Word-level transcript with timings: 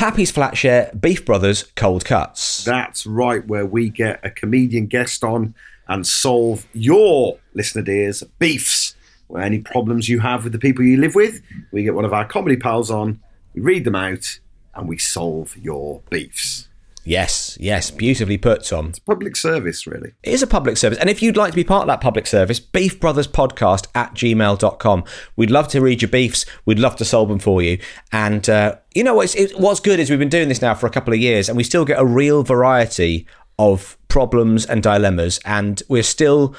Pappy's 0.00 0.32
Flatshare 0.32 0.98
Beef 0.98 1.26
Brothers 1.26 1.64
Cold 1.76 2.06
Cuts. 2.06 2.64
That's 2.64 3.06
right, 3.06 3.46
where 3.46 3.66
we 3.66 3.90
get 3.90 4.18
a 4.24 4.30
comedian 4.30 4.86
guest 4.86 5.22
on 5.22 5.54
and 5.88 6.06
solve 6.06 6.66
your 6.72 7.38
listener 7.52 7.82
dears 7.82 8.22
beefs. 8.38 8.94
Or 9.28 9.42
any 9.42 9.58
problems 9.58 10.08
you 10.08 10.20
have 10.20 10.44
with 10.44 10.54
the 10.54 10.58
people 10.58 10.86
you 10.86 10.96
live 10.96 11.14
with, 11.14 11.42
we 11.70 11.82
get 11.82 11.94
one 11.94 12.06
of 12.06 12.14
our 12.14 12.24
comedy 12.24 12.56
pals 12.56 12.90
on, 12.90 13.20
we 13.52 13.60
read 13.60 13.84
them 13.84 13.94
out, 13.94 14.40
and 14.74 14.88
we 14.88 14.96
solve 14.96 15.54
your 15.58 16.00
beefs. 16.08 16.69
Yes, 17.04 17.56
yes, 17.58 17.90
beautifully 17.90 18.36
put, 18.36 18.64
Tom. 18.64 18.92
Public 19.06 19.34
service, 19.34 19.86
really. 19.86 20.12
It 20.22 20.34
is 20.34 20.42
a 20.42 20.46
public 20.46 20.76
service. 20.76 20.98
And 20.98 21.08
if 21.08 21.22
you'd 21.22 21.36
like 21.36 21.52
to 21.52 21.56
be 21.56 21.64
part 21.64 21.82
of 21.82 21.88
that 21.88 22.00
public 22.00 22.26
service, 22.26 22.60
beefbrotherspodcast 22.60 23.86
at 23.94 24.14
gmail.com. 24.14 25.04
We'd 25.34 25.50
love 25.50 25.68
to 25.68 25.80
read 25.80 26.02
your 26.02 26.10
beefs. 26.10 26.44
We'd 26.66 26.78
love 26.78 26.96
to 26.96 27.04
solve 27.04 27.30
them 27.30 27.38
for 27.38 27.62
you. 27.62 27.78
And, 28.12 28.48
uh, 28.48 28.76
you 28.94 29.02
know, 29.02 29.14
what's, 29.14 29.34
it, 29.34 29.58
what's 29.58 29.80
good 29.80 29.98
is 29.98 30.10
we've 30.10 30.18
been 30.18 30.28
doing 30.28 30.48
this 30.48 30.60
now 30.60 30.74
for 30.74 30.86
a 30.86 30.90
couple 30.90 31.14
of 31.14 31.20
years 31.20 31.48
and 31.48 31.56
we 31.56 31.64
still 31.64 31.86
get 31.86 31.98
a 31.98 32.04
real 32.04 32.42
variety 32.42 33.26
of 33.58 33.96
problems 34.08 34.66
and 34.66 34.82
dilemmas. 34.82 35.40
And 35.44 35.82
we're 35.88 36.02
still, 36.02 36.54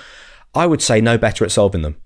I 0.55 0.65
would 0.65 0.81
say, 0.81 1.01
no 1.01 1.17
better 1.19 1.45
at 1.45 1.51
solving 1.51 1.83
them. 1.83 1.97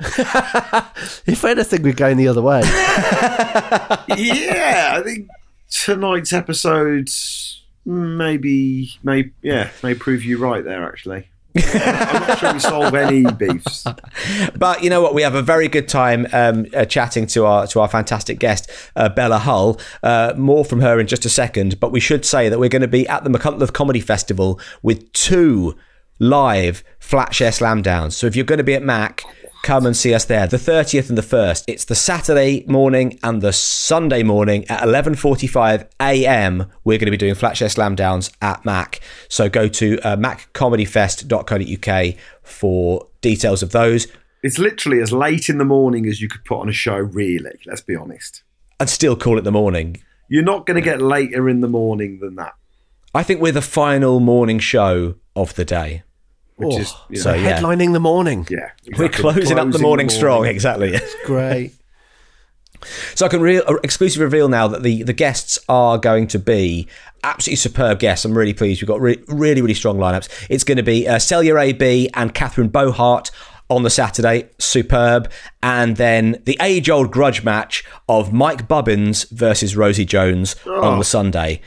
If 1.26 1.44
anything, 1.44 1.82
we're 1.82 1.92
going 1.92 2.16
the 2.16 2.28
other 2.28 2.42
way. 2.42 2.60
yeah, 4.16 4.94
I 4.96 5.02
think 5.04 5.28
tonight's 5.70 6.32
episode 6.32 7.08
maybe, 7.84 8.98
may 9.02 9.30
yeah, 9.42 9.70
may 9.82 9.94
prove 9.94 10.24
you 10.24 10.38
right 10.38 10.64
there. 10.64 10.84
Actually, 10.86 11.28
I'm 11.56 12.26
not 12.26 12.38
sure 12.38 12.52
we 12.52 12.58
solve 12.60 12.94
any 12.94 13.30
beefs. 13.32 13.84
But 14.56 14.82
you 14.82 14.90
know 14.90 15.02
what? 15.02 15.14
We 15.14 15.22
have 15.22 15.34
a 15.34 15.42
very 15.42 15.68
good 15.68 15.88
time 15.88 16.26
um, 16.32 16.66
uh, 16.74 16.84
chatting 16.84 17.26
to 17.28 17.44
our 17.46 17.66
to 17.68 17.80
our 17.80 17.88
fantastic 17.88 18.38
guest 18.38 18.70
uh, 18.96 19.08
Bella 19.08 19.38
Hull. 19.38 19.80
Uh, 20.02 20.34
more 20.36 20.64
from 20.64 20.80
her 20.80 21.00
in 21.00 21.06
just 21.06 21.24
a 21.24 21.30
second. 21.30 21.80
But 21.80 21.92
we 21.92 22.00
should 22.00 22.24
say 22.24 22.48
that 22.48 22.58
we're 22.58 22.68
going 22.68 22.82
to 22.82 22.88
be 22.88 23.08
at 23.08 23.24
the 23.24 23.30
Machynlleth 23.30 23.72
Comedy 23.72 24.00
Festival 24.00 24.60
with 24.82 25.12
two 25.12 25.76
live 26.18 26.84
Flatshare 27.00 27.52
Slam 27.52 27.82
Downs. 27.82 28.16
So 28.16 28.26
if 28.26 28.36
you're 28.36 28.44
going 28.44 28.58
to 28.58 28.64
be 28.64 28.74
at 28.74 28.82
Mach. 28.82 29.22
Come 29.62 29.84
and 29.84 29.96
see 29.96 30.14
us 30.14 30.24
there. 30.24 30.46
The 30.46 30.56
30th 30.56 31.10
and 31.10 31.18
the 31.18 31.22
1st. 31.22 31.64
It's 31.66 31.84
the 31.84 31.94
Saturday 31.94 32.64
morning 32.66 33.18
and 33.22 33.42
the 33.42 33.52
Sunday 33.52 34.22
morning 34.22 34.64
at 34.70 34.80
11:45 34.80 35.86
a.m. 36.00 36.64
We're 36.82 36.96
going 36.96 37.06
to 37.06 37.10
be 37.10 37.18
doing 37.18 37.34
Flatshare 37.34 37.70
Slam 37.70 37.94
Downs 37.94 38.30
at 38.40 38.64
Mach. 38.64 38.98
So 39.28 39.50
go 39.50 39.68
to 39.68 40.00
uh, 40.00 40.16
machcomedyfest.co.uk 40.16 42.14
for 42.42 43.06
details 43.20 43.62
of 43.62 43.72
those. 43.72 44.06
It's 44.42 44.58
literally 44.58 45.02
as 45.02 45.12
late 45.12 45.50
in 45.50 45.58
the 45.58 45.66
morning 45.66 46.06
as 46.06 46.22
you 46.22 46.28
could 46.28 46.44
put 46.46 46.60
on 46.60 46.68
a 46.70 46.72
show. 46.72 46.96
Really, 46.96 47.60
let's 47.66 47.82
be 47.82 47.94
honest. 47.94 48.42
I'd 48.80 48.88
still 48.88 49.14
call 49.14 49.36
it 49.36 49.44
the 49.44 49.52
morning. 49.52 50.02
You're 50.28 50.42
not 50.42 50.64
going 50.64 50.76
to 50.76 50.80
get 50.80 51.02
later 51.02 51.50
in 51.50 51.60
the 51.60 51.68
morning 51.68 52.20
than 52.20 52.36
that. 52.36 52.54
I 53.14 53.22
think 53.22 53.42
we're 53.42 53.52
the 53.52 53.60
final 53.60 54.20
morning 54.20 54.58
show 54.58 55.16
of 55.36 55.54
the 55.56 55.64
day. 55.66 56.04
Which 56.60 56.74
Oh, 56.74 56.78
is, 56.78 56.94
you 57.08 57.16
know, 57.16 57.22
so 57.22 57.34
yeah. 57.34 57.58
Headlining 57.60 57.92
the 57.92 58.00
morning. 58.00 58.46
yeah, 58.50 58.70
We're 58.96 59.06
exactly. 59.06 59.32
closing, 59.32 59.58
up 59.58 59.66
the 59.66 59.70
Closing 59.72 59.82
morning 59.82 60.08
strong, 60.08 60.46
exactly. 60.46 60.98
Great. 61.24 61.72
so 63.14 63.26
I 63.26 63.28
can 63.28 63.40
re- 63.40 63.60
uh, 63.60 63.74
exclusively 63.82 64.24
reveal 64.24 64.48
now 64.48 64.68
that 64.68 64.82
the, 64.82 65.02
the 65.02 65.12
guests 65.12 65.58
are 65.68 65.98
going 65.98 66.26
to 66.28 66.38
be 66.38 66.88
absolutely 67.22 67.56
superb 67.56 67.98
guests. 67.98 68.24
I'm 68.24 68.36
really 68.36 68.54
pleased. 68.54 68.80
We've 68.80 68.88
got 68.88 69.00
re- 69.00 69.22
really, 69.28 69.60
really 69.60 69.74
strong 69.74 69.98
lineups. 69.98 70.28
It's 70.48 70.64
going 70.64 70.76
to 70.78 70.82
be 70.82 71.06
uh, 71.06 71.16
Celya 71.18 71.58
AB 71.60 72.08
and 72.14 72.32
Catherine 72.34 72.68
Bohart 72.68 73.30
on 73.68 73.82
the 73.82 73.90
Saturday, 73.90 74.48
superb. 74.58 75.30
And 75.62 75.96
then 75.96 76.42
the 76.44 76.56
age 76.60 76.88
old 76.90 77.12
grudge 77.12 77.44
match 77.44 77.84
of 78.08 78.32
Mike 78.32 78.66
Bubbins 78.66 79.24
versus 79.24 79.76
Rosie 79.76 80.04
Jones 80.06 80.56
on 80.66 80.98
the 80.98 81.04
Sunday. 81.04 81.60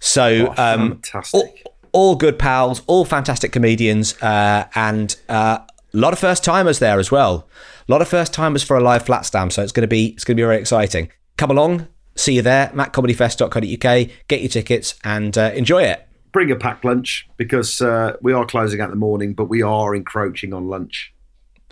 So, 0.00 0.52
Oh, 0.56 0.74
um, 0.74 0.90
fantastic. 0.92 1.62
all, 1.66 1.73
all 1.94 2.16
good 2.16 2.38
pals, 2.38 2.82
all 2.86 3.04
fantastic 3.06 3.52
comedians, 3.52 4.20
uh, 4.20 4.66
and 4.74 5.16
uh, 5.28 5.58
a 5.62 5.96
lot 5.96 6.12
of 6.12 6.18
first 6.18 6.44
timers 6.44 6.80
there 6.80 6.98
as 6.98 7.10
well. 7.10 7.48
A 7.88 7.92
lot 7.92 8.02
of 8.02 8.08
first 8.08 8.34
timers 8.34 8.62
for 8.62 8.76
a 8.76 8.82
live 8.82 9.06
flat 9.06 9.24
stamp, 9.24 9.52
so 9.52 9.62
it's 9.62 9.72
going 9.72 9.82
to 9.82 9.88
be 9.88 10.08
it's 10.08 10.24
going 10.24 10.36
to 10.36 10.40
be 10.40 10.44
very 10.44 10.58
exciting. 10.58 11.10
Come 11.36 11.50
along, 11.50 11.86
see 12.16 12.34
you 12.34 12.42
there, 12.42 12.68
machcomedyfest.co.uk. 12.74 14.10
Get 14.28 14.40
your 14.40 14.48
tickets 14.48 14.96
and 15.04 15.38
uh, 15.38 15.52
enjoy 15.54 15.84
it. 15.84 16.06
Bring 16.32 16.50
a 16.50 16.56
packed 16.56 16.84
lunch 16.84 17.28
because 17.36 17.80
uh, 17.80 18.16
we 18.20 18.32
are 18.32 18.44
closing 18.44 18.80
out 18.80 18.90
the 18.90 18.96
morning, 18.96 19.32
but 19.32 19.44
we 19.44 19.62
are 19.62 19.94
encroaching 19.94 20.52
on 20.52 20.66
lunch. 20.66 21.14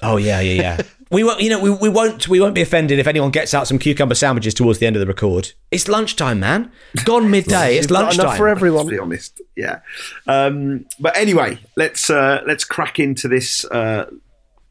Oh 0.03 0.19
yeah, 0.19 0.41
yeah, 0.41 0.63
yeah. 0.63 0.83
we 1.13 1.23
won't, 1.23 1.41
you 1.41 1.51
know, 1.51 1.61
we, 1.61 1.71
we 1.71 1.89
won't 1.89 2.27
we 2.29 2.41
won't 2.41 2.55
be 2.55 2.63
offended 2.63 2.99
if 2.99 3.07
anyone 3.07 3.31
gets 3.31 3.53
out 3.55 3.69
some 3.69 3.79
cucumber 3.79 4.15
sandwiches 4.15 4.55
towards 4.55 4.79
the 4.79 4.87
end 4.87 4.97
of 4.97 5.01
the 5.01 5.07
record. 5.07 5.53
It's 5.71 5.87
lunchtime, 5.87 6.41
man. 6.41 6.73
It's 6.95 7.05
gone 7.05 7.31
midday. 7.31 7.77
it's 7.77 7.85
You've 7.85 7.91
got 7.91 8.03
lunchtime. 8.05 8.27
enough 8.27 8.37
for 8.39 8.49
everyone. 8.49 8.87
To 8.87 8.91
be 8.91 8.99
honest, 8.99 9.41
yeah. 9.55 9.81
Um, 10.27 10.87
but 10.99 11.17
anyway, 11.17 11.59
let's 11.77 12.09
uh, 12.09 12.43
let's 12.47 12.65
crack 12.65 12.99
into 12.99 13.29
this 13.29 13.65
uh, 13.67 14.11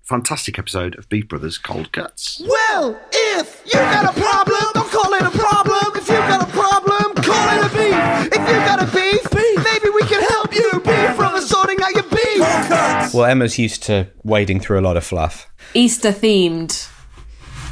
fantastic 0.03 0.57
episode 0.57 0.97
of 0.97 1.07
Beef 1.09 1.28
Brothers 1.28 1.57
Cold 1.57 1.91
Cuts. 1.91 2.41
Well, 2.46 3.00
if 3.13 3.62
you 3.66 3.73
got 3.73 4.18
a 4.18 4.19
problem, 4.19 4.71
Well, 13.13 13.25
Emma's 13.25 13.57
used 13.59 13.83
to 13.83 14.07
wading 14.23 14.59
through 14.59 14.79
a 14.79 14.81
lot 14.81 14.97
of 14.97 15.03
fluff. 15.03 15.47
Easter 15.73 16.11
themed 16.11 16.89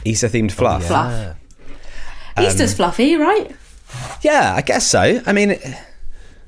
Easter 0.05 0.27
themed 0.29 0.51
fluff. 0.51 0.85
fluff. 0.85 1.35
Um, 2.37 2.45
Easter's 2.45 2.73
fluffy, 2.73 3.15
right? 3.15 3.51
Yeah, 4.21 4.53
I 4.55 4.61
guess 4.61 4.87
so. 4.87 5.21
I 5.25 5.33
mean, 5.33 5.57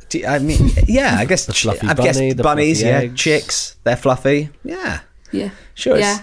do, 0.09 0.25
I 0.25 0.40
mean, 0.40 0.69
yeah, 0.88 1.16
I 1.18 1.25
guess 1.25 1.46
The 1.46 1.53
fluffy 1.53 1.88
I 1.88 1.94
guess 1.94 2.18
bunny, 2.18 2.34
the 2.34 2.44
bunnies, 2.44 2.79
fluffy 2.81 2.90
yeah, 2.91 3.00
eggs. 3.00 3.19
chicks, 3.19 3.75
they're 3.84 3.97
fluffy. 3.97 4.50
Yeah, 4.63 5.00
Yeah. 5.31 5.50
sure. 5.73 5.97
Yeah. 5.97 6.19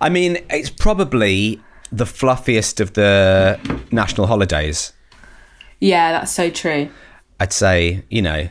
I 0.00 0.08
mean, 0.08 0.38
it's 0.50 0.70
probably 0.70 1.60
the 1.92 2.04
fluffiest 2.04 2.80
of 2.80 2.92
the 2.94 3.58
national 3.92 4.26
holidays. 4.26 4.92
Yeah, 5.80 6.12
that's 6.12 6.32
so 6.32 6.50
true. 6.50 6.88
I'd 7.38 7.52
say, 7.52 8.02
you 8.10 8.22
know, 8.22 8.48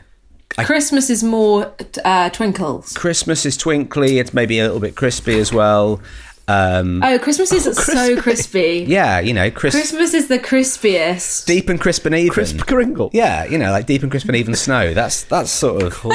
Christmas 0.50 1.10
is 1.10 1.22
more 1.22 1.74
uh, 2.04 2.30
twinkles. 2.30 2.92
Christmas 2.94 3.44
is 3.44 3.56
twinkly. 3.56 4.18
It's 4.18 4.32
maybe 4.32 4.58
a 4.58 4.64
little 4.64 4.80
bit 4.80 4.96
crispy 4.96 5.38
as 5.38 5.52
well. 5.52 6.00
Um, 6.48 7.02
Oh, 7.02 7.18
Christmas 7.18 7.52
is 7.52 7.64
so 7.84 8.20
crispy. 8.22 8.84
yeah, 8.88 9.18
you 9.18 9.34
know, 9.34 9.50
crisp, 9.50 9.76
Christmas 9.76 10.14
is 10.14 10.28
the 10.28 10.38
crispiest. 10.38 11.44
deep 11.44 11.68
and 11.68 11.80
crisp 11.80 12.06
and 12.06 12.14
even. 12.14 12.32
Crisp 12.32 12.58
Kringle. 12.66 13.10
Yeah, 13.12 13.44
you 13.44 13.58
know, 13.58 13.70
like 13.72 13.86
deep 13.86 14.02
and 14.02 14.10
crisp 14.10 14.28
and 14.28 14.36
even 14.36 14.54
snow. 14.54 14.94
That's 14.94 15.24
that's 15.24 15.50
sort 15.50 15.82
of. 15.82 16.00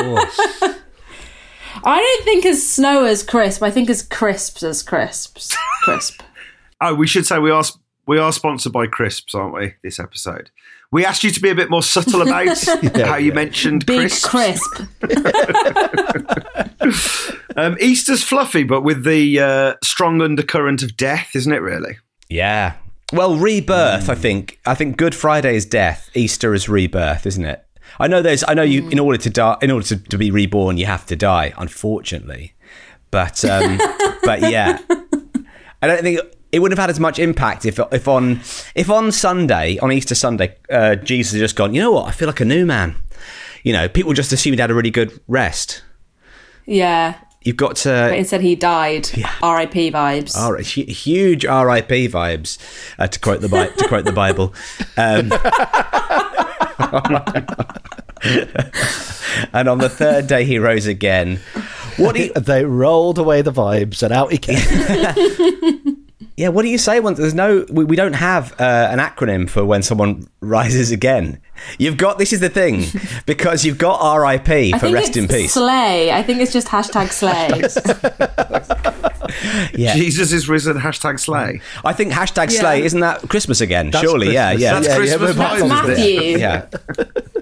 I 1.83 1.99
don't 1.99 2.23
think 2.25 2.45
as 2.45 2.67
snow 2.69 3.05
as 3.05 3.23
crisp. 3.23 3.61
I 3.63 3.71
think 3.71 3.89
as 3.89 4.01
crisps 4.03 4.63
as 4.63 4.83
crisps. 4.83 5.55
Crisp. 5.83 6.21
Oh, 6.79 6.93
we 6.93 7.07
should 7.07 7.25
say 7.25 7.39
we 7.39 7.49
are 7.51 7.63
we 8.07 8.17
are 8.19 8.31
sponsored 8.31 8.71
by 8.71 8.85
Crisps, 8.87 9.33
aren't 9.33 9.53
we? 9.55 9.73
This 9.83 9.99
episode. 9.99 10.51
We 10.91 11.05
asked 11.05 11.23
you 11.23 11.31
to 11.31 11.39
be 11.39 11.49
a 11.49 11.55
bit 11.55 11.69
more 11.69 11.83
subtle 11.83 12.21
about 12.21 12.57
how 12.95 13.15
you 13.15 13.31
mentioned 13.33 13.85
Big 13.85 14.11
crisps. 14.11 14.27
crisp. 14.27 14.81
Um, 17.57 17.75
Easter's 17.79 18.23
fluffy, 18.23 18.63
but 18.63 18.81
with 18.81 19.03
the 19.03 19.39
uh, 19.39 19.73
strong 19.83 20.21
undercurrent 20.21 20.83
of 20.83 20.95
death, 20.95 21.35
isn't 21.35 21.51
it? 21.51 21.61
Really? 21.61 21.97
Yeah. 22.29 22.75
Well, 23.11 23.35
rebirth. 23.35 24.09
I 24.09 24.15
think. 24.15 24.59
I 24.65 24.73
think 24.73 24.95
Good 24.97 25.13
Friday 25.13 25.57
is 25.57 25.65
death. 25.65 26.09
Easter 26.13 26.53
is 26.53 26.69
rebirth, 26.69 27.25
isn't 27.25 27.43
it? 27.43 27.63
I 27.99 28.07
know. 28.07 28.21
There's. 28.21 28.45
I 28.47 28.53
know 28.53 28.63
you. 28.63 28.87
In 28.89 28.99
order 28.99 29.17
to 29.17 29.29
die, 29.29 29.57
in 29.61 29.69
order 29.69 29.85
to, 29.87 29.97
to 29.97 30.17
be 30.17 30.31
reborn, 30.31 30.77
you 30.77 30.85
have 30.85 31.05
to 31.07 31.15
die. 31.17 31.53
Unfortunately, 31.57 32.53
but 33.11 33.43
um, 33.43 33.77
but 34.23 34.49
yeah, 34.49 34.79
I 35.81 35.87
don't 35.87 36.01
think 36.01 36.21
it 36.51 36.59
wouldn't 36.59 36.77
have 36.77 36.83
had 36.83 36.89
as 36.89 36.99
much 36.99 37.19
impact 37.19 37.65
if 37.65 37.79
if 37.91 38.07
on 38.07 38.41
if 38.75 38.89
on 38.89 39.11
Sunday 39.11 39.77
on 39.79 39.91
Easter 39.91 40.15
Sunday, 40.15 40.55
uh, 40.69 40.95
Jesus 40.95 41.33
had 41.33 41.39
just 41.39 41.55
gone. 41.55 41.73
You 41.73 41.81
know 41.81 41.91
what? 41.91 42.07
I 42.07 42.11
feel 42.11 42.27
like 42.27 42.39
a 42.41 42.45
new 42.45 42.65
man. 42.65 42.95
you 43.63 43.73
know, 43.73 43.87
people 43.87 44.13
just 44.13 44.31
assumed 44.31 44.57
he 44.57 44.61
had 44.61 44.71
a 44.71 44.73
really 44.73 44.91
good 44.91 45.19
rest. 45.27 45.83
Yeah. 46.65 47.15
You've 47.43 47.57
got 47.57 47.69
But 47.69 47.77
to. 47.77 48.15
instead 48.15 48.41
he 48.41 48.55
died. 48.55 49.09
R.I.P. 49.41 49.91
vibes. 49.91 50.37
All 50.37 50.53
right, 50.53 50.63
huge 50.65 51.43
R.I.P. 51.43 52.07
vibes, 52.09 52.59
uh, 52.99 53.07
to 53.07 53.19
quote 53.19 53.41
the 53.41 53.49
Bi- 53.49 53.69
to 53.69 53.87
quote 53.87 54.05
the 54.05 54.11
Bible. 54.11 54.53
Um, 54.95 55.31
and 59.53 59.67
on 59.67 59.79
the 59.79 59.89
third 59.89 60.27
day 60.27 60.43
he 60.45 60.59
rose 60.59 60.85
again. 60.85 61.37
What 61.97 62.15
do 62.15 62.23
you, 62.25 62.33
They 62.33 62.63
rolled 62.65 63.17
away 63.17 63.41
the 63.41 63.51
vibes 63.51 64.03
and 64.03 64.13
out 64.13 64.31
he 64.31 64.37
came. 64.37 65.97
yeah, 66.41 66.47
what 66.49 66.63
do 66.63 66.69
you 66.69 66.79
say 66.79 66.99
when 66.99 67.13
there's 67.13 67.35
no 67.35 67.65
we, 67.69 67.83
we 67.83 67.95
don't 67.95 68.13
have 68.13 68.59
uh, 68.59 68.87
an 68.89 68.97
acronym 68.97 69.47
for 69.47 69.63
when 69.63 69.83
someone 69.83 70.27
rises 70.39 70.89
again? 70.91 71.39
You've 71.77 71.97
got 71.97 72.17
this 72.17 72.33
is 72.33 72.39
the 72.39 72.49
thing 72.49 72.85
because 73.27 73.63
you've 73.63 73.77
got 73.77 74.01
R.I.P. 74.01 74.71
For 74.79 74.91
rest 74.91 75.15
in 75.17 75.27
peace. 75.27 75.53
Slay. 75.53 76.11
I 76.11 76.23
think 76.23 76.39
it's 76.41 76.51
just 76.51 76.67
hashtag 76.67 77.11
slay. 77.21 77.51
Yeah. 79.75 79.93
Jesus 79.93 80.31
is 80.33 80.49
risen. 80.49 80.77
Hashtag 80.77 81.19
slay. 81.19 81.61
I 81.85 81.93
think 81.93 82.11
hashtag 82.11 82.51
Yeah. 82.51 82.59
slay 82.59 82.83
isn't 82.83 82.99
that 82.99 83.29
Christmas 83.29 83.61
again? 83.61 83.91
That's 83.91 84.03
Surely, 84.03 84.33
yeah, 84.33 84.49
Christmas. 84.55 84.61
yeah, 84.63 84.73
That's 84.73 84.87
Yeah, 84.87 84.91
yeah, 84.91 84.97
Christmas 84.97 85.35
but 85.35 85.37
That's 85.37 85.61
vibes, 85.61 85.65
isn't? 85.65 85.87
Matthew. 85.87 86.37
yeah. 86.39 86.65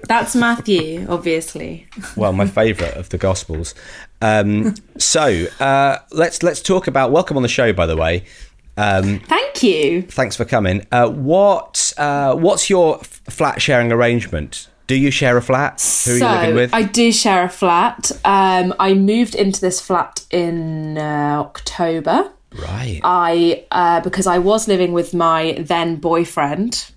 That's 0.08 0.36
Matthew, 0.36 1.06
obviously. 1.08 1.86
well, 2.16 2.32
my 2.32 2.46
favourite 2.46 2.94
of 2.94 3.08
the 3.10 3.18
Gospels. 3.18 3.74
Um, 4.20 4.74
so 4.98 5.46
uh, 5.60 5.98
let's 6.12 6.42
let's 6.42 6.60
talk 6.60 6.86
about. 6.88 7.10
Welcome 7.12 7.36
on 7.36 7.42
the 7.42 7.48
show, 7.48 7.72
by 7.72 7.86
the 7.86 7.96
way. 7.96 8.24
Um, 8.76 9.20
Thank 9.20 9.62
you. 9.62 10.02
thanks 10.02 10.36
for 10.36 10.44
coming. 10.44 10.86
Uh, 10.90 11.08
what 11.10 11.92
uh, 11.98 12.34
what's 12.34 12.70
your 12.70 12.98
f- 13.00 13.20
flat 13.28 13.60
sharing 13.60 13.92
arrangement? 13.92 14.68
Do 14.86 14.94
you 14.96 15.10
share 15.10 15.36
a 15.36 15.42
flat? 15.42 15.80
Who 16.06 16.12
are 16.12 16.16
you 16.16 16.40
living 16.40 16.54
with? 16.56 16.74
I 16.74 16.82
do 16.82 17.12
share 17.12 17.44
a 17.44 17.48
flat. 17.48 18.10
Um, 18.24 18.74
I 18.80 18.94
moved 18.94 19.34
into 19.34 19.60
this 19.60 19.80
flat 19.80 20.24
in 20.30 20.98
uh, 20.98 21.36
October. 21.46 22.30
right. 22.58 23.00
I 23.04 23.64
uh, 23.70 24.00
because 24.00 24.26
I 24.26 24.38
was 24.38 24.66
living 24.66 24.92
with 24.92 25.14
my 25.14 25.56
then 25.60 25.96
boyfriend. 25.96 26.90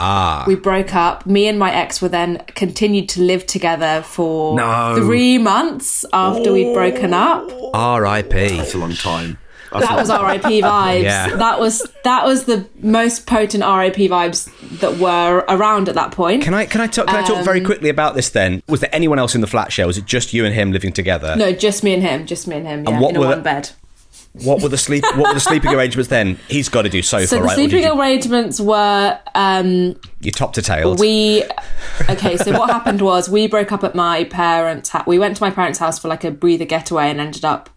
ah. 0.00 0.44
We 0.46 0.56
broke 0.56 0.94
up. 0.94 1.24
Me 1.24 1.46
and 1.46 1.58
my 1.58 1.72
ex 1.72 2.02
were 2.02 2.08
then 2.10 2.38
continued 2.48 3.08
to 3.10 3.22
live 3.22 3.46
together 3.46 4.02
for 4.02 4.56
No. 4.56 4.96
three 4.98 5.38
months 5.38 6.04
after 6.12 6.52
we'd 6.52 6.74
broken 6.74 7.14
up. 7.14 7.48
R.I.P. 7.74 8.36
It's 8.36 8.74
a 8.74 8.78
long 8.78 8.92
time. 8.94 9.38
That 9.72 9.96
was 9.96 10.08
RIP 10.10 10.42
vibes. 10.64 11.02
Yeah. 11.02 11.36
That 11.36 11.58
was 11.60 11.86
that 12.04 12.24
was 12.24 12.44
the 12.44 12.66
most 12.80 13.26
potent 13.26 13.62
RIP 13.64 14.10
vibes 14.10 14.50
that 14.80 14.98
were 14.98 15.44
around 15.48 15.88
at 15.88 15.94
that 15.94 16.12
point. 16.12 16.42
Can 16.42 16.54
I 16.54 16.66
can 16.66 16.80
I 16.80 16.86
talk 16.86 17.06
can 17.08 17.16
I 17.16 17.26
talk 17.26 17.38
Um, 17.38 17.44
very 17.44 17.60
quickly 17.60 17.88
about 17.88 18.14
this 18.14 18.30
then? 18.30 18.62
Was 18.68 18.80
there 18.80 18.90
anyone 18.94 19.18
else 19.18 19.34
in 19.34 19.40
the 19.40 19.46
flat 19.46 19.72
share? 19.72 19.86
Was 19.86 19.98
it 19.98 20.04
just 20.06 20.32
you 20.32 20.44
and 20.44 20.54
him 20.54 20.72
living 20.72 20.92
together? 20.92 21.34
no, 21.36 21.52
just 21.52 21.82
me 21.84 21.94
and 21.94 22.02
him. 22.02 22.26
Just 22.26 22.46
me 22.48 22.56
and 22.56 22.66
him. 22.66 22.84
Yeah, 22.88 23.00
what 23.00 23.10
in 23.10 23.16
a 23.16 23.20
were- 23.20 23.26
one 23.28 23.42
bed. 23.42 23.70
What 24.44 24.62
were 24.62 24.68
the 24.68 24.78
sleep 24.78 25.02
what 25.16 25.28
were 25.28 25.34
the 25.34 25.40
sleeping 25.40 25.72
arrangements 25.74 26.08
then? 26.10 26.38
He's 26.48 26.68
got 26.68 26.82
to 26.82 26.88
do 26.88 27.02
sofa, 27.02 27.26
So 27.26 27.36
the 27.38 27.42
right? 27.42 27.54
Sleeping 27.56 27.82
you, 27.82 27.98
arrangements 27.98 28.60
were 28.60 29.18
um, 29.34 29.96
you 30.20 30.30
top 30.30 30.52
to 30.52 30.62
tail. 30.62 30.94
we. 30.96 31.42
Okay, 32.08 32.36
so 32.36 32.52
what 32.56 32.70
happened 32.70 33.00
was 33.02 33.28
we 33.28 33.48
broke 33.48 33.72
up 33.72 33.82
at 33.82 33.94
my 33.96 34.24
parents' 34.24 34.90
house. 34.90 35.06
We 35.06 35.18
went 35.18 35.36
to 35.38 35.42
my 35.42 35.50
parents' 35.50 35.78
house 35.80 35.98
for 35.98 36.06
like 36.08 36.22
a 36.24 36.30
breather 36.30 36.66
getaway 36.66 37.10
and 37.10 37.20
ended 37.20 37.44
up 37.44 37.68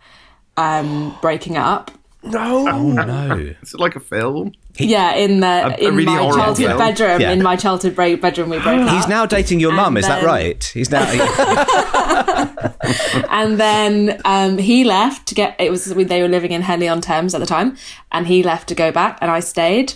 um, 0.58 1.16
breaking 1.22 1.58
up. 1.58 1.92
No. 2.24 2.68
oh 2.70 2.92
no. 2.92 3.36
Is 3.62 3.74
it 3.74 3.80
like 3.80 3.96
a 3.96 4.00
film? 4.00 4.54
yeah, 4.78 5.16
in 5.16 5.40
the 5.40 5.76
a 5.76 5.88
in 5.88 5.96
really 5.96 6.06
my 6.06 6.30
childhood 6.32 6.68
film. 6.68 6.78
bedroom. 6.78 7.22
Yeah. 7.22 7.32
In 7.32 7.42
my 7.42 7.56
childhood 7.56 7.96
bra- 7.96 8.16
bedroom, 8.16 8.50
we 8.50 8.60
broke 8.60 8.82
up. 8.82 8.96
He's 8.96 9.08
now 9.08 9.26
dating 9.26 9.60
your 9.60 9.74
mum, 9.74 9.98
And 9.98 10.04
is 10.04 10.08
that 10.08 10.24
right? 10.24 10.64
He's 10.64 10.92
now 10.92 11.02
and 13.30 13.60
then 13.60 14.22
um, 14.26 14.58
he 14.58 14.84
left 14.84 15.28
to 15.28 15.36
get. 15.36 15.56
It 15.60 15.72
was 15.72 15.86
they 15.86 16.22
were 16.22 16.28
living 16.28 16.52
in 16.52 16.62
Henley 16.62 16.88
on 16.88 17.02
Thames 17.02 17.34
at 17.34 17.40
the 17.40 17.46
time, 17.46 17.78
and 18.12 18.28
he 18.28 18.44
left 18.44 18.68
to 18.70 18.76
go 18.76 18.92
back, 18.92 19.18
and 19.22 19.32
I 19.32 19.40
stayed. 19.40 19.94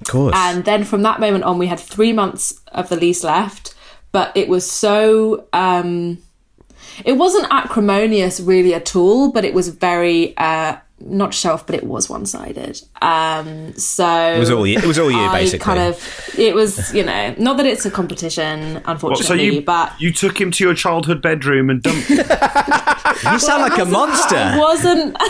Of 0.00 0.08
course. 0.08 0.34
And 0.36 0.64
then 0.64 0.84
from 0.84 1.02
that 1.02 1.20
moment 1.20 1.44
on, 1.44 1.58
we 1.58 1.68
had 1.68 1.78
three 1.78 2.12
months 2.12 2.60
of 2.72 2.88
the 2.88 2.96
lease 2.96 3.22
left, 3.24 3.74
but 4.12 4.36
it 4.36 4.48
was 4.48 4.70
so. 4.70 5.46
Um, 5.52 6.18
it 7.04 7.12
wasn't 7.12 7.46
acrimonious 7.50 8.40
really 8.40 8.74
at 8.74 8.94
all, 8.94 9.32
but 9.32 9.44
it 9.44 9.54
was 9.54 9.68
very. 9.68 10.36
Uh, 10.36 10.76
not 11.00 11.34
shelf, 11.34 11.66
but 11.66 11.74
it 11.74 11.84
was 11.84 12.08
one 12.08 12.24
sided. 12.26 12.80
Um, 13.02 13.74
so 13.76 14.06
it 14.34 14.38
was 14.38 14.50
all 14.50 14.66
you 14.66 14.78
it 14.78 14.84
was 14.84 14.98
all 14.98 15.10
you 15.10 15.18
I 15.18 15.32
basically. 15.40 15.58
kind 15.64 15.80
of. 15.80 16.30
It 16.38 16.54
was, 16.54 16.94
you 16.94 17.04
know, 17.04 17.34
not 17.38 17.56
that 17.58 17.66
it's 17.66 17.84
a 17.84 17.90
competition, 17.90 18.74
What, 18.74 18.82
unfortunately, 18.86 19.26
so 19.26 19.34
you 19.34 19.60
but 19.62 19.92
you 20.00 20.12
took 20.12 20.40
him 20.40 20.50
to 20.52 20.64
your 20.64 20.74
childhood 20.74 21.20
bedroom 21.20 21.68
and 21.70 21.82
dumped 21.82 22.08
him? 22.08 22.18
you 23.32 23.38
sound 23.38 23.62
like 23.62 23.78
a 23.78 23.84
monster. 23.84 24.36
I 24.36 24.56
wasn't. 24.58 25.16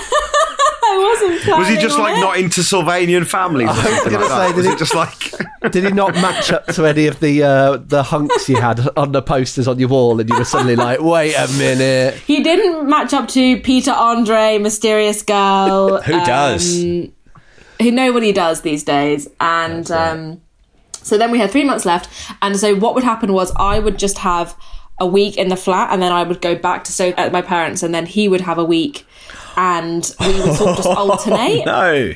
I 0.87 0.99
wasn't. 0.99 1.59
Was 1.59 1.69
he 1.69 1.77
just 1.77 1.99
like 1.99 2.17
it. 2.19 2.21
not 2.21 2.37
into 2.39 2.61
Sylvanian 2.61 3.27
families? 3.27 3.69
I 3.71 4.03
was 4.05 4.13
gonna 4.13 4.29
say, 4.29 4.47
did 4.49 4.57
was 4.57 4.67
he- 4.67 4.77
just 4.77 4.95
like 4.95 5.33
Did 5.73 5.85
he 5.85 5.91
not 5.93 6.13
match 6.15 6.53
up 6.53 6.67
to 6.67 6.85
any 6.85 7.07
of 7.07 7.21
the 7.21 7.43
uh, 7.43 7.77
the 7.79 8.03
hunks 8.03 8.51
you 8.51 8.57
had 8.57 8.87
on 8.99 9.13
the 9.13 9.23
posters 9.23 9.67
on 9.67 9.79
your 9.79 9.89
wall, 9.89 10.21
and 10.21 10.29
you 10.29 10.37
were 10.37 10.45
suddenly 10.45 10.77
like, 10.77 11.01
"Wait 11.01 11.35
a 11.35 11.49
minute"? 11.57 12.15
He 12.27 12.43
didn't 12.43 12.87
match 12.89 13.15
up 13.15 13.29
to 13.29 13.59
Peter 13.61 13.93
Andre, 13.93 14.59
mysterious 14.59 15.23
girl. 15.23 15.54
Who 16.05 16.13
does? 16.25 16.83
who 17.81 17.91
nobody 17.91 18.33
does 18.33 18.63
these 18.63 18.85
days. 18.85 19.29
And 19.41 19.91
um, 19.91 20.41
so 20.93 21.19
then 21.19 21.31
we 21.31 21.39
had 21.39 21.51
three 21.51 21.65
months 21.65 21.85
left. 21.85 22.09
And 22.41 22.57
so 22.57 22.75
what 22.77 22.95
would 22.95 23.05
happen 23.05 23.33
was 23.33 23.53
I 23.57 23.79
would 23.81 23.99
just 23.99 24.19
have 24.19 24.57
a 25.01 25.07
week 25.07 25.37
in 25.37 25.49
the 25.49 25.57
flat, 25.57 25.93
and 25.93 26.01
then 26.01 26.13
I 26.13 26.23
would 26.23 26.41
go 26.41 26.55
back 26.55 26.85
to 26.85 26.93
stay 26.93 27.13
at 27.15 27.33
my 27.33 27.43
parents, 27.43 27.83
and 27.83 27.93
then 27.93 28.07
he 28.07 28.29
would 28.29 28.43
have 28.43 28.59
a 28.59 28.65
week, 28.65 29.05
and 29.57 30.15
we 30.21 30.27
would 30.41 30.55
sort 30.55 30.71
of 30.71 30.77
just 30.77 30.89
alternate. 30.97 31.67
no. 31.67 32.13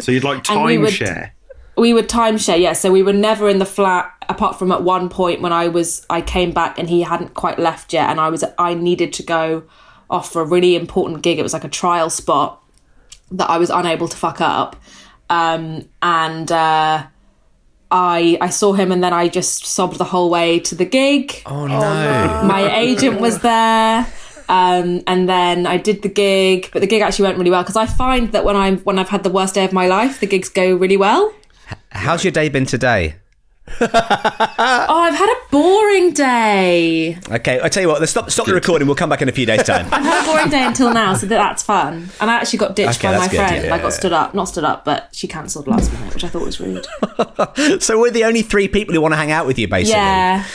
so 0.00 0.12
you'd 0.12 0.22
like 0.22 0.48
And 0.48 0.62
we 0.64 0.78
would- 0.78 0.90
timeshare? 0.90 1.30
We 1.76 1.92
would 1.94 2.08
timeshare, 2.08 2.60
yeah. 2.60 2.74
So 2.74 2.92
we 2.92 3.02
were 3.02 3.12
never 3.14 3.48
in 3.48 3.58
the 3.58 3.64
flat 3.66 4.12
apart 4.28 4.58
from 4.58 4.70
at 4.70 4.82
one 4.84 5.08
point 5.08 5.40
when 5.40 5.52
I 5.54 5.68
was 5.68 6.06
I 6.10 6.20
came 6.20 6.52
back 6.52 6.78
and 6.78 6.88
he 6.88 7.00
hadn't 7.02 7.34
quite 7.34 7.58
left 7.58 7.92
yet, 7.92 8.08
and 8.10 8.20
I 8.20 8.28
was 8.28 8.44
I 8.58 8.74
needed 8.74 9.12
to 9.14 9.22
go 9.22 9.64
off 10.10 10.30
for 10.30 10.42
a 10.42 10.44
really 10.44 10.76
important 10.76 11.22
gig. 11.22 11.38
It 11.38 11.42
was 11.42 11.54
like 11.54 11.64
a 11.64 11.68
trial 11.70 12.08
spot 12.10 12.61
that 13.32 13.50
I 13.50 13.58
was 13.58 13.70
unable 13.70 14.08
to 14.08 14.16
fuck 14.16 14.40
up, 14.40 14.76
um, 15.28 15.88
and 16.00 16.50
uh, 16.50 17.06
I 17.90 18.38
I 18.40 18.48
saw 18.48 18.72
him 18.72 18.90
and 18.90 19.04
then 19.04 19.12
I 19.12 19.28
just 19.28 19.66
sobbed 19.66 19.98
the 19.98 20.04
whole 20.04 20.30
way 20.30 20.58
to 20.60 20.74
the 20.74 20.86
gig. 20.86 21.42
Oh 21.46 21.66
no. 21.66 21.78
My 22.44 22.76
agent 22.78 23.20
was 23.20 23.40
there. 23.40 24.06
Um, 24.48 25.02
and 25.06 25.28
then 25.28 25.66
I 25.66 25.76
did 25.78 26.02
the 26.02 26.08
gig, 26.08 26.68
but 26.72 26.80
the 26.80 26.86
gig 26.86 27.00
actually 27.00 27.26
went 27.26 27.38
really 27.38 27.50
well 27.50 27.62
because 27.62 27.76
I 27.76 27.86
find 27.86 28.32
that 28.32 28.44
when 28.44 28.56
I'm 28.56 28.78
when 28.78 28.98
I've 28.98 29.08
had 29.08 29.22
the 29.22 29.30
worst 29.30 29.54
day 29.54 29.64
of 29.64 29.72
my 29.72 29.86
life, 29.86 30.20
the 30.20 30.26
gigs 30.26 30.48
go 30.48 30.74
really 30.74 30.96
well. 30.96 31.32
How's 31.90 32.24
your 32.24 32.32
day 32.32 32.48
been 32.48 32.66
today? 32.66 33.14
Oh, 34.64 35.00
I've 35.00 35.14
had 35.14 35.28
a 35.28 35.36
boring 35.50 36.12
day. 36.12 37.18
Okay, 37.30 37.60
I 37.62 37.68
tell 37.68 37.82
you 37.82 37.88
what, 37.88 38.00
let's 38.00 38.12
stop 38.12 38.30
stop 38.30 38.46
the 38.46 38.54
recording, 38.54 38.86
we'll 38.86 38.94
come 38.96 39.08
back 39.10 39.22
in 39.22 39.28
a 39.28 39.32
few 39.32 39.46
days' 39.46 39.62
time. 39.64 39.86
I've 39.92 40.02
had 40.04 40.22
a 40.22 40.26
boring 40.26 40.48
day 40.50 40.64
until 40.64 40.92
now, 40.92 41.14
so 41.14 41.26
that, 41.26 41.36
that's 41.36 41.62
fun. 41.62 42.08
And 42.20 42.30
I 42.30 42.34
actually 42.36 42.58
got 42.60 42.76
ditched 42.76 42.98
Okay, 43.00 43.08
by 43.12 43.18
my 43.18 43.28
good, 43.28 43.36
friend. 43.36 43.64
yeah. 43.66 43.74
I 43.74 43.78
got 43.78 43.92
stood 43.92 44.12
up, 44.12 44.34
not 44.34 44.44
stood 44.44 44.64
up, 44.64 44.84
but 44.84 45.08
she 45.12 45.26
cancelled 45.26 45.66
last 45.66 45.92
minute, 45.92 46.14
which 46.14 46.24
I 46.24 46.28
thought 46.28 46.42
was 46.44 46.60
rude. 46.60 46.86
so 47.82 47.98
we're 47.98 48.10
the 48.10 48.24
only 48.24 48.42
three 48.42 48.68
people 48.68 48.94
who 48.94 49.00
want 49.00 49.12
to 49.12 49.16
hang 49.16 49.30
out 49.30 49.46
with 49.46 49.58
you, 49.58 49.68
basically. 49.68 49.98
Yeah, 50.00 50.46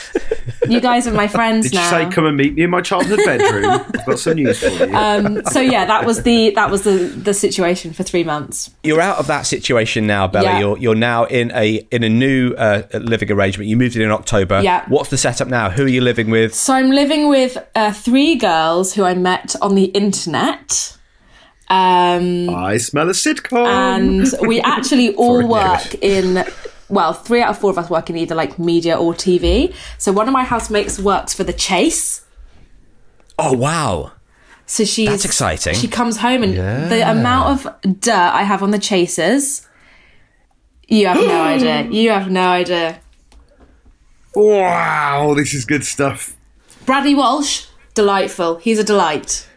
you 0.68 0.80
guys 0.80 1.06
are 1.06 1.12
my 1.14 1.28
friends 1.28 1.70
Did 1.70 1.74
you 1.78 1.84
say 1.88 2.08
come 2.10 2.26
and 2.26 2.36
meet 2.36 2.54
me 2.54 2.62
in 2.62 2.70
my 2.70 2.80
childhood 2.80 3.20
bedroom? 3.24 3.64
I've 3.70 4.06
got 4.06 4.18
some 4.18 4.34
news 4.34 4.58
for 4.58 4.68
you. 4.68 4.94
um, 4.94 5.42
so 5.46 5.60
yeah, 5.60 5.84
that 5.84 6.04
was 6.06 6.22
the 6.22 6.50
that 6.50 6.70
was 6.70 6.82
the 6.82 6.90
the 6.98 7.34
situation 7.34 7.92
for 7.92 8.02
three 8.02 8.24
months. 8.24 8.70
You're 8.82 9.00
out 9.00 9.18
of 9.18 9.26
that 9.26 9.42
situation 9.42 10.06
now, 10.06 10.26
Bella. 10.28 10.44
Yeah. 10.44 10.58
You're 10.60 10.78
you're 10.78 10.94
now 10.94 11.24
in 11.24 11.50
a 11.54 11.86
in 11.90 12.02
a 12.04 12.08
new 12.08 12.54
uh, 12.54 12.82
living 13.08 13.30
arrangement. 13.32 13.68
You 13.68 13.76
moved 13.76 13.96
in 13.96 14.02
in 14.02 14.10
October. 14.10 14.60
Yeah. 14.62 14.84
What's 14.88 15.10
the 15.10 15.18
setup 15.18 15.48
now? 15.48 15.70
Who 15.70 15.84
are 15.84 15.88
you 15.88 16.00
living 16.00 16.30
with? 16.30 16.54
So 16.54 16.74
I'm 16.74 16.90
living 16.90 17.28
with 17.28 17.56
uh, 17.74 17.92
three 17.92 18.34
girls 18.36 18.94
who 18.94 19.04
I 19.04 19.14
met 19.14 19.54
on 19.62 19.74
the 19.74 19.84
internet. 19.86 20.96
Um, 21.70 22.48
I 22.50 22.78
smell 22.78 23.08
a 23.10 23.12
sitcom. 23.12 23.66
and 23.66 24.26
we 24.48 24.60
actually 24.60 25.14
all 25.16 25.40
Forward 25.42 25.48
work 25.48 25.94
in 26.02 26.44
well 26.88 27.12
three 27.12 27.42
out 27.42 27.50
of 27.50 27.58
four 27.58 27.70
of 27.70 27.76
us 27.76 27.90
work 27.90 28.08
in 28.08 28.16
either 28.16 28.34
like 28.34 28.58
media 28.58 28.96
or 28.98 29.12
tv 29.12 29.74
so 29.98 30.10
one 30.10 30.26
of 30.26 30.32
my 30.32 30.42
housemates 30.42 30.98
works 30.98 31.34
for 31.34 31.44
the 31.44 31.52
chase 31.52 32.24
Oh 33.38 33.52
wow. 33.52 34.12
so 34.64 34.84
she's 34.86 35.10
That's 35.10 35.26
exciting. 35.26 35.74
she 35.74 35.86
comes 35.88 36.16
home 36.16 36.42
and 36.42 36.54
the 36.90 37.02
amount 37.10 37.66
of 37.66 38.00
dirt 38.00 38.14
i 38.32 38.42
have 38.44 38.62
on 38.62 38.70
the 38.70 38.78
chasers 38.78 39.67
you 40.88 41.06
have 41.06 41.16
no 41.16 41.42
idea. 41.42 41.82
You 41.90 42.10
have 42.10 42.30
no 42.30 42.48
idea. 42.48 43.00
Wow, 44.34 45.34
this 45.36 45.54
is 45.54 45.64
good 45.64 45.84
stuff. 45.84 46.36
bradley 46.86 47.14
walsh? 47.14 47.66
Delightful. 47.94 48.56
He's 48.56 48.78
a 48.78 48.84
delight 48.84 49.47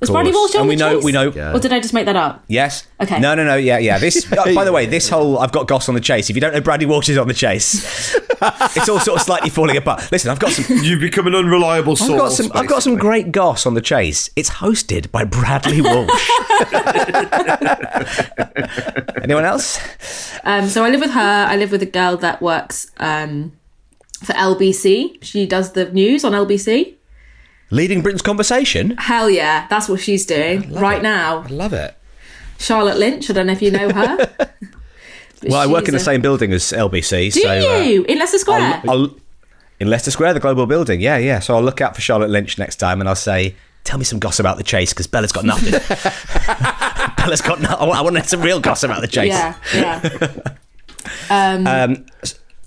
Was 0.00 0.10
Bradley 0.10 0.32
course. 0.32 0.52
Walsh 0.52 0.54
on 0.56 0.60
and 0.62 0.68
we 0.68 0.74
the 0.74 0.80
know 0.80 0.96
chase? 0.96 1.04
we 1.04 1.12
know. 1.12 1.52
Or 1.54 1.60
did 1.60 1.72
I 1.72 1.78
just 1.78 1.94
make 1.94 2.06
that 2.06 2.16
up? 2.16 2.44
Yes. 2.48 2.86
Okay. 3.00 3.20
No, 3.20 3.34
no, 3.34 3.44
no. 3.44 3.54
Yeah, 3.54 3.78
yeah. 3.78 3.98
This. 3.98 4.30
oh, 4.36 4.54
by 4.54 4.64
the 4.64 4.72
way, 4.72 4.84
this 4.84 5.08
whole 5.08 5.38
I've 5.38 5.52
got 5.52 5.68
Goss 5.68 5.88
on 5.88 5.94
the 5.94 6.00
chase. 6.00 6.28
If 6.28 6.36
you 6.36 6.40
don't 6.40 6.52
know 6.52 6.60
Bradley 6.60 6.86
Walsh 6.86 7.08
is 7.08 7.16
on 7.16 7.28
the 7.28 7.34
chase, 7.34 8.14
it's 8.42 8.88
all 8.88 8.98
sort 8.98 9.20
of 9.20 9.22
slightly 9.22 9.48
falling 9.48 9.76
apart. 9.76 10.10
Listen, 10.10 10.30
I've 10.32 10.40
got 10.40 10.50
some. 10.50 10.78
You've 10.78 11.00
become 11.00 11.28
an 11.28 11.36
unreliable 11.36 11.94
source. 11.94 12.10
I've 12.10 12.18
got 12.18 12.32
some. 12.32 12.50
I've 12.52 12.68
got 12.68 12.82
some 12.82 12.94
basically. 12.94 13.08
great 13.08 13.32
Goss 13.32 13.64
on 13.64 13.74
the 13.74 13.80
chase. 13.80 14.28
It's 14.34 14.50
hosted 14.50 15.10
by 15.12 15.24
Bradley 15.24 15.80
Walsh. 15.80 16.30
Anyone 19.22 19.44
else? 19.44 19.78
Um, 20.44 20.68
so 20.68 20.84
I 20.84 20.90
live 20.90 21.00
with 21.00 21.12
her. 21.12 21.20
I 21.48 21.56
live 21.56 21.70
with 21.70 21.82
a 21.82 21.86
girl 21.86 22.16
that 22.18 22.42
works 22.42 22.90
um, 22.98 23.52
for 24.24 24.32
LBC. 24.32 25.22
She 25.22 25.46
does 25.46 25.72
the 25.72 25.90
news 25.92 26.24
on 26.24 26.32
LBC. 26.32 26.95
Leading 27.70 28.00
Britain's 28.02 28.22
conversation. 28.22 28.96
Hell 28.98 29.28
yeah, 29.28 29.66
that's 29.68 29.88
what 29.88 30.00
she's 30.00 30.24
doing 30.24 30.72
right 30.72 31.02
now. 31.02 31.38
I 31.42 31.46
love 31.48 31.72
it. 31.72 31.96
Charlotte 32.58 32.96
Lynch. 32.96 33.28
I 33.28 33.32
don't 33.32 33.46
know 33.48 33.52
if 33.52 33.62
you 33.62 33.70
know 33.70 33.90
her. 33.90 34.50
Well, 35.42 35.60
I 35.60 35.66
work 35.66 35.86
in 35.86 35.92
the 35.92 35.98
a- 35.98 36.00
same 36.00 36.22
building 36.22 36.50
as 36.54 36.62
LBC. 36.72 37.32
Do 37.34 37.40
so, 37.42 37.48
uh, 37.50 37.80
you 37.82 38.04
in 38.04 38.18
Leicester 38.18 38.38
Square? 38.38 38.80
I'll, 38.88 38.90
I'll, 38.90 39.14
in 39.78 39.88
Leicester 39.88 40.10
Square, 40.10 40.32
the 40.32 40.40
global 40.40 40.66
building. 40.66 41.00
Yeah, 41.00 41.18
yeah. 41.18 41.40
So 41.40 41.54
I'll 41.54 41.62
look 41.62 41.82
out 41.82 41.94
for 41.94 42.00
Charlotte 42.00 42.30
Lynch 42.30 42.56
next 42.58 42.76
time, 42.76 43.00
and 43.00 43.08
I'll 43.08 43.14
say, 43.14 43.54
"Tell 43.84 43.98
me 43.98 44.04
some 44.04 44.18
gossip 44.18 44.44
about 44.44 44.56
the 44.56 44.64
chase," 44.64 44.92
because 44.94 45.06
Bella's 45.06 45.32
got 45.32 45.44
nothing. 45.44 45.72
Bella's 47.18 47.42
got 47.42 47.60
no. 47.60 47.68
I 47.68 48.00
want 48.00 48.24
some 48.24 48.40
real 48.40 48.60
gossip 48.60 48.90
about 48.90 49.02
the 49.02 49.08
chase. 49.08 49.28
yeah, 49.28 49.54
yeah. 49.74 50.30
Um, 51.30 51.66
Um, 51.66 52.06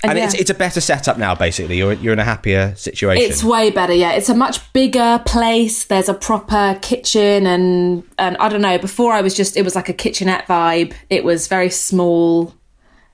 and 0.04 0.18
yeah. 0.18 0.26
it's 0.26 0.34
it's 0.34 0.50
a 0.50 0.54
better 0.54 0.80
setup 0.80 1.18
now. 1.18 1.36
Basically, 1.36 1.78
you're 1.78 1.94
you're 1.94 2.14
in 2.14 2.20
a 2.20 2.24
happier 2.24 2.74
situation. 2.76 3.30
It's 3.30 3.44
way 3.44 3.70
better, 3.70 3.94
yeah. 3.94 4.14
It's 4.14 4.30
a 4.30 4.36
much 4.36 4.72
bigger 4.72 5.22
place. 5.26 5.86
There's 5.86 6.08
a 6.08 6.14
proper 6.14 6.78
kitchen 6.82 7.46
and 7.46 8.04
and 8.18 8.38
I 8.38 8.48
don't 8.50 8.62
know, 8.62 8.78
before 8.78 9.14
I 9.14 9.22
was 9.22 9.36
just 9.36 9.58
it 9.58 9.64
was 9.64 9.76
like 9.76 9.90
a 9.90 9.94
kitchenette 9.94 10.48
vibe. 10.48 10.94
It 11.10 11.24
was 11.24 11.48
very 11.48 11.70
small. 11.70 12.54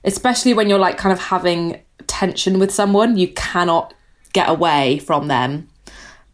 Especially 0.04 0.54
when 0.54 0.68
you're 0.68 0.78
like 0.78 0.96
kind 0.96 1.12
of 1.12 1.18
having 1.18 1.80
tension 2.06 2.60
with 2.60 2.72
someone, 2.72 3.16
you 3.16 3.28
cannot 3.28 3.92
get 4.32 4.48
away 4.48 4.98
from 4.98 5.26
them. 5.26 5.68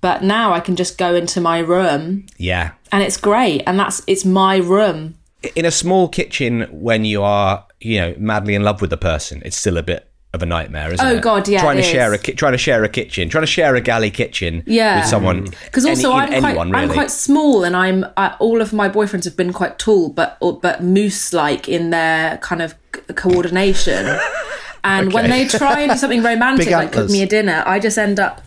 But 0.03 0.23
now 0.23 0.53
I 0.53 0.61
can 0.61 0.77
just 0.77 0.99
go 0.99 1.15
into 1.15 1.41
my 1.41 1.61
room 1.61 2.27
yeah. 2.37 2.73
and 2.91 3.03
it's 3.03 3.17
great 3.17 3.63
and 3.67 3.79
that's 3.79 4.03
it's 4.07 4.25
my 4.25 4.57
room. 4.57 5.15
In 5.55 5.65
a 5.65 5.71
small 5.71 6.09
kitchen, 6.09 6.69
when 6.71 7.07
you 7.07 7.23
are 7.23 7.65
you 7.81 8.01
know 8.01 8.15
madly 8.19 8.55
in 8.55 8.63
love 8.63 8.83
with 8.83 8.91
the 8.91 8.97
person, 8.99 9.41
it's 9.45 9.57
still 9.57 9.79
a 9.79 9.83
bit 9.83 10.12
of 10.35 10.43
a 10.43 10.47
nightmare, 10.47 10.93
isn't 10.93 11.05
Oh, 11.07 11.11
it? 11.17 11.23
God, 11.23 11.47
yeah, 11.47 11.61
Trying 11.61 11.79
it 11.79 11.83
to 11.83 11.89
share 11.89 12.11
a 12.13 12.15
is. 12.15 12.23
ki- 12.23 12.33
trying 12.33 12.53
to 12.53 12.59
share 12.59 12.83
a 12.83 12.89
kitchen, 12.89 13.29
trying 13.29 13.43
to 13.43 13.47
share 13.47 13.75
a 13.75 13.83
galley 13.83 14.11
kitchen 14.11 14.63
Yeah. 14.67 15.01
with 15.01 15.07
someone. 15.09 15.47
Mm. 15.49 15.55
because 15.67 15.85
also 15.85 16.11
any- 16.17 16.21
I'm 16.21 16.33
anyone 16.45 16.71
quite 16.71 16.81
really. 16.81 16.89
I'm 16.91 16.95
quite 16.95 17.11
small 17.11 17.65
and 17.65 17.77
I'm 17.77 18.07
I, 18.17 18.35
all 18.39 18.63
of 18.63 18.73
my 18.73 18.89
boyfriends 18.89 19.25
have 19.25 19.37
been 19.37 19.53
quite 19.53 19.79
tall 19.79 20.09
but 20.09 20.39
but 20.63 20.83
moose 20.83 21.35
like 21.35 21.69
in 21.69 21.91
their 21.91 22.39
kind 22.39 22.63
of 22.63 22.75
coordination 23.15 24.07
and 24.85 25.13
when 25.13 25.29
they 25.31 25.47
try 25.47 25.81
and 25.81 25.93
do 25.93 25.99
something 25.99 26.23
romantic 26.33 26.71
like 26.71 26.93
cook 26.93 27.11
me 27.11 27.23
a 27.23 27.27
dinner 27.27 27.63
I 27.67 27.79
just 27.79 27.99
end 27.99 28.19
up 28.19 28.41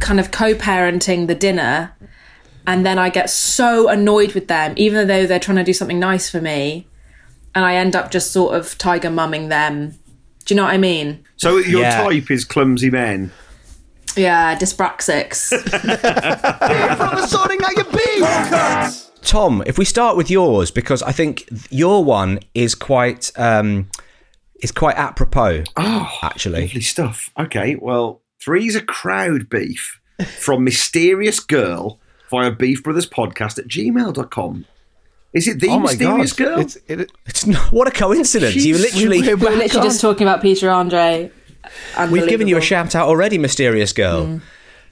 kind 0.00 0.18
of 0.18 0.30
co-parenting 0.32 1.26
the 1.28 1.34
dinner 1.34 1.92
and 2.66 2.84
then 2.84 2.98
I 2.98 3.08
get 3.08 3.30
so 3.30 3.88
annoyed 3.88 4.32
with 4.34 4.48
them 4.48 4.74
even 4.76 5.06
though 5.06 5.26
they're 5.26 5.38
trying 5.38 5.58
to 5.58 5.64
do 5.64 5.72
something 5.72 6.00
nice 6.00 6.28
for 6.28 6.40
me 6.40 6.86
and 7.54 7.64
I 7.64 7.76
end 7.76 7.94
up 7.94 8.10
just 8.10 8.32
sort 8.32 8.54
of 8.56 8.76
tiger 8.78 9.10
mumming 9.10 9.48
them 9.48 9.96
do 10.42 10.54
you 10.54 10.56
know 10.56 10.64
what 10.64 10.74
I 10.74 10.78
mean 10.78 11.24
So 11.36 11.58
your 11.58 11.82
Yeah. 11.82 12.02
type 12.04 12.30
is 12.30 12.44
clumsy 12.44 12.90
men. 12.90 13.30
yeah 14.16 14.56
dyspraxics 14.58 15.48
From 15.48 17.16
the 17.16 17.26
sorting 17.26 17.60
out 17.64 17.76
your 17.76 17.90
beef. 17.92 19.08
Tom, 19.22 19.62
if 19.66 19.78
we 19.78 19.84
start 19.84 20.16
with 20.16 20.28
yours, 20.30 20.70
because 20.72 21.00
I 21.02 21.12
think 21.12 21.48
your 21.70 22.04
one 22.04 22.40
is 22.54 22.74
quite 22.74 23.30
um, 23.36 23.88
is 24.62 24.72
quite 24.72 24.96
apropos. 24.96 25.62
Oh, 25.76 26.18
actually, 26.22 26.62
Lovely 26.62 26.80
stuff. 26.80 27.30
Okay, 27.38 27.76
well, 27.76 28.20
three's 28.40 28.74
a 28.74 28.80
crowd 28.82 29.48
beef 29.48 30.00
from 30.40 30.64
mysterious 30.64 31.38
girl 31.38 32.00
via 32.30 32.50
Beef 32.50 32.82
Brothers 32.82 33.08
Podcast 33.08 33.58
at 33.58 33.68
gmail.com. 33.68 34.64
Is 35.34 35.48
it 35.48 35.60
the 35.60 35.68
Oh 35.68 35.78
mysterious 35.80 36.32
god! 36.32 36.44
girl? 36.44 36.58
It's, 36.60 36.76
it, 36.88 37.10
it's 37.26 37.46
not, 37.46 37.72
what 37.72 37.88
a 37.88 37.90
coincidence. 37.90 38.56
you 38.56 38.76
literally 38.76 39.20
we're 39.22 39.36
we 39.36 39.44
were 39.44 39.50
back 39.50 39.58
literally 39.58 39.80
on. 39.80 39.86
just 39.86 40.00
talking 40.00 40.26
about 40.26 40.42
Peter 40.42 40.70
Andre 40.70 41.30
we've 42.10 42.28
given 42.28 42.48
you 42.48 42.56
a 42.56 42.58
Unbelievable. 42.58 42.60
shout 42.60 42.94
out 42.94 43.08
already, 43.08 43.38
mysterious 43.38 43.92
girl. 43.92 44.26
Mm. 44.26 44.42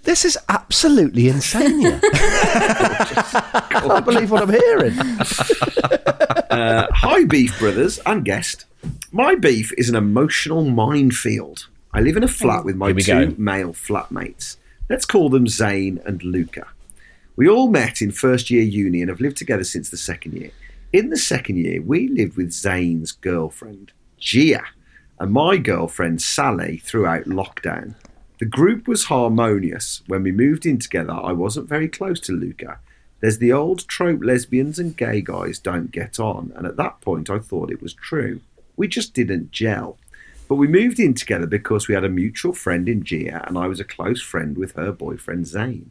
This 0.02 0.25
is 0.25 0.38
absolutely 0.49 1.28
insane. 1.28 1.87
I 2.02 3.66
can't 3.70 4.04
believe 4.04 4.30
what 4.30 4.42
I'm 4.42 4.50
hearing. 4.50 4.94
Uh, 6.50 6.88
hi, 6.90 7.25
Beef 7.25 7.56
Brothers 7.61 8.00
and 8.04 8.25
guest. 8.25 8.64
My 9.12 9.37
beef 9.37 9.73
is 9.78 9.88
an 9.88 9.94
emotional 9.94 10.64
minefield. 10.64 11.68
I 11.94 12.00
live 12.00 12.16
in 12.16 12.25
a 12.25 12.28
flat 12.28 12.64
with 12.64 12.75
my 12.75 12.92
two 12.92 13.02
go. 13.28 13.35
male 13.38 13.73
flatmates. 13.73 14.56
Let's 14.88 15.06
call 15.06 15.28
them 15.30 15.47
Zane 15.47 16.00
and 16.04 16.23
Luca. 16.25 16.66
We 17.40 17.49
all 17.49 17.70
met 17.70 18.02
in 18.02 18.11
first 18.11 18.50
year 18.50 18.62
uni 18.62 19.00
and 19.00 19.09
have 19.09 19.23
lived 19.23 19.38
together 19.38 19.64
since 19.64 19.88
the 19.88 19.97
second 19.97 20.35
year. 20.35 20.50
In 20.92 21.09
the 21.09 21.16
second 21.16 21.56
year, 21.56 21.80
we 21.80 22.06
lived 22.06 22.37
with 22.37 22.52
Zane's 22.52 23.12
girlfriend, 23.12 23.92
Gia, 24.18 24.64
and 25.18 25.32
my 25.32 25.56
girlfriend, 25.56 26.20
Sally, 26.20 26.82
throughout 26.85 27.25
lockdown. 27.25 27.94
The 28.40 28.44
group 28.44 28.87
was 28.87 29.04
harmonious. 29.04 30.02
When 30.06 30.23
we 30.23 30.32
moved 30.32 30.66
in 30.66 30.78
together, 30.78 31.14
I 31.14 31.32
wasn't 31.32 31.66
very 31.66 31.88
close 31.88 32.20
to 32.20 32.32
Luca. 32.32 32.78
There's 33.20 33.38
the 33.38 33.54
old 33.54 33.88
trope 33.88 34.23
lesbians 34.23 34.78
and 34.78 34.94
gay 34.94 35.23
guys 35.23 35.59
don't 35.59 35.90
get 35.90 36.20
on, 36.20 36.52
and 36.54 36.66
at 36.66 36.76
that 36.76 37.00
point 37.00 37.30
I 37.30 37.38
thought 37.38 37.70
it 37.70 37.80
was 37.80 37.94
true. 37.94 38.42
We 38.76 38.87
just 38.87 39.14
didn't 39.14 39.50
gel. 39.50 39.97
But 40.47 40.56
we 40.56 40.68
moved 40.68 41.00
in 41.00 41.14
together 41.14 41.47
because 41.47 41.88
we 41.88 41.94
had 41.94 42.04
a 42.04 42.11
mutual 42.11 42.52
friend 42.52 42.87
in 42.87 43.02
Gia, 43.02 43.42
and 43.49 43.56
I 43.56 43.66
was 43.66 43.80
a 43.80 43.85
close 43.85 44.20
friend 44.20 44.59
with 44.59 44.73
her 44.73 44.92
boyfriend 44.92 45.47
Zane. 45.47 45.90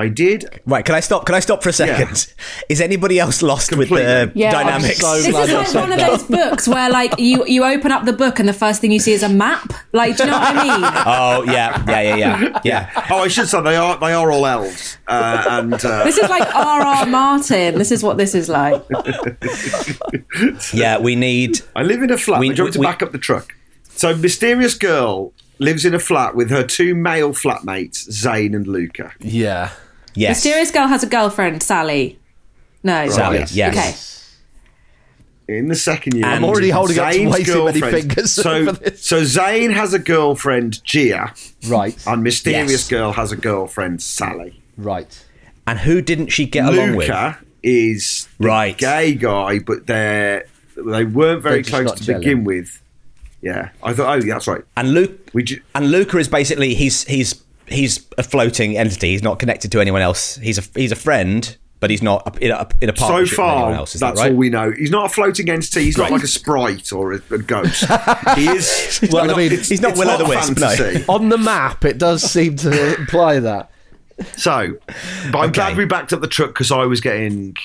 I 0.00 0.08
did. 0.08 0.60
Right, 0.66 0.84
can 0.84 0.94
I 0.94 1.00
stop? 1.00 1.26
Can 1.26 1.34
I 1.34 1.40
stop 1.40 1.62
for 1.62 1.68
a 1.68 1.72
second? 1.72 2.32
Is 2.68 2.80
anybody 2.80 3.18
else 3.18 3.42
lost 3.42 3.70
with 3.76 3.88
the 3.90 3.96
Completely. 3.96 4.40
Yeah. 4.42 4.50
dynamics? 4.52 4.98
So 5.00 5.14
This 5.16 5.26
is 5.28 5.52
like 5.52 5.74
one 5.74 5.92
of 5.92 5.98
those 5.98 6.22
books 6.24 6.66
where, 6.66 6.90
like, 6.90 7.18
you 7.18 7.44
you 7.46 7.64
open 7.64 7.92
up 7.92 8.04
the 8.06 8.12
book 8.12 8.38
and 8.38 8.48
the 8.48 8.52
first 8.52 8.80
thing 8.80 8.90
you 8.92 8.98
see 8.98 9.12
is 9.12 9.22
a 9.22 9.28
map. 9.28 9.72
Like, 9.92 10.16
do 10.16 10.24
you 10.24 10.30
know 10.30 10.38
what 10.38 10.56
I 10.56 10.62
mean? 10.62 10.82
oh 11.06 11.42
yeah, 11.52 11.84
yeah, 11.86 12.00
yeah, 12.00 12.16
yeah, 12.40 12.60
yeah. 12.64 13.06
Oh, 13.10 13.18
I 13.24 13.28
should 13.28 13.48
say 13.48 13.60
they 13.62 13.76
are 13.76 13.98
they 13.98 14.12
are 14.12 14.30
all 14.32 14.46
elves, 14.46 14.98
uh, 15.06 15.44
and 15.48 15.74
uh, 15.74 16.04
This 16.04 16.18
is 16.18 16.28
like 16.30 16.48
R. 16.54 16.80
R. 16.80 17.06
Martin. 17.20 17.76
This 17.78 17.92
is 17.92 18.02
what 18.02 18.16
this 18.16 18.34
is 18.34 18.48
like. 18.48 18.82
Yeah, 20.72 20.98
we 20.98 21.16
need. 21.16 21.60
I 21.76 21.82
live 21.82 22.02
in 22.02 22.10
a 22.10 22.18
flat. 22.18 22.40
We- 22.40 22.48
We, 22.50 22.54
do 22.54 22.62
you 22.62 22.64
want 22.64 22.74
me 22.74 22.78
to 22.78 22.80
we- 22.80 22.86
back 22.86 23.02
up 23.02 23.12
the 23.12 23.18
truck? 23.18 23.54
So, 23.96 24.16
mysterious 24.16 24.74
girl 24.74 25.32
lives 25.58 25.84
in 25.84 25.94
a 25.94 25.98
flat 25.98 26.34
with 26.34 26.48
her 26.50 26.62
two 26.62 26.94
male 26.94 27.32
flatmates, 27.32 28.10
Zane 28.10 28.54
and 28.54 28.66
Luca. 28.66 29.12
Yeah. 29.20 29.70
Yes, 30.14 30.36
Mysterious 30.44 30.70
girl 30.70 30.86
has 30.88 31.02
a 31.02 31.06
girlfriend, 31.06 31.62
Sally. 31.62 32.18
No, 32.82 33.08
Sally. 33.08 33.38
Yes. 33.38 33.54
Yes. 33.54 33.76
Okay. 35.48 35.56
In 35.58 35.66
the 35.68 35.74
second 35.74 36.14
year, 36.14 36.24
I'm 36.26 36.44
already 36.44 36.70
holding 36.70 36.98
up 36.98 37.12
Zane's 37.12 37.32
way 37.32 37.42
too 37.42 37.64
many 37.64 37.80
fingers 37.80 38.30
So, 38.30 38.72
for 38.72 38.96
so 38.96 39.24
Zane 39.24 39.72
has 39.72 39.92
a 39.92 39.98
girlfriend, 39.98 40.82
Gia, 40.84 41.34
Right. 41.66 41.96
and 42.06 42.22
mysterious 42.22 42.70
Yes. 42.70 42.88
girl 42.88 43.12
has 43.14 43.32
a 43.32 43.36
girlfriend, 43.36 44.00
Sally. 44.00 44.62
Right. 44.76 45.24
And 45.66 45.80
who 45.80 46.02
didn't 46.02 46.28
she 46.28 46.46
get 46.46 46.66
along 46.66 46.94
with? 46.96 47.08
Luca 47.08 47.38
is 47.64 48.28
the 48.38 48.46
Right. 48.46 48.78
gay 48.78 49.14
guy, 49.14 49.58
but 49.58 49.86
they're 49.88 50.44
they 50.76 51.04
weren't 51.04 51.42
very 51.42 51.62
close 51.64 51.92
to 51.92 52.02
gelling. 52.04 52.18
begin 52.20 52.44
with. 52.44 52.80
Yeah, 53.42 53.70
I 53.82 53.92
thought. 53.92 54.08
Oh, 54.22 54.24
yeah, 54.24 54.34
that's 54.34 54.46
right. 54.46 54.62
And 54.76 54.94
Luke. 54.94 55.30
We 55.32 55.42
ju- 55.42 55.60
And 55.74 55.90
Luca 55.90 56.18
is 56.18 56.28
basically 56.28 56.74
he's 56.74 57.04
he's 57.04 57.34
he's 57.70 58.06
a 58.18 58.22
floating 58.22 58.76
entity. 58.76 59.10
He's 59.12 59.22
not 59.22 59.38
connected 59.38 59.72
to 59.72 59.80
anyone 59.80 60.02
else. 60.02 60.36
He's 60.36 60.58
a 60.58 60.62
he's 60.78 60.92
a 60.92 60.96
friend, 60.96 61.56
but 61.80 61.88
he's 61.90 62.02
not 62.02 62.36
in 62.42 62.50
a, 62.50 62.68
in 62.80 62.90
a 62.90 62.96
so 62.96 63.06
partnership 63.06 63.38
with 63.38 63.46
anyone 63.46 63.62
far, 63.70 63.72
else. 63.74 63.94
Is 63.94 64.00
that's 64.00 64.18
that 64.18 64.24
right? 64.24 64.32
all 64.32 64.36
we 64.36 64.50
know. 64.50 64.70
He's 64.72 64.90
not 64.90 65.06
a 65.06 65.08
floating 65.08 65.48
entity. 65.48 65.84
He's 65.84 65.96
not 65.98 66.10
like 66.10 66.22
a 66.22 66.26
sprite 66.26 66.92
or 66.92 67.12
a, 67.14 67.20
a 67.30 67.38
ghost. 67.38 67.84
he 68.36 68.46
is. 68.48 69.00
Well, 69.10 69.26
we're 69.26 69.32
I 69.32 69.36
mean, 69.36 69.46
it's- 69.52 69.68
he's 69.70 69.80
not 69.80 69.96
Will 69.96 70.10
o' 70.10 70.18
the 70.18 70.26
Wisp, 70.26 70.58
no. 70.58 71.04
On 71.14 71.28
the 71.30 71.38
map, 71.38 71.84
it 71.84 71.96
does 71.98 72.22
seem 72.22 72.56
to 72.56 72.94
imply 72.98 73.40
that. 73.40 73.70
So, 74.36 74.74
but 75.32 75.38
I'm 75.38 75.44
Okay. 75.46 75.52
glad 75.52 75.76
we 75.78 75.86
backed 75.86 76.12
up 76.12 76.20
the 76.20 76.26
truck 76.28 76.50
because 76.50 76.70
I 76.70 76.84
was 76.84 77.00
getting 77.00 77.56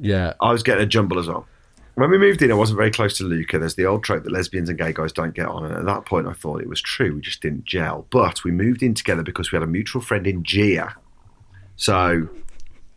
Yeah. 0.00 0.32
I 0.40 0.50
was 0.52 0.62
getting 0.62 0.82
a 0.84 0.86
jumble 0.86 1.18
as 1.18 1.26
well. 1.28 1.46
When 1.94 2.10
we 2.10 2.16
moved 2.16 2.40
in, 2.40 2.50
I 2.50 2.54
wasn't 2.54 2.78
very 2.78 2.90
close 2.90 3.18
to 3.18 3.24
Luca. 3.24 3.58
There's 3.58 3.74
the 3.74 3.84
old 3.84 4.02
trope 4.02 4.24
that 4.24 4.32
lesbians 4.32 4.70
and 4.70 4.78
gay 4.78 4.92
guys 4.92 5.12
don't 5.12 5.34
get 5.34 5.46
on, 5.46 5.64
and 5.64 5.74
at 5.74 5.84
that 5.84 6.06
point, 6.06 6.26
I 6.26 6.32
thought 6.32 6.62
it 6.62 6.68
was 6.68 6.80
true. 6.80 7.14
We 7.14 7.20
just 7.20 7.42
didn't 7.42 7.64
gel. 7.64 8.06
But 8.10 8.44
we 8.44 8.50
moved 8.50 8.82
in 8.82 8.94
together 8.94 9.22
because 9.22 9.52
we 9.52 9.56
had 9.56 9.62
a 9.62 9.66
mutual 9.66 10.00
friend 10.00 10.26
in 10.26 10.42
Gia. 10.42 10.96
So 11.76 12.28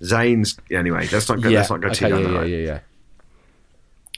Zane's 0.04 0.58
anyway. 0.72 1.08
Let's 1.12 1.28
not 1.28 1.42
go. 1.42 1.50
yeah. 1.50 1.60
Let's 1.60 1.70
not 1.70 1.82
go 1.82 1.90
too 1.90 2.06
okay, 2.06 2.10
down 2.10 2.22
yeah, 2.22 2.28
that 2.28 2.34
yeah, 2.34 2.40
road. 2.40 2.50
yeah, 2.50 2.58
yeah. 2.58 2.66
yeah. 2.66 2.80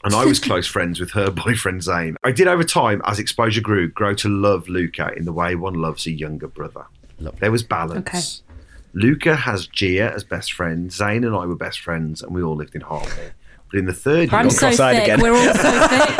And 0.04 0.14
I 0.14 0.26
was 0.26 0.40
close 0.40 0.68
friends 0.68 1.00
with 1.00 1.12
her 1.12 1.32
boyfriend 1.46 1.84
Zane. 1.84 2.18
I 2.24 2.32
did 2.32 2.48
over 2.48 2.64
time, 2.64 3.02
as 3.06 3.18
exposure 3.18 3.62
grew, 3.62 3.90
grow 3.90 4.14
to 4.16 4.30
love 4.30 4.70
Luca 4.70 5.12
in 5.18 5.26
the 5.26 5.34
way 5.34 5.56
one 5.56 5.74
loves 5.74 6.06
a 6.06 6.12
younger 6.12 6.48
brother. 6.48 6.86
There 7.20 7.52
was 7.52 7.64
balance. 7.64 8.08
Okay. 8.08 8.54
Luca 8.94 9.36
has 9.36 9.68
Gia 9.68 10.14
as 10.14 10.24
best 10.24 10.54
friend. 10.54 10.92
Zane 10.92 11.24
and 11.24 11.36
I 11.36 11.46
were 11.46 11.56
best 11.56 11.80
friends, 11.80 12.22
and 12.22 12.34
we 12.34 12.44
all 12.44 12.56
lived 12.56 12.76
in 12.76 12.82
harmony. 12.82 13.32
But 13.72 13.80
in 13.80 13.86
the 13.86 13.94
third 13.94 14.32
year, 14.32 14.40
I'm 14.40 14.50
so 14.50 14.60
cross-eyed 14.68 14.96
thick. 14.96 15.04
again. 15.04 15.22
We're 15.22 15.34
all 15.34 15.54
so 15.54 15.72
thick. 15.88 16.18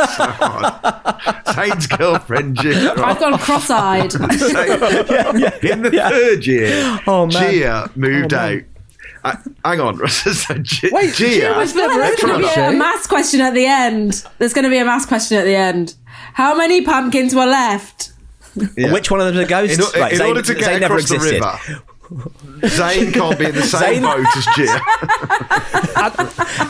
Zayn's 1.54 1.86
girlfriend 1.86 2.56
Gia. 2.58 2.94
I've 2.98 3.18
gone 3.18 3.38
cross-eyed. 3.38 4.14
in 5.64 5.82
the 5.82 5.90
third 6.10 6.46
year, 6.46 7.00
Oh, 7.06 7.26
man. 7.26 7.52
Gia 7.52 7.90
moved 7.96 8.34
out. 8.34 8.60
Uh, 9.24 9.34
hang 9.64 9.80
on, 9.80 10.06
so 10.08 10.54
G- 10.58 10.90
Wait, 10.92 11.14
Gia. 11.14 11.28
Gia 11.40 11.54
was 11.56 11.74
never 11.74 11.94
There's 11.94 12.20
in 12.22 12.28
going 12.28 12.40
to 12.42 12.46
be 12.46 12.52
a 12.54 12.56
actually. 12.64 12.78
maths 12.78 13.06
question 13.06 13.40
at 13.40 13.52
the 13.54 13.66
end. 13.66 14.24
There's 14.38 14.52
going 14.54 14.64
to 14.64 14.70
be 14.70 14.78
a 14.78 14.84
maths 14.84 15.06
question 15.06 15.38
at 15.38 15.44
the 15.44 15.56
end. 15.56 15.94
How 16.34 16.54
many 16.56 16.82
pumpkins 16.82 17.34
were 17.34 17.46
left? 17.46 18.12
Yeah. 18.76 18.92
Which 18.92 19.10
one 19.10 19.20
of 19.20 19.26
them 19.26 19.36
is 19.36 19.44
a 19.44 19.48
ghost? 19.48 19.94
In, 19.94 20.00
Right, 20.00 20.12
in 20.12 20.18
Zayn- 20.20 20.28
order 20.28 20.42
to 20.42 20.54
get 20.54 20.80
Zayn 20.82 20.84
across 20.84 21.08
the 21.08 21.18
river, 21.18 21.58
Zayn 22.08 23.12
can't 23.12 23.38
be 23.38 23.44
in 23.46 23.54
the 23.54 23.62
same 23.62 24.02
Zayn- 24.02 24.16
boat 24.16 24.26
as 24.36 24.44
Gia. 24.56 24.80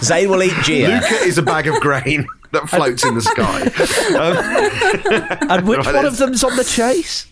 Zayn 0.04 0.28
will 0.28 0.42
eat 0.42 0.52
Gia. 0.64 0.88
Luca 0.88 1.14
is 1.24 1.38
a 1.38 1.42
bag 1.42 1.66
of 1.68 1.74
grain 1.80 2.26
that 2.52 2.68
floats 2.68 3.04
in 3.04 3.14
the 3.14 3.20
sky. 3.22 3.62
Um, 4.18 5.50
And 5.50 5.66
which 5.68 5.78
Right, 5.78 5.94
one 5.94 6.06
it's- 6.06 6.12
of 6.14 6.18
them's 6.18 6.42
on 6.44 6.56
the 6.56 6.64
chase? 6.64 7.26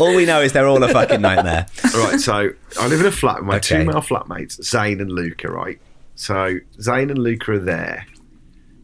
All 0.00 0.14
we 0.14 0.24
know 0.26 0.40
is 0.42 0.52
they're 0.52 0.66
all 0.68 0.82
a 0.82 0.88
fucking 0.88 1.20
nightmare. 1.20 1.66
right, 1.94 2.20
so 2.20 2.50
I 2.80 2.86
live 2.86 3.00
in 3.00 3.06
a 3.06 3.12
flat 3.12 3.36
with 3.38 3.46
my 3.46 3.56
Okay. 3.56 3.78
two 3.78 3.84
male 3.84 4.02
flatmates, 4.02 4.58
Zayn 4.60 5.00
and 5.00 5.10
Luca, 5.12 5.50
right? 5.50 5.78
So 6.16 6.58
Zayn 6.78 7.10
and 7.10 7.18
Luca 7.18 7.52
are 7.52 7.58
there. 7.58 8.06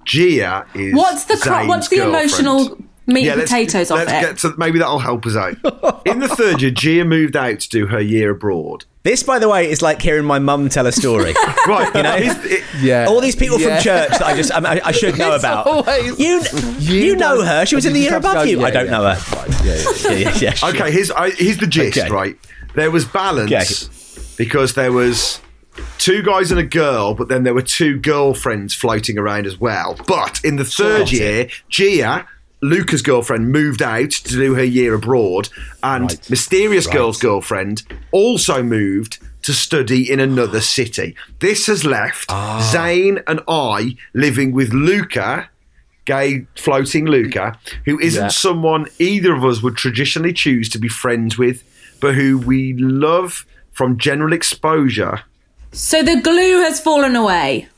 Gia 0.05 0.65
is 0.75 0.95
What's 0.95 1.25
the 1.25 1.37
cro- 1.37 1.53
Zayn's 1.53 1.69
what's 1.69 1.89
the 1.89 1.97
girlfriend. 1.97 2.17
emotional 2.31 2.79
meat 3.07 3.25
Yeah, 3.25 3.33
and 3.33 3.41
let's- 3.41 3.51
potatoes 3.51 3.91
of 3.91 3.99
let's 3.99 4.13
it? 4.13 4.21
Get 4.21 4.39
to, 4.39 4.55
maybe 4.59 4.79
that'll 4.79 4.99
help 4.99 5.27
us 5.27 5.37
out. 5.37 5.57
In 6.07 6.21
the 6.21 6.29
third 6.29 6.61
year, 6.63 6.71
Gia 6.71 7.05
moved 7.05 7.37
out 7.37 7.61
to 7.61 7.69
do 7.69 7.87
her 7.87 8.01
year 8.01 8.31
abroad. 8.31 8.85
This, 9.03 9.23
by 9.23 9.39
the 9.39 9.49
way, 9.49 9.71
is 9.71 9.83
like 9.83 10.03
hearing 10.03 10.25
my 10.25 10.41
mum 10.41 10.69
tell 10.69 10.87
a 10.87 10.93
story. 10.93 11.33
Right, 11.67 11.95
You 11.95 12.03
know? 12.03 12.17
it- 12.19 12.65
Yeah. 12.81 13.07
All 13.09 13.21
these 13.21 13.37
people 13.37 13.61
Yeah. 13.61 13.77
from 13.77 13.83
church 13.85 14.11
that 14.11 14.23
I 14.23 14.35
just 14.37 14.51
um, 14.53 14.67
I, 14.67 14.81
I 14.85 14.93
should 14.93 15.17
know 15.19 15.35
It's 15.35 15.43
about. 15.45 15.67
always- 15.67 16.19
You 16.19 16.43
you, 16.79 17.03
You 17.09 17.17
know 17.17 17.37
know- 17.37 17.45
her. 17.45 17.67
She 17.67 17.75
was 17.77 17.87
in 17.87 17.93
the 17.93 18.01
year 18.01 18.11
just 18.11 18.15
have 18.15 18.23
to 18.23 18.29
above 18.31 18.45
go- 18.45 18.51
you. 18.51 18.61
yeah, 18.61 18.67
I 18.67 18.71
don't 18.71 18.85
yeah. 18.87 18.91
know 18.91 19.03
her. 19.15 19.65
Yeah, 19.65 19.75
yeah, 19.75 19.75
yeah. 19.75 20.11
Yeah, 20.11 20.17
yeah, 20.31 20.39
yeah, 20.41 20.51
sure. 20.55 20.69
Okay, 20.71 20.91
here's 20.93 21.11
I, 21.11 21.31
here's 21.31 21.59
the 21.59 21.67
gist, 21.67 21.99
Okay. 21.99 22.11
right? 22.11 22.37
There 22.75 22.91
was 22.91 23.05
balance 23.05 23.51
Okay. 23.53 24.35
because 24.37 24.75
there 24.75 24.93
was 24.93 25.41
two 25.99 26.23
guys 26.23 26.51
and 26.51 26.61
a 26.61 26.65
girl, 26.65 27.15
but 27.15 27.29
then 27.29 27.43
there 27.43 27.55
were 27.55 27.63
two 27.63 27.99
girlfriends 27.99 28.75
floating 28.75 29.19
around 29.19 29.47
as 29.47 29.59
well. 29.59 29.97
But 30.07 30.41
in 30.45 30.57
the 30.57 30.65
third 30.65 31.09
Sure. 31.09 31.19
year, 31.19 31.49
Gia, 31.69 32.27
Luca's 32.69 33.03
girlfriend, 33.03 33.51
moved 33.53 33.83
out 33.83 34.11
to 34.11 34.33
do 34.33 34.55
her 34.55 34.65
year 34.65 34.95
abroad, 34.95 35.49
and 35.83 36.05
Right. 36.11 36.31
Mysterious 36.31 36.87
Girl's 36.87 37.19
girlfriend 37.19 37.83
also 38.13 38.63
moved 38.63 39.19
to 39.43 39.53
study 39.53 40.11
in 40.11 40.19
another 40.21 40.61
city. 40.61 41.15
This 41.41 41.67
has 41.69 41.85
left 41.85 42.27
Ah. 42.31 42.69
Zayn 42.75 43.23
and 43.27 43.41
I 43.49 43.97
living 44.15 44.53
with 44.53 44.73
Luca. 44.73 45.49
Gay 46.05 46.47
floating 46.57 47.07
Luca, 47.07 47.59
who 47.85 47.99
isn't 47.99 48.23
Yeah. 48.25 48.29
someone 48.29 48.87
either 48.99 49.35
of 49.35 49.45
us 49.45 49.63
would 49.63 49.77
traditionally 49.77 50.33
choose 50.33 50.69
to 50.71 50.79
be 50.79 50.89
friends 50.89 51.37
with, 51.37 51.63
but 52.01 52.15
who 52.15 52.39
we 52.39 52.75
love 52.79 53.45
from 53.73 53.99
general 53.99 54.33
exposure. 54.33 55.21
so 55.73 56.03
the 56.03 56.21
glue 56.23 56.61
has 56.63 56.81
fallen 56.81 57.15
away. 57.17 57.69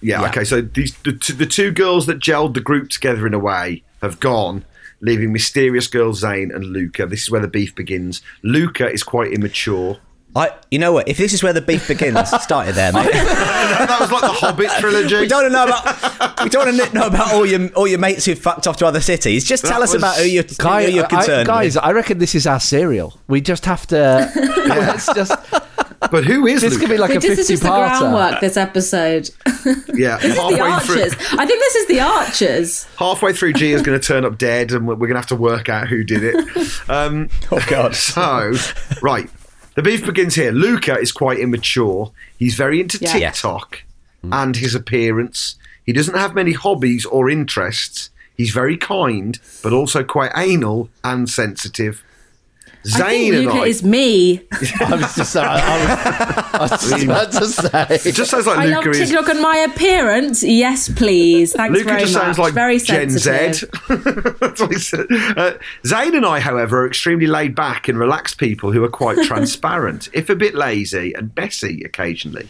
Yeah, 0.00 0.22
okay. 0.28 0.44
So 0.44 0.60
these 0.62 0.94
the, 1.04 1.12
t- 1.12 1.32
the 1.32 1.46
two 1.46 1.70
girls 1.72 2.06
that 2.06 2.20
gelled 2.20 2.54
the 2.54 2.60
group 2.60 2.88
together 2.90 3.26
in 3.26 3.34
a 3.34 3.38
way 3.38 3.82
have 4.02 4.20
gone, 4.20 4.64
leaving 5.00 5.32
mysterious 5.32 5.86
girl 5.86 6.12
Zane 6.14 6.50
and 6.50 6.64
Luca. 6.66 7.06
This 7.06 7.22
is 7.22 7.30
where 7.30 7.40
the 7.40 7.48
beef 7.48 7.74
begins. 7.74 8.22
Luca 8.42 8.90
is 8.90 9.02
quite 9.02 9.32
immature. 9.32 9.98
I, 10.36 10.52
you 10.70 10.78
know 10.78 10.92
what? 10.92 11.08
If 11.08 11.16
this 11.16 11.32
is 11.32 11.42
where 11.42 11.54
the 11.54 11.62
beef 11.62 11.88
begins, 11.88 12.28
start 12.42 12.68
it 12.68 12.74
there, 12.74 12.92
mate. 12.92 13.10
that 13.12 13.96
was 13.98 14.12
like 14.12 14.20
the 14.20 14.28
Hobbit 14.28 14.70
trilogy. 14.78 15.20
We 15.20 15.26
don't 15.26 15.50
know 15.50 15.64
about. 15.64 16.44
We 16.44 16.50
don't 16.50 16.66
want 16.66 16.88
to 16.90 16.94
know 16.94 17.06
about 17.06 17.32
all 17.32 17.46
your 17.46 17.68
all 17.74 17.88
your 17.88 17.98
mates 17.98 18.26
who 18.26 18.34
fucked 18.34 18.66
off 18.66 18.76
to 18.76 18.86
other 18.86 19.00
cities. 19.00 19.44
Just 19.44 19.62
That 19.64 19.70
tell 19.70 19.82
us 19.82 19.94
was- 19.94 20.02
about 20.02 20.16
who 20.18 20.24
you're, 20.24 20.44
Guy- 20.44 20.84
who 20.84 20.92
you're 20.92 21.06
I- 21.06 21.44
guys, 21.44 21.74
with. 21.74 21.84
I 21.84 21.92
reckon 21.92 22.18
this 22.18 22.34
is 22.34 22.46
our 22.46 22.60
serial. 22.60 23.18
We 23.26 23.40
just 23.40 23.64
have 23.64 23.86
to. 23.88 24.30
Let's 24.66 25.06
just. 25.14 25.32
But 26.10 26.24
who 26.24 26.46
is 26.46 26.60
This 26.62 26.74
Luca? 26.74 26.86
could 26.86 26.92
be 26.92 26.98
like 26.98 27.10
a 27.14 27.18
this 27.20 27.38
is 27.38 27.48
just 27.48 27.62
the 27.62 27.68
fifty-parter. 27.68 27.98
groundwork. 28.00 28.40
This 28.40 28.56
episode. 28.56 29.30
yeah, 29.94 30.16
This 30.18 30.24
is 30.24 30.34
the 30.36 30.56
halfway 30.56 30.56
through, 30.86 31.02
Archers. 31.02 31.14
I 31.32 31.46
think 31.46 31.60
this 31.60 31.74
is 31.76 31.86
the 31.88 32.00
Archers. 32.00 32.84
halfway 32.96 33.32
through, 33.32 33.52
G 33.54 33.72
is 33.72 33.82
going 33.82 33.98
to 34.00 34.06
turn 34.06 34.24
up 34.24 34.38
dead, 34.38 34.72
and 34.72 34.86
we're 34.86 34.94
going 34.96 35.10
to 35.10 35.16
have 35.16 35.26
to 35.26 35.36
work 35.36 35.68
out 35.68 35.88
who 35.88 36.04
did 36.04 36.22
it. 36.24 36.90
Um, 36.90 37.28
oh 37.52 37.64
god. 37.68 37.94
So, 37.94 38.54
right. 39.02 39.28
The 39.74 39.82
beef 39.82 40.04
begins 40.04 40.34
here. 40.34 40.50
Luca 40.50 40.98
is 40.98 41.12
quite 41.12 41.38
immature. 41.38 42.10
He's 42.38 42.54
very 42.56 42.80
into 42.80 42.98
Yeah. 43.00 43.12
TikTok 43.30 43.82
and 44.24 44.56
his 44.56 44.74
appearance. 44.74 45.54
He 45.86 45.92
doesn't 45.92 46.16
have 46.16 46.34
many 46.34 46.52
hobbies 46.52 47.06
or 47.06 47.30
interests. 47.30 48.10
He's 48.36 48.50
very 48.50 48.76
kind, 48.76 49.38
but 49.62 49.72
also 49.72 50.02
quite 50.04 50.32
anal 50.36 50.90
and 51.04 51.28
sensitive. 51.30 52.02
I 52.86 52.90
think 52.90 53.34
Zayn 53.34 53.36
and 53.36 53.46
Luca 53.46 53.58
I. 53.58 53.66
is 53.66 53.82
me. 53.82 54.38
I 54.80 54.94
was 54.94 55.14
just. 55.14 55.36
I, 55.36 55.44
I 55.44 55.78
was, 55.78 55.90
I 56.54 56.58
was 56.60 56.70
just 56.70 57.04
about 57.04 57.32
to 57.32 57.46
say. 57.46 58.08
it 58.08 58.14
just 58.14 58.30
sounds 58.30 58.46
like 58.46 58.58
I 58.58 58.64
love 58.66 58.84
Luca 58.84 58.98
is. 58.98 59.10
TikTok 59.10 59.28
and 59.28 59.40
my 59.40 59.56
appearance. 59.58 60.42
Yes, 60.42 60.88
please. 60.88 61.52
Thanks 61.52 61.76
Luca 61.76 61.88
very 61.88 62.00
just 62.00 62.14
much. 62.14 62.22
sounds 62.22 62.38
like 62.38 62.54
very 62.54 62.78
Gen 62.78 63.10
sensitive. 63.10 63.54
Z. 63.56 63.66
That's 64.40 64.60
what 64.60 64.72
he 64.72 64.78
said. 64.78 65.06
Uh, 65.10 65.54
Zayn 65.84 66.16
and 66.16 66.24
I, 66.24 66.40
however, 66.40 66.82
are 66.82 66.86
extremely 66.86 67.26
laid 67.26 67.54
back 67.54 67.88
and 67.88 67.98
relaxed 67.98 68.38
people 68.38 68.72
who 68.72 68.84
are 68.84 68.88
quite 68.90 69.24
transparent, 69.26 70.08
if 70.12 70.30
a 70.30 70.36
bit 70.36 70.54
lazy 70.54 71.12
and 71.14 71.32
messy 71.36 71.82
occasionally. 71.84 72.48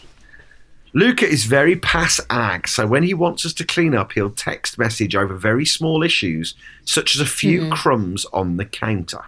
Luca 0.93 1.27
is 1.27 1.45
very 1.45 1.75
pass 1.75 2.19
ag, 2.31 2.67
so 2.67 2.87
when 2.87 3.03
he 3.03 3.13
wants 3.13 3.45
us 3.45 3.53
to 3.53 3.63
clean 3.63 3.93
up, 3.93 4.13
he'll 4.13 4.31
text 4.31 4.79
message 4.79 5.15
over 5.15 5.35
very 5.35 5.65
small 5.65 6.01
issues, 6.01 6.55
such 6.83 7.13
as 7.13 7.21
a 7.21 7.25
few 7.27 7.69
crumbs 7.69 8.25
on 8.33 8.57
the 8.57 8.65
counter. 8.65 9.25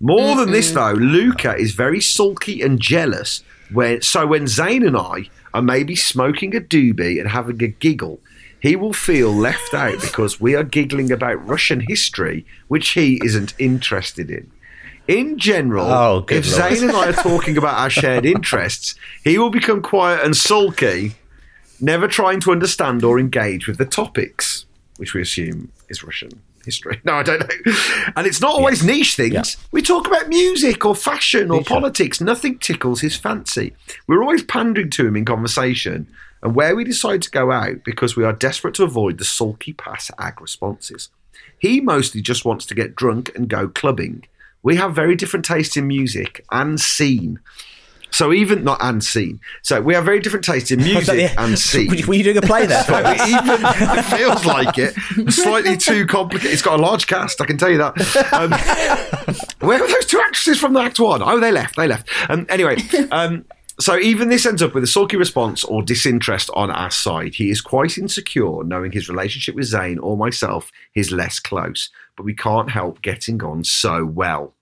More 0.00 0.36
than 0.36 0.52
this, 0.52 0.72
mm-hmm. 0.72 0.98
though, 0.98 1.04
Luca 1.04 1.56
is 1.56 1.72
very 1.72 2.00
sulky 2.00 2.62
and 2.62 2.80
jealous. 2.80 3.42
When 3.72 4.00
so 4.02 4.26
when 4.26 4.46
Zane 4.46 4.86
and 4.86 4.96
I 4.96 5.28
are 5.52 5.62
maybe 5.62 5.96
smoking 5.96 6.54
a 6.54 6.60
doobie 6.60 7.18
and 7.20 7.28
having 7.28 7.62
a 7.62 7.68
giggle, 7.68 8.20
he 8.60 8.76
will 8.76 8.92
feel 8.92 9.30
left 9.32 9.74
out 9.74 10.00
because 10.00 10.40
we 10.40 10.54
are 10.54 10.64
giggling 10.64 11.10
about 11.10 11.46
Russian 11.46 11.80
history, 11.80 12.46
which 12.68 12.90
he 12.90 13.20
isn't 13.24 13.54
interested 13.58 14.30
in. 14.30 14.50
In 15.06 15.38
general, 15.38 15.86
Oh, 15.86 16.26
if 16.28 16.46
Lord. 16.50 16.72
Zayn 16.72 16.82
and 16.82 16.92
I 16.92 17.08
are 17.08 17.12
talking 17.22 17.56
about 17.56 17.78
our 17.78 17.90
shared 17.90 18.26
interests, 18.26 18.94
he 19.24 19.38
will 19.38 19.50
become 19.50 19.82
quiet 19.82 20.24
and 20.24 20.36
sulky, 20.36 21.14
never 21.80 22.06
trying 22.06 22.40
to 22.40 22.52
understand 22.52 23.02
or 23.02 23.18
engage 23.18 23.66
with 23.66 23.78
the 23.78 23.86
topics, 23.86 24.66
which 24.98 25.14
we 25.14 25.22
assume 25.22 25.72
is 25.88 26.04
Russian 26.04 26.42
history. 26.64 27.00
No, 27.04 27.14
I 27.14 27.22
don't 27.22 27.40
know. 27.40 27.74
And 28.16 28.26
it's 28.26 28.40
not 28.40 28.52
always 28.52 28.84
niche 28.84 29.16
things. 29.16 29.56
We 29.72 29.82
talk 29.82 30.06
about 30.06 30.28
music 30.28 30.84
or 30.84 30.94
fashion 30.94 31.50
or 31.50 31.62
politics. 31.64 32.20
Nothing 32.20 32.58
tickles 32.58 33.00
his 33.00 33.16
fancy. 33.16 33.74
We're 34.06 34.22
always 34.22 34.42
pandering 34.42 34.90
to 34.90 35.06
him 35.06 35.16
in 35.16 35.24
conversation. 35.24 36.06
And 36.42 36.54
where 36.54 36.76
we 36.76 36.84
decide 36.84 37.22
to 37.22 37.30
go 37.30 37.50
out 37.50 37.82
because 37.84 38.16
we 38.16 38.24
are 38.24 38.32
desperate 38.32 38.74
to 38.74 38.84
avoid 38.84 39.18
the 39.18 39.24
sulky 39.24 39.72
pass 39.72 40.10
ag 40.18 40.40
responses. 40.40 41.10
He 41.58 41.80
mostly 41.80 42.20
just 42.22 42.44
wants 42.44 42.66
to 42.66 42.74
get 42.74 42.94
drunk 42.94 43.32
and 43.34 43.48
go 43.48 43.68
clubbing. 43.68 44.24
We 44.62 44.76
have 44.76 44.94
very 44.94 45.16
different 45.16 45.44
tastes 45.44 45.76
in 45.76 45.86
music 45.86 46.44
and 46.50 46.80
scene. 46.80 47.40
So 48.10 48.32
even 48.32 48.64
not 48.64 48.78
and 48.80 49.02
scene. 49.02 49.40
So 49.62 49.80
we 49.80 49.94
have 49.94 50.04
very 50.04 50.20
different 50.20 50.44
tastes 50.44 50.70
in 50.70 50.78
music 50.82 51.32
and 51.38 51.58
scene. 51.58 52.06
Were 52.06 52.14
you 52.14 52.24
doing 52.24 52.38
a 52.38 52.42
play 52.42 52.66
there? 52.66 52.78
So 52.88 52.98
even 53.00 53.60
it 53.60 54.02
feels 54.04 54.44
like 54.46 54.78
it. 54.78 54.94
Slightly 55.32 55.76
too 55.76 56.06
complicated. 56.06 56.52
It's 56.52 56.62
got 56.62 56.78
a 56.78 56.82
large 56.82 57.06
cast, 57.06 57.40
I 57.40 57.44
can 57.44 57.58
tell 57.58 57.70
you 57.70 57.78
that. 57.78 58.32
Um, 58.32 58.50
where 59.68 59.80
were 59.80 59.86
those 59.86 60.06
two 60.06 60.20
actresses 60.20 60.58
from 60.58 60.72
the 60.72 60.80
Act 60.80 60.98
One? 60.98 61.22
Oh, 61.22 61.38
they 61.38 61.52
left. 61.52 61.76
They 61.76 61.86
left. 61.86 62.08
Um, 62.30 62.46
anyway, 62.48 62.76
um, 63.10 63.44
so 63.80 63.98
even 63.98 64.28
this 64.28 64.44
ends 64.46 64.62
up 64.62 64.74
with 64.74 64.82
a 64.82 64.88
sulky 64.88 65.16
response 65.16 65.62
or 65.64 65.82
disinterest 65.82 66.50
on 66.54 66.70
our 66.70 66.90
side. 66.90 67.34
He 67.34 67.50
is 67.50 67.60
quite 67.60 67.96
insecure, 67.96 68.64
knowing 68.64 68.90
his 68.90 69.08
relationship 69.08 69.54
with 69.54 69.66
Zayn 69.66 69.98
or 70.02 70.16
myself 70.16 70.72
is 70.94 71.12
less 71.12 71.38
close, 71.38 71.90
but 72.16 72.24
we 72.24 72.34
can't 72.34 72.70
help 72.70 73.02
getting 73.02 73.42
on 73.42 73.62
so 73.64 74.04
well. 74.04 74.54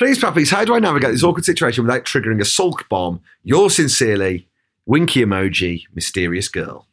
Please, 0.00 0.18
puppies, 0.18 0.48
how 0.50 0.64
do 0.64 0.74
I 0.74 0.78
navigate 0.78 1.12
this 1.12 1.22
awkward 1.22 1.44
situation 1.44 1.84
without 1.84 2.04
triggering 2.04 2.40
a 2.40 2.44
sulk 2.46 2.88
bomb? 2.88 3.20
Yours 3.42 3.76
sincerely, 3.76 4.48
Winky 4.86 5.20
emoji, 5.22 5.82
mysterious 5.94 6.48
girl. 6.48 6.86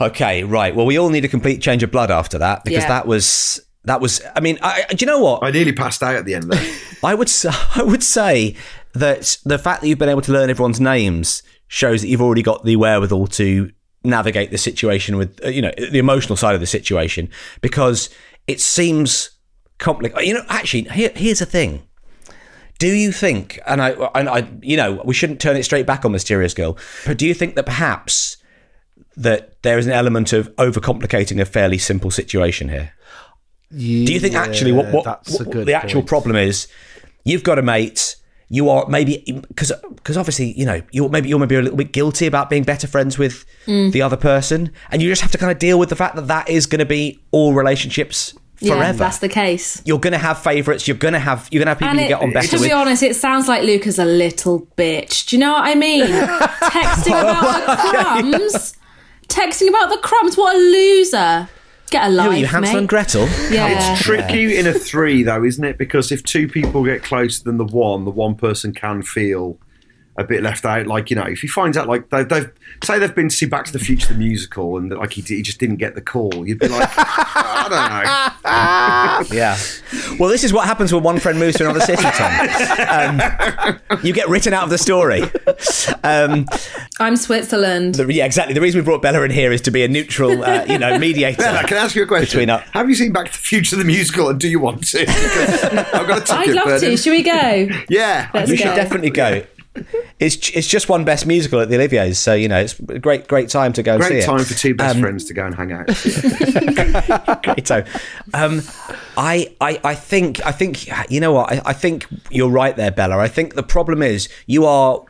Okay, 0.00 0.42
right. 0.42 0.74
Well, 0.74 0.84
we 0.84 0.98
all 0.98 1.08
need 1.08 1.24
a 1.24 1.28
complete 1.28 1.62
change 1.62 1.84
of 1.84 1.92
blood 1.92 2.10
after 2.10 2.36
that 2.38 2.64
because 2.64 2.82
Yeah. 2.82 2.88
that 2.88 3.06
was 3.06 3.60
that 3.84 4.00
was. 4.00 4.20
I 4.34 4.40
mean, 4.40 4.58
I, 4.60 4.86
do 4.90 4.96
you 4.98 5.06
know 5.06 5.20
what? 5.20 5.44
I 5.44 5.52
nearly 5.52 5.70
passed 5.72 6.02
out 6.02 6.16
at 6.16 6.24
the 6.24 6.34
end 6.34 6.44
of 6.44 6.50
that. 6.50 6.80
I 7.04 7.14
would 7.14 7.28
s- 7.28 7.46
I 7.76 7.82
would 7.84 8.02
say 8.02 8.56
that 8.94 9.38
the 9.44 9.56
fact 9.56 9.82
that 9.82 9.86
you've 9.88 9.98
been 10.00 10.08
able 10.08 10.22
to 10.22 10.32
learn 10.32 10.50
everyone's 10.50 10.80
names 10.80 11.44
shows 11.68 12.02
that 12.02 12.08
you've 12.08 12.20
already 12.20 12.42
got 12.42 12.64
the 12.64 12.74
wherewithal 12.74 13.28
to 13.28 13.70
navigate 14.02 14.50
the 14.50 14.58
situation 14.58 15.16
with 15.16 15.38
uh, 15.44 15.48
you 15.48 15.62
know 15.62 15.70
the 15.78 15.98
emotional 16.00 16.34
side 16.36 16.56
of 16.56 16.60
the 16.60 16.66
situation 16.66 17.30
because 17.60 18.10
it 18.48 18.60
seems 18.60 19.30
complicated. 19.78 20.26
You 20.26 20.34
know, 20.34 20.44
actually, 20.48 20.82
here, 20.90 21.12
here's 21.14 21.38
the 21.38 21.46
thing. 21.46 21.84
Do 22.78 22.86
you 22.94 23.10
think, 23.12 23.58
and 23.66 23.82
I, 23.82 23.90
and 24.14 24.28
I, 24.28 24.48
you 24.62 24.76
know, 24.76 25.02
we 25.04 25.12
shouldn't 25.12 25.40
turn 25.40 25.56
it 25.56 25.64
straight 25.64 25.84
back 25.86 26.04
on 26.04 26.12
Mysterious 26.12 26.54
Girl, 26.54 26.78
but 27.06 27.18
do 27.18 27.26
you 27.26 27.34
think 27.34 27.56
that 27.56 27.66
perhaps 27.66 28.36
that 29.16 29.60
there 29.62 29.78
is 29.78 29.86
an 29.86 29.92
element 29.92 30.32
of 30.32 30.54
overcomplicating 30.56 31.40
a 31.40 31.44
fairly 31.44 31.78
simple 31.78 32.10
situation 32.10 32.68
here? 32.68 32.92
Do 33.70 33.84
you 33.84 34.20
think 34.20 34.34
actually 34.34 34.72
what, 34.72 34.92
what, 34.92 35.04
that's 35.04 35.40
a 35.40 35.44
what 35.44 35.52
good 35.52 35.66
the 35.66 35.74
actual 35.74 36.02
point. 36.02 36.08
problem 36.08 36.36
is? 36.36 36.68
You've 37.24 37.42
got 37.42 37.58
a 37.58 37.62
mate. 37.62 38.14
You 38.48 38.70
are 38.70 38.86
maybe 38.88 39.18
because 39.48 39.72
because 39.96 40.16
obviously 40.16 40.52
you 40.58 40.64
know 40.64 40.80
you're 40.90 41.10
maybe 41.10 41.28
you're 41.28 41.38
maybe 41.38 41.56
a 41.56 41.60
little 41.60 41.76
bit 41.76 41.92
guilty 41.92 42.26
about 42.26 42.48
being 42.48 42.62
better 42.62 42.86
friends 42.86 43.18
with 43.18 43.44
Mm. 43.66 43.92
the 43.92 44.00
other 44.00 44.16
person, 44.16 44.72
and 44.90 45.02
you 45.02 45.10
just 45.10 45.20
have 45.20 45.30
to 45.32 45.36
kind 45.36 45.52
of 45.52 45.58
deal 45.58 45.78
with 45.78 45.90
the 45.90 45.96
fact 45.96 46.16
that 46.16 46.28
that 46.28 46.48
is 46.48 46.64
going 46.64 46.78
to 46.78 46.86
be 46.86 47.20
all 47.32 47.52
relationships 47.52 48.32
forever. 48.58 48.82
Yeah, 48.84 48.92
that's 48.92 49.18
the 49.18 49.28
case. 49.28 49.80
you're 49.84 49.98
going 49.98 50.12
to 50.12 50.18
have 50.18 50.42
favorites. 50.42 50.86
You're 50.88 50.96
going 50.96 51.14
to 51.14 51.20
have 51.20 51.48
you're 51.50 51.64
going 51.64 51.66
to 51.66 51.70
have 51.70 51.78
people 51.78 51.90
And 51.90 51.98
you 52.00 52.04
it, 52.06 52.08
get 52.08 52.20
on 52.22 52.32
better 52.32 52.48
to 52.48 52.56
with. 52.56 52.64
be 52.64 52.72
honest, 52.72 53.02
it 53.02 53.16
sounds 53.16 53.48
like 53.48 53.62
Luca's 53.62 53.98
a 53.98 54.04
little 54.04 54.66
bitch. 54.76 55.28
Do 55.28 55.36
you 55.36 55.40
know 55.40 55.52
what 55.52 55.64
I 55.64 55.74
mean? 55.74 56.04
Texting 56.06 57.20
about 57.20 57.66
the 57.66 57.88
crumbs. 57.90 58.76
Texting 59.28 59.68
about 59.68 59.90
the 59.90 59.98
crumbs. 60.02 60.36
What 60.36 60.56
a 60.56 60.58
loser. 60.58 61.48
Get 61.90 62.04
a 62.04 62.10
Who 62.10 62.16
life, 62.16 62.28
are 62.30 62.36
you, 62.36 62.46
Hansel 62.46 62.72
mate. 62.74 62.78
and 62.80 62.88
Gretel? 62.88 63.22
Yeah. 63.50 63.92
It's 63.92 64.02
tricky 64.02 64.56
in 64.58 64.66
a 64.66 64.74
three, 64.74 65.22
though, 65.22 65.42
isn't 65.42 65.64
it? 65.64 65.78
Because 65.78 66.12
if 66.12 66.22
two 66.22 66.46
people 66.46 66.84
get 66.84 67.02
closer 67.02 67.42
than 67.44 67.56
the 67.56 67.64
one, 67.64 68.04
the 68.04 68.10
one 68.10 68.34
person 68.34 68.72
can 68.74 69.02
feel 69.02 69.58
a 70.18 70.24
bit 70.24 70.42
left 70.42 70.64
out. 70.64 70.86
Like 70.86 71.08
you 71.10 71.16
know, 71.16 71.22
if 71.24 71.40
he 71.40 71.48
finds 71.48 71.76
out, 71.78 71.88
like 71.88 72.10
they've, 72.10 72.28
they've 72.28 72.50
say 72.82 72.98
they've 72.98 73.14
been 73.14 73.28
to 73.30 73.34
see 73.34 73.46
Back 73.46 73.64
to 73.66 73.72
the 73.72 73.78
Future 73.78 74.08
the 74.12 74.18
musical, 74.18 74.76
and 74.76 74.90
like 74.90 75.12
he, 75.12 75.22
he 75.22 75.40
just 75.42 75.58
didn't 75.58 75.76
get 75.76 75.94
the 75.94 76.00
call, 76.02 76.46
you'd 76.46 76.58
be 76.58 76.68
like, 76.68 76.88
I 76.96 77.66
don't 77.70 79.30
know. 79.30 79.34
Yeah. 79.38 79.56
Well, 80.18 80.28
this 80.30 80.42
is 80.44 80.52
what 80.52 80.66
happens 80.66 80.92
when 80.92 81.02
one 81.02 81.18
friend 81.18 81.38
moves 81.38 81.56
to 81.58 81.64
another 81.64 81.80
city, 81.80 82.02
Tom. 82.02 83.20
Um, 83.20 84.00
you 84.02 84.12
get 84.12 84.28
written 84.28 84.52
out 84.52 84.64
of 84.64 84.70
the 84.70 84.78
story. 84.78 85.22
Um, 86.04 86.46
I'm 87.00 87.16
Switzerland. 87.16 87.96
the, 87.96 88.12
yeah, 88.12 88.24
exactly. 88.24 88.54
The 88.54 88.60
reason 88.60 88.80
we 88.80 88.84
brought 88.84 89.02
Bella 89.02 89.22
in 89.22 89.30
here 89.30 89.52
is 89.52 89.60
to 89.62 89.70
be 89.70 89.82
a 89.84 89.88
neutral, 89.88 90.44
uh, 90.44 90.64
you 90.66 90.78
know, 90.78 90.98
mediator. 91.00 91.42
Bella, 91.42 91.64
can 91.64 91.76
I 91.78 91.80
ask 91.82 91.94
you 91.94 92.02
a 92.02 92.06
question? 92.06 92.38
Between 92.40 92.50
us. 92.50 92.66
Have 92.72 92.88
you 92.88 92.94
seen 92.94 93.12
Back 93.12 93.26
to 93.26 93.32
the 93.32 93.38
Future 93.38 93.76
the 93.76 93.84
musical, 93.84 94.28
and 94.28 94.38
do 94.40 94.48
you 94.48 94.60
want 94.60 94.86
to? 94.88 95.00
I've 95.08 96.06
got 96.06 96.18
a 96.18 96.24
ticket. 96.24 96.30
I'd 96.30 96.48
love 96.54 96.64
burning. 96.66 96.80
to. 96.90 96.96
Should 96.96 97.10
we 97.10 97.22
go? 97.22 97.68
Yeah, 97.88 98.30
Let's 98.34 98.50
you 98.50 98.56
go. 98.56 98.64
should 98.64 98.74
definitely 98.76 99.10
go. 99.10 99.42
It's 100.18 100.50
it's 100.50 100.66
just 100.66 100.88
one 100.88 101.04
best 101.04 101.26
musical 101.26 101.60
at 101.60 101.68
the 101.68 101.76
Olivier's, 101.76 102.18
so 102.18 102.34
you 102.34 102.48
know 102.48 102.58
it's 102.60 102.78
a 102.88 102.98
great 102.98 103.28
great 103.28 103.48
time 103.48 103.72
to 103.74 103.82
go 103.82 103.94
and 103.94 104.02
see 104.02 104.08
great 104.10 104.22
it. 104.22 104.26
time 104.26 104.44
for 104.44 104.54
two 104.54 104.74
best 104.74 104.96
Um, 104.96 105.00
friends 105.02 105.24
to 105.26 105.34
go 105.34 105.46
and 105.46 105.54
hang 105.54 105.72
out. 105.72 105.86
great 107.44 107.66
time. 107.66 107.84
Um, 108.34 108.62
I, 109.16 109.54
I, 109.60 109.80
I 109.84 109.94
think, 109.94 110.44
I 110.46 110.52
think, 110.52 110.88
you 111.10 111.20
know 111.20 111.32
what? 111.32 111.52
I, 111.52 111.62
I 111.66 111.72
think 111.72 112.06
you're 112.30 112.48
right 112.50 112.76
there, 112.76 112.90
Bella. 112.90 113.18
I 113.18 113.28
think 113.28 113.54
the 113.54 113.62
problem 113.62 114.02
is 114.02 114.28
you 114.46 114.64
are. 114.64 115.04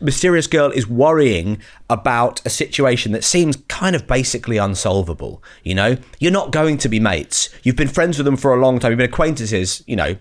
Mysterious 0.00 0.46
Girl 0.46 0.70
is 0.70 0.86
worrying 0.86 1.60
about 1.90 2.44
a 2.46 2.50
situation 2.50 3.10
that 3.12 3.24
seems 3.24 3.56
kind 3.66 3.96
of 3.96 4.06
basically 4.06 4.58
unsolvable. 4.58 5.42
You 5.64 5.74
know, 5.74 5.96
you're 6.20 6.30
not 6.30 6.52
going 6.52 6.78
to 6.78 6.88
be 6.88 7.00
mates. 7.00 7.48
You've 7.64 7.74
been 7.74 7.88
friends 7.88 8.16
with 8.16 8.26
them 8.26 8.36
for 8.36 8.54
a 8.54 8.60
long 8.60 8.78
time. 8.78 8.92
You've 8.92 8.98
been 8.98 9.08
acquaintances. 9.10 9.82
You 9.88 9.96
know, 9.96 10.16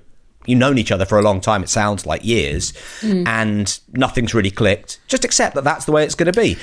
you've 0.45 0.59
known 0.59 0.77
each 0.77 0.91
other 0.91 1.05
for 1.05 1.17
a 1.17 1.21
long 1.21 1.41
time. 1.41 1.63
It 1.63 1.69
sounds 1.69 2.05
like 2.05 2.23
years, 2.25 2.73
and 3.03 3.79
nothing's 3.93 4.33
really 4.33 4.51
clicked. 4.51 4.99
Just 5.07 5.23
accept 5.25 5.55
that 5.55 5.63
that's 5.63 5.85
the 5.85 5.91
way 5.91 6.03
it's 6.03 6.15
going 6.15 6.31
to 6.31 6.39
be. 6.39 6.57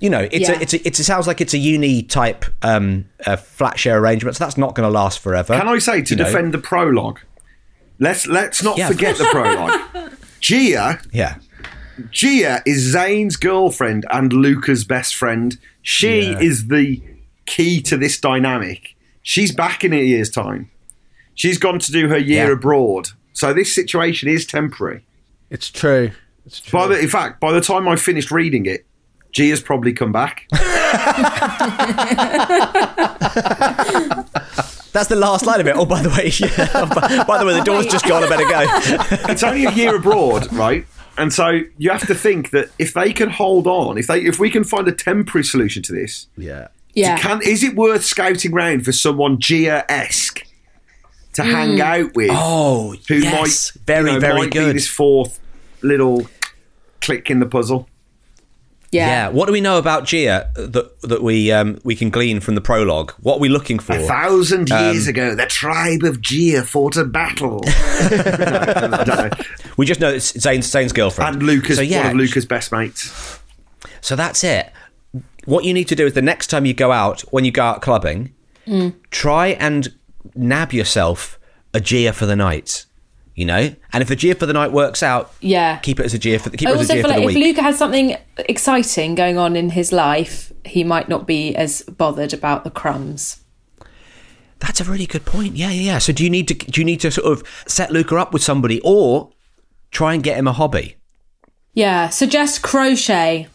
You 0.00 0.10
know, 0.10 0.28
it's 0.30 0.48
Yeah. 0.48 0.52
a, 0.58 0.60
it's 0.62 0.74
a, 0.74 0.86
it's, 0.86 1.00
it 1.00 1.04
sounds 1.04 1.26
like 1.26 1.40
it's 1.40 1.54
a 1.54 1.58
uni 1.58 2.02
type 2.02 2.44
um, 2.62 3.06
uh, 3.26 3.36
flat 3.36 3.78
share 3.80 3.98
arrangement, 3.98 4.36
so 4.36 4.44
that's 4.44 4.56
not 4.56 4.74
going 4.76 4.86
to 4.88 4.92
last 4.92 5.18
forever. 5.18 5.58
Can 5.58 5.66
I 5.68 5.78
say 5.78 6.02
to 6.02 6.10
You 6.14 6.18
know? 6.18 6.24
defend 6.24 6.54
the 6.54 6.58
prologue? 6.58 7.18
Let's 7.98 8.26
let's 8.28 8.62
not 8.62 8.78
Yeah. 8.78 8.86
forget 8.88 9.16
the 9.16 9.24
prologue. 9.24 10.12
Gia 10.40 11.00
Yeah. 11.12 11.34
Gia 12.12 12.62
is 12.64 12.80
Zane's 12.92 13.34
girlfriend 13.36 14.06
and 14.10 14.32
Luca's 14.32 14.84
best 14.84 15.16
friend. 15.16 15.58
She 15.82 16.22
Yeah. 16.30 16.38
is 16.38 16.68
the 16.68 17.02
key 17.46 17.80
to 17.82 17.96
this 17.96 18.20
dynamic. 18.20 18.94
She's 19.22 19.52
back 19.52 19.82
in 19.82 19.92
a 19.92 20.00
year's 20.00 20.30
time. 20.30 20.70
She's 21.34 21.58
gone 21.58 21.80
to 21.80 21.90
do 21.92 22.08
her 22.08 22.18
year 22.18 22.46
Yeah. 22.46 22.52
abroad. 22.52 23.08
So 23.38 23.54
this 23.54 23.72
situation 23.72 24.28
is 24.28 24.44
temporary. 24.44 25.04
It's 25.48 25.70
true. 25.70 26.10
It's 26.44 26.58
true. 26.58 26.76
By 26.76 26.88
the, 26.88 26.98
in 26.98 27.06
fact, 27.06 27.38
by 27.38 27.52
the 27.52 27.60
time 27.60 27.86
I 27.86 27.94
finished 27.94 28.32
reading 28.32 28.66
it, 28.66 28.84
Gia's 29.30 29.60
probably 29.60 29.92
come 29.92 30.10
back. 30.10 30.48
That's 34.90 35.08
the 35.08 35.14
last 35.14 35.46
line 35.46 35.60
of 35.60 35.68
it. 35.68 35.76
Oh, 35.76 35.86
by 35.86 36.02
the 36.02 36.08
way, 36.08 36.32
yeah. 36.40 36.84
by, 36.92 37.22
by 37.22 37.38
the 37.38 37.46
way, 37.46 37.56
the 37.56 37.62
door's 37.62 37.86
just 37.86 38.08
gone. 38.08 38.24
I 38.24 38.28
better 38.28 38.42
go. 38.42 38.66
it's 39.30 39.44
only 39.44 39.66
a 39.66 39.70
year 39.70 39.94
abroad, 39.94 40.52
right? 40.52 40.84
And 41.16 41.32
so 41.32 41.60
you 41.76 41.90
have 41.90 42.08
to 42.08 42.16
think 42.16 42.50
that 42.50 42.70
if 42.80 42.92
they 42.92 43.12
can 43.12 43.30
hold 43.30 43.68
on, 43.68 43.98
if 43.98 44.08
they 44.08 44.20
if 44.20 44.40
we 44.40 44.50
can 44.50 44.64
find 44.64 44.88
a 44.88 44.92
temporary 44.92 45.44
solution 45.44 45.84
to 45.84 45.92
this, 45.92 46.26
yeah. 46.36 46.68
Yeah. 46.94 47.16
Can 47.18 47.40
is 47.44 47.62
it 47.62 47.76
worth 47.76 48.04
scouting 48.04 48.50
round 48.50 48.84
for 48.84 48.90
someone 48.90 49.38
Gia 49.38 49.88
esque 49.88 50.44
to 51.38 51.44
hang 51.44 51.80
out 51.80 52.14
with? 52.14 52.30
Oh, 52.32 52.94
who 53.08 53.14
yes. 53.16 53.74
might 53.76 53.82
Very, 53.86 54.08
you 54.10 54.14
know, 54.14 54.20
very 54.20 54.38
might 54.40 54.44
be 54.52 54.58
good. 54.58 54.76
this 54.76 54.86
fourth 54.88 55.40
little 55.82 56.26
click 57.00 57.30
in 57.30 57.40
the 57.40 57.46
puzzle. 57.46 57.88
Yeah. 58.90 59.06
yeah. 59.06 59.28
What 59.28 59.46
do 59.46 59.52
we 59.52 59.60
know 59.60 59.76
about 59.78 60.06
Gia 60.06 60.50
that 60.56 61.00
that 61.02 61.22
we 61.22 61.52
um, 61.52 61.78
we 61.84 61.94
can 61.94 62.08
glean 62.08 62.40
from 62.40 62.54
the 62.54 62.62
prologue? 62.62 63.12
What 63.20 63.36
are 63.36 63.40
we 63.40 63.50
looking 63.50 63.78
for? 63.78 63.92
A 63.94 64.00
thousand 64.00 64.70
years 64.70 65.06
Um, 65.06 65.10
ago, 65.10 65.34
the 65.34 65.44
tribe 65.46 66.04
of 66.04 66.22
Gia 66.22 66.62
fought 66.62 66.96
a 66.96 67.04
battle. 67.04 67.60
I 67.66 69.04
don't 69.06 69.18
know. 69.18 69.30
We 69.76 69.84
just 69.84 70.00
know 70.00 70.08
it's 70.08 70.38
Zane's, 70.40 70.66
Zane's 70.66 70.92
girlfriend 70.94 71.34
And 71.34 71.42
Luca's, 71.42 71.76
So 71.76 71.82
yeah, 71.82 72.04
one 72.04 72.10
of 72.12 72.16
Luca's 72.16 72.46
best 72.46 72.72
mates. 72.72 73.38
So 74.00 74.16
that's 74.16 74.42
it. 74.42 74.72
What 75.44 75.64
you 75.64 75.74
need 75.74 75.88
to 75.88 75.94
do 75.94 76.06
is 76.06 76.14
the 76.14 76.22
next 76.22 76.46
time 76.48 76.64
you 76.64 76.72
go 76.74 76.90
out, 76.90 77.20
when 77.30 77.44
you 77.44 77.50
go 77.52 77.62
out 77.62 77.82
clubbing, 77.82 78.32
Mm. 78.66 78.94
try 79.10 79.48
and 79.48 79.92
nab 80.38 80.72
yourself 80.72 81.38
a 81.74 81.80
Gia 81.80 82.12
for 82.12 82.26
the 82.26 82.36
night. 82.36 82.84
You 83.34 83.44
know, 83.44 83.72
and 83.92 84.02
if 84.02 84.08
the 84.08 84.16
Gia 84.16 84.34
for 84.34 84.46
the 84.46 84.52
night 84.52 84.72
works 84.72 85.00
out, 85.00 85.32
Yeah. 85.40 85.76
keep 85.78 86.00
it 86.00 86.06
as 86.06 86.12
a 86.12 86.18
Gia 86.18 86.40
for 86.40 86.48
the 86.50 86.56
keep 86.56 86.66
I 86.68 86.72
it 86.72 86.78
as 86.80 86.90
a 86.90 86.94
Gia 86.94 87.02
feel 87.02 87.02
for 87.12 87.20
the 87.20 87.26
like 87.26 87.36
if. 87.36 87.40
Luca 87.44 87.62
has 87.62 87.78
something 87.78 88.16
exciting 88.36 89.14
going 89.14 89.38
on 89.38 89.54
in 89.54 89.70
his 89.70 89.92
life, 89.92 90.52
he 90.64 90.82
might 90.82 91.08
not 91.08 91.24
be 91.24 91.54
as 91.54 91.82
bothered 91.82 92.32
about 92.32 92.64
the 92.64 92.70
crumbs. 92.70 93.40
That's 94.58 94.80
a 94.80 94.84
really 94.84 95.06
good 95.06 95.24
point. 95.24 95.54
Yeah, 95.54 95.70
yeah, 95.70 95.82
yeah. 95.92 95.98
So 95.98 96.12
do 96.12 96.24
you 96.24 96.30
need 96.30 96.48
to 96.48 96.54
do 96.54 96.80
you 96.80 96.84
need 96.84 96.98
to 97.00 97.12
sort 97.12 97.30
of 97.30 97.44
set 97.68 97.92
Luca 97.92 98.16
up 98.16 98.32
with 98.32 98.42
somebody, 98.42 98.80
or 98.82 99.30
try 99.92 100.14
and 100.14 100.22
get 100.22 100.36
him 100.36 100.48
a 100.48 100.52
hobby? 100.52 100.96
Yeah, 101.74 102.08
suggest 102.08 102.62
crochet. 102.62 103.46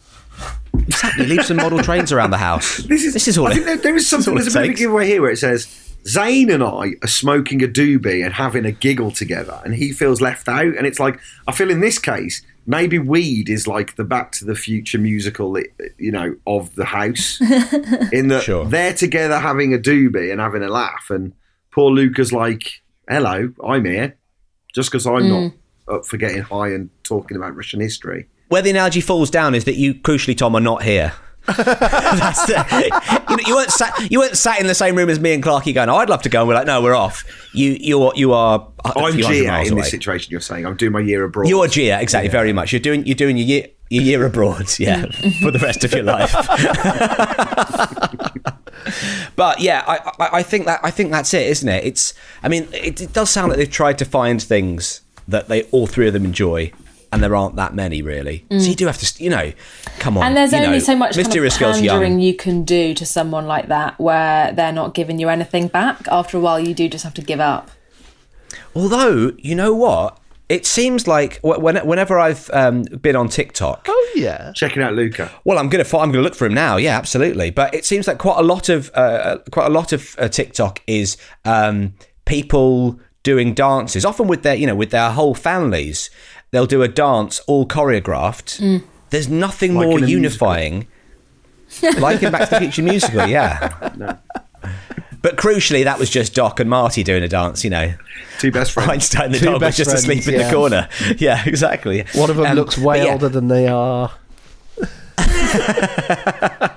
Exactly. 0.88 1.26
Leave 1.26 1.44
some 1.44 1.58
model 1.58 1.80
trains 1.82 2.10
around 2.10 2.30
the 2.30 2.38
house. 2.38 2.78
This 2.88 3.04
is, 3.04 3.12
this 3.12 3.28
is 3.28 3.36
all. 3.36 3.48
I 3.48 3.50
it- 3.50 3.54
think 3.54 3.66
there, 3.66 3.76
there 3.76 3.96
is 3.96 4.02
this 4.10 4.24
something. 4.24 4.34
There's 4.34 4.46
a 4.54 4.58
it 4.60 4.62
bit 4.62 4.70
of 4.70 4.74
a 4.76 4.78
giveaway 4.78 5.06
here 5.06 5.20
where 5.20 5.30
it 5.30 5.36
says 5.38 5.93
Zane 6.06 6.50
and 6.50 6.62
I 6.62 6.92
are 7.02 7.08
smoking 7.08 7.62
a 7.62 7.68
doobie 7.68 8.24
and 8.24 8.34
having 8.34 8.64
a 8.64 8.72
giggle 8.72 9.10
together, 9.10 9.60
and 9.64 9.74
he 9.74 9.92
feels 9.92 10.20
left 10.20 10.48
out. 10.48 10.76
And 10.76 10.86
it's 10.86 11.00
like 11.00 11.18
I 11.46 11.52
feel 11.52 11.70
in 11.70 11.80
this 11.80 11.98
case 11.98 12.42
maybe 12.66 12.98
weed 12.98 13.48
is 13.48 13.66
like 13.66 13.96
the 13.96 14.04
Back 14.04 14.32
to 14.32 14.44
the 14.44 14.54
Future 14.54 14.98
musical, 14.98 15.58
you 15.98 16.10
know, 16.10 16.36
of 16.46 16.74
the 16.74 16.86
house. 16.86 17.40
in 18.12 18.28
that 18.28 18.42
Sure. 18.44 18.64
they're 18.66 18.94
together 18.94 19.38
having 19.38 19.74
a 19.74 19.78
doobie 19.78 20.30
and 20.30 20.40
having 20.40 20.62
a 20.62 20.68
laugh, 20.68 21.06
and 21.10 21.32
poor 21.70 21.90
Luca's 21.90 22.32
like, 22.32 22.82
"Hello, 23.08 23.52
I'm 23.66 23.84
here," 23.84 24.16
just 24.74 24.90
because 24.90 25.06
I'm 25.06 25.28
not 25.28 25.52
hmm. 25.52 25.94
up 25.94 26.06
for 26.06 26.16
getting 26.16 26.42
high 26.42 26.68
and 26.68 26.90
talking 27.02 27.36
about 27.36 27.56
Russian 27.56 27.80
history. 27.80 28.28
Where 28.48 28.62
the 28.62 28.70
analogy 28.70 29.00
falls 29.00 29.30
down 29.30 29.54
is 29.54 29.64
that 29.64 29.76
you, 29.76 29.94
crucially, 29.94 30.36
Tom, 30.36 30.54
are 30.54 30.60
not 30.60 30.82
here. 30.82 31.12
That's 31.46 32.46
the, 32.46 33.23
you, 33.38 33.42
know, 33.42 33.48
you 33.48 33.56
weren't 33.56 33.70
sat. 33.70 34.10
You 34.10 34.18
weren't 34.20 34.36
sat 34.36 34.60
in 34.60 34.66
the 34.66 34.74
same 34.74 34.96
room 34.96 35.08
as 35.08 35.20
me 35.20 35.34
and 35.34 35.42
Clarky 35.42 35.74
going. 35.74 35.88
Oh, 35.88 35.96
I'd 35.96 36.08
love 36.08 36.22
to 36.22 36.28
go. 36.28 36.40
And 36.40 36.48
we're 36.48 36.54
like, 36.54 36.66
no, 36.66 36.82
we're 36.82 36.94
off. 36.94 37.24
You, 37.52 37.76
you 37.80 38.02
are, 38.02 38.12
you 38.14 38.32
are. 38.32 38.68
a 38.84 38.98
I'm 38.98 39.12
few 39.12 39.24
hundred 39.24 39.38
Gia 39.38 39.48
miles 39.48 39.68
in 39.68 39.72
away. 39.74 39.82
this 39.82 39.90
situation. 39.90 40.30
You're 40.30 40.40
saying 40.40 40.66
I'm 40.66 40.76
doing 40.76 40.92
my 40.92 41.00
year 41.00 41.24
abroad. 41.24 41.48
You 41.48 41.60
are 41.60 41.68
Gia, 41.68 42.00
exactly. 42.00 42.28
Very 42.28 42.52
much. 42.52 42.72
You're 42.72 42.80
doing. 42.80 43.06
You're 43.06 43.14
doing 43.14 43.36
your 43.36 43.46
year, 43.46 43.68
your 43.90 44.02
year 44.02 44.26
abroad. 44.26 44.72
Yeah, 44.78 45.06
mm-hmm. 45.06 45.44
for 45.44 45.50
the 45.50 45.58
rest 45.58 45.84
of 45.84 45.92
your 45.92 46.02
life. 46.02 46.32
but 49.36 49.60
yeah, 49.60 49.84
I, 49.86 50.12
I, 50.18 50.38
I 50.38 50.42
think 50.42 50.66
that 50.66 50.80
I 50.82 50.90
think 50.90 51.10
that's 51.10 51.32
it, 51.34 51.46
isn't 51.46 51.68
it? 51.68 51.84
It's. 51.84 52.14
I 52.42 52.48
mean, 52.48 52.68
it, 52.72 53.00
it 53.00 53.12
does 53.12 53.30
sound 53.30 53.50
like 53.50 53.58
they've 53.58 53.70
tried 53.70 53.98
to 53.98 54.04
find 54.04 54.42
things 54.42 55.02
that 55.26 55.48
they 55.48 55.62
all 55.64 55.86
three 55.86 56.06
of 56.06 56.12
them 56.12 56.24
enjoy. 56.24 56.72
And 57.14 57.22
there 57.22 57.36
aren't 57.36 57.54
that 57.54 57.74
many, 57.74 58.02
really. 58.02 58.44
So 58.50 58.56
you 58.56 58.74
do 58.74 58.86
have 58.86 58.98
to, 58.98 59.22
you 59.22 59.30
know, 59.30 59.52
come 60.00 60.18
on. 60.18 60.24
And 60.24 60.36
there's 60.36 60.52
only 60.52 60.66
know, 60.66 60.78
so 60.80 60.96
much 60.96 61.12
kind 61.12 61.20
of 61.20 61.26
Mysterious 61.28 61.56
Girls 61.56 61.80
pandering 61.80 62.18
you 62.18 62.34
can 62.34 62.64
do 62.64 62.92
to 62.92 63.06
someone 63.06 63.46
like 63.46 63.68
that 63.68 64.00
where 64.00 64.50
they're 64.52 64.72
not 64.72 64.94
giving 64.94 65.20
you 65.20 65.28
anything 65.28 65.68
back. 65.68 66.08
After 66.10 66.36
a 66.36 66.40
while, 66.40 66.58
you 66.58 66.74
do 66.74 66.88
just 66.88 67.04
have 67.04 67.14
to 67.14 67.22
give 67.22 67.38
up. 67.38 67.70
Although, 68.74 69.32
you 69.38 69.54
know 69.54 69.72
what? 69.72 70.18
It 70.48 70.66
seems 70.66 71.06
like 71.06 71.38
when, 71.42 71.76
whenever 71.86 72.18
I've 72.18 72.50
um, 72.52 72.82
been 72.82 73.16
on 73.16 73.28
TikTok, 73.28 73.86
Oh 73.88 74.12
yeah. 74.16 74.52
checking 74.54 74.82
out 74.82 74.92
Luca. 74.94 75.30
Well, 75.44 75.56
I'm 75.58 75.68
gonna 75.68 75.84
I'm 75.84 76.10
gonna 76.10 76.20
look 76.22 76.34
for 76.34 76.46
him 76.46 76.54
now. 76.54 76.76
Yeah, 76.76 76.98
absolutely. 76.98 77.50
But 77.50 77.72
it 77.74 77.84
seems 77.84 78.06
like 78.08 78.18
quite 78.18 78.38
a 78.38 78.42
lot 78.42 78.68
of 78.68 78.90
uh, 78.94 79.38
quite 79.50 79.66
a 79.66 79.70
lot 79.70 79.92
of 79.92 80.16
uh, 80.18 80.28
TikTok 80.28 80.82
is 80.86 81.16
um, 81.44 81.94
people 82.24 82.98
doing 83.22 83.54
dances, 83.54 84.04
often 84.04 84.28
with 84.28 84.42
their, 84.42 84.54
you 84.54 84.66
know, 84.66 84.74
with 84.76 84.90
their 84.90 85.10
whole 85.10 85.34
families. 85.34 86.10
They'll 86.54 86.66
do 86.66 86.82
a 86.82 86.88
dance 86.88 87.40
all 87.48 87.66
choreographed. 87.66 88.80
There's 89.10 89.28
nothing 89.28 89.74
Like 89.74 89.88
more 89.88 89.98
unifying. 89.98 90.86
like 91.98 92.22
in 92.22 92.30
Back 92.30 92.48
to 92.48 92.54
the 92.54 92.60
Future 92.60 92.82
musical, 92.84 93.26
yeah. 93.26 93.74
But 95.20 95.36
crucially, 95.36 95.82
that 95.82 95.98
was 95.98 96.10
just 96.10 96.32
Doc 96.32 96.60
and 96.60 96.70
Marty 96.70 97.02
doing 97.02 97.24
a 97.24 97.28
dance, 97.28 97.64
you 97.64 97.70
know. 97.70 97.94
Two 98.38 98.52
best 98.52 98.70
friends. 98.70 98.88
Einstein 98.88 99.32
the 99.32 99.40
Two 99.40 99.46
dog 99.46 99.62
was 99.62 99.76
just 99.76 99.90
friends, 99.90 100.04
asleep 100.04 100.28
in 100.28 100.34
yeah. 100.38 100.46
the 100.48 100.54
corner. 100.54 100.88
Yeah, 101.18 101.42
exactly. 101.44 102.04
One 102.14 102.30
of 102.30 102.36
them 102.36 102.46
Um, 102.46 102.54
looks 102.54 102.78
way 102.78 103.04
yeah. 103.04 103.10
older 103.14 103.28
than 103.28 103.48
they 103.48 103.66
are. 103.66 104.12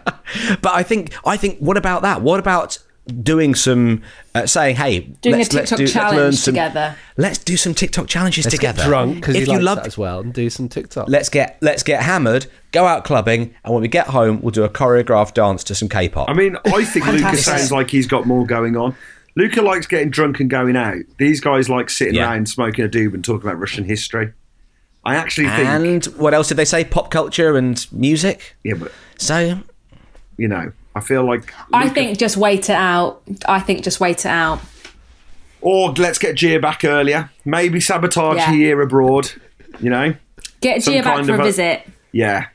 But 0.62 0.74
I 0.74 0.82
think 0.84 1.14
I 1.26 1.38
think 1.38 1.60
what 1.60 1.78
about 1.78 2.02
that? 2.02 2.22
What 2.24 2.40
about 2.40 2.80
doing 3.08 3.56
some 3.56 4.02
uh, 4.36 4.46
saying, 4.46 4.76
hey, 4.76 5.00
Doing 5.22 5.36
a 5.36 5.38
let's, 5.40 5.54
let's 5.54 5.70
TikTok 5.72 5.78
do, 5.78 5.84
let's 5.84 5.94
challenge 5.94 6.18
learn 6.18 6.34
some, 6.34 6.54
together. 6.54 6.96
Let's 7.18 7.38
do 7.40 7.58
some 7.58 7.74
TikTok 7.74 8.08
challenges 8.08 8.46
Let's 8.46 8.56
together. 8.56 8.78
get 8.84 8.88
drunk 8.88 9.16
because 9.16 9.36
he 9.36 9.42
if 9.42 9.48
you 9.48 9.54
likes 9.54 9.64
love, 9.66 9.78
that 9.78 9.88
as 9.88 9.98
well 9.98 10.20
and 10.20 10.34
do 10.34 10.50
some 10.50 10.68
TikTok. 10.70 11.08
let's 11.10 11.30
get 11.30 11.58
let's 11.62 11.84
get 11.84 12.04
hammered, 12.04 12.48
go 12.72 12.86
out 12.86 13.04
clubbing, 13.06 13.54
and 13.64 13.74
when 13.74 13.82
we 13.82 13.88
get 13.88 14.08
home, 14.08 14.42
we'll 14.42 14.52
do 14.52 14.64
a 14.64 14.70
choreographed 14.70 15.34
dance 15.34 15.64
to 15.66 15.76
some 15.76 15.90
K-pop. 15.90 16.30
I 16.30 16.34
mean, 16.34 16.58
I 16.66 16.84
think 16.86 17.06
Luca 17.08 17.38
sounds 17.38 17.72
like 17.72 17.90
he's 17.90 18.08
got 18.08 18.26
more 18.28 18.46
going 18.46 18.76
on. 18.78 18.96
Luca 19.36 19.62
likes 19.62 19.86
getting 19.86 20.10
drunk 20.10 20.40
and 20.40 20.50
going 20.50 20.76
out. 20.76 20.98
These 21.18 21.42
guys 21.42 21.70
like 21.70 21.90
sitting 21.92 22.16
Yeah. 22.16 22.32
around 22.32 22.50
smoking 22.50 22.84
a 22.84 22.90
doob 22.90 23.14
and 23.14 23.24
talking 23.24 23.48
about 23.48 23.60
Russian 23.60 23.84
history. 23.84 24.34
I 25.06 25.16
actually 25.16 25.48
think, 25.48 25.68
and 25.70 26.06
what 26.18 26.34
else 26.34 26.48
did 26.50 26.58
they 26.58 26.66
say? 26.66 26.84
Pop 26.84 27.12
culture 27.12 27.56
and 27.56 27.86
music. 27.92 28.56
yeah, 28.64 28.74
but 28.74 28.92
So 29.18 29.60
you 30.38 30.48
know, 30.48 30.72
I 30.98 31.00
feel 31.02 31.24
like 31.26 31.54
I 31.74 31.84
Luca- 31.84 31.94
think 31.96 32.18
just 32.18 32.36
wait 32.38 32.70
it 32.70 32.76
out. 32.76 33.22
I 33.48 33.60
think 33.60 33.84
just 33.84 34.00
wait 34.00 34.20
it 34.26 34.30
out. 34.30 34.60
or 35.62 35.92
let's 35.94 36.18
get 36.20 36.36
Gia 36.36 36.60
back 36.60 36.84
earlier. 36.86 37.30
Maybe 37.46 37.80
sabotage 37.80 38.38
Yeah. 38.38 38.46
her 38.48 38.56
year 38.56 38.82
abroad. 38.82 39.32
You 39.80 39.90
know, 39.90 40.14
Get 40.62 40.82
Some 40.84 40.94
Gia 40.96 41.04
back 41.04 41.16
kind 41.18 41.28
for 41.28 41.36
a 41.36 41.40
a- 41.40 41.44
visit. 41.44 41.82
yeah. 42.12 42.48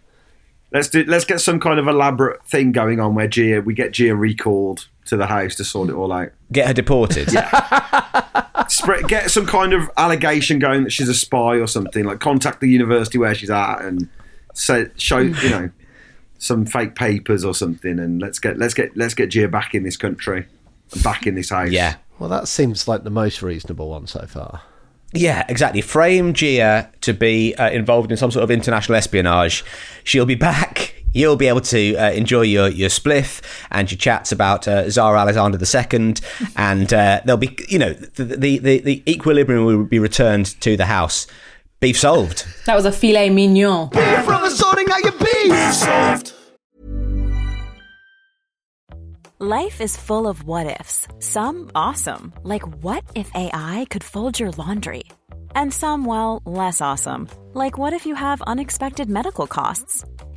Let's 0.73 0.89
do. 0.89 1.05
Let's 1.07 1.25
get 1.27 1.41
some 1.41 1.61
kind 1.61 1.79
of 1.79 1.87
elaborate 1.87 2.45
thing 2.47 2.73
going 2.73 2.99
on 2.99 3.15
where 3.15 3.29
Gia 3.29 3.61
we 3.61 3.75
get 3.75 3.93
Gia 3.93 4.17
recalled 4.17 4.89
to 5.07 5.17
the 5.17 5.27
house 5.27 5.55
to 5.57 5.65
sort 5.65 5.89
it 5.91 5.95
all 5.95 6.13
out. 6.13 6.31
get 6.51 6.67
her 6.67 6.73
deported. 6.73 7.33
Yeah. 7.33 7.49
Spread, 8.69 9.07
get 9.09 9.31
some 9.31 9.45
kind 9.47 9.75
of 9.75 9.91
allegation 9.99 10.59
going 10.59 10.85
that 10.85 10.91
she's 10.93 11.09
a 11.09 11.15
spy 11.15 11.57
or 11.59 11.67
something. 11.67 12.05
Like 12.05 12.21
contact 12.21 12.61
the 12.61 12.69
university 12.69 13.19
where 13.19 13.35
she's 13.35 13.51
at 13.51 13.83
and 13.83 14.09
say 14.55 14.87
show 14.97 15.19
you 15.19 15.51
know 15.51 15.71
some 16.43 16.67
fake 16.67 16.97
papers 16.97 17.45
or 17.45 17.55
something. 17.55 17.99
And 17.99 18.21
let's 18.21 18.39
get 18.39 18.59
let's 18.59 18.75
get 18.75 18.97
let's 18.97 19.15
get 19.15 19.29
Gia 19.31 19.49
back 19.49 19.75
in 19.75 19.85
this 19.85 19.97
country 19.97 20.47
and 20.93 21.03
back 21.03 21.27
in 21.27 21.37
this 21.37 21.51
house. 21.51 21.71
yeah. 21.71 21.97
well, 22.19 22.29
that 22.29 22.49
seems 22.49 22.89
like 22.89 23.05
the 23.05 23.11
most 23.11 23.43
reasonable 23.43 23.89
one 23.89 24.07
so 24.07 24.27
far. 24.27 24.63
Yeah, 25.15 25.45
exactly. 25.49 25.83
Frame 25.83 26.33
Gia 26.33 26.91
to 27.03 27.13
be 27.13 27.55
uh, 27.55 27.71
involved 27.71 28.11
in 28.11 28.17
some 28.17 28.31
sort 28.31 28.43
of 28.43 28.51
international 28.51 28.97
espionage. 28.97 29.65
She'll 30.05 30.27
be 30.27 30.35
back. 30.35 30.95
You'll 31.13 31.37
be 31.37 31.47
able 31.47 31.61
to 31.61 31.97
uh, 31.97 32.11
enjoy 32.13 32.43
your, 32.43 32.69
your 32.69 32.89
spliff 32.89 33.43
and 33.71 33.91
your 33.91 33.99
chats 33.99 34.33
about 34.33 34.67
uh, 34.67 34.89
Tsar 34.89 35.15
Alexander 35.15 35.59
II, 35.59 36.15
and 36.57 36.91
uh, 36.91 37.21
there'll 37.27 37.37
be, 37.37 37.55
you 37.69 37.79
know, 37.79 37.93
the, 37.93 38.25
the, 38.25 38.59
the, 38.59 38.79
the 38.81 39.03
equilibrium 39.07 39.67
will 39.67 39.85
be 39.85 39.99
returned 39.99 40.59
to 40.63 40.75
the 40.79 40.87
house. 40.87 41.27
Beef 41.81 41.99
solved. 41.99 42.47
That 42.65 42.77
was 42.77 42.87
a 42.87 42.93
filet 42.93 43.29
mignon. 43.29 43.91
Beef 43.91 44.25
from 44.25 44.41
the 44.41 44.51
sorting 44.51 44.91
out 44.91 45.03
your 45.03 45.13
Solved. 45.51 46.33
Life 49.41 49.81
is 49.81 49.97
full 49.97 50.29
of 50.29 50.45
what 50.45 50.81
ifs. 50.81 51.09
Some 51.19 51.69
awesome, 51.75 52.33
like 52.45 52.63
what 52.85 53.03
if 53.17 53.29
AI 53.35 53.87
could 53.91 54.05
fold 54.05 54.39
your 54.39 54.53
laundry? 54.53 55.03
And 55.57 55.75
some, 55.75 56.05
well, 56.05 56.43
less 56.47 56.81
awesome, 56.81 57.29
like 57.55 57.77
what 57.77 57.93
if 57.93 58.07
you 58.07 58.15
have 58.15 58.41
unexpected 58.43 59.11
medical 59.11 59.49
costs? 59.49 60.05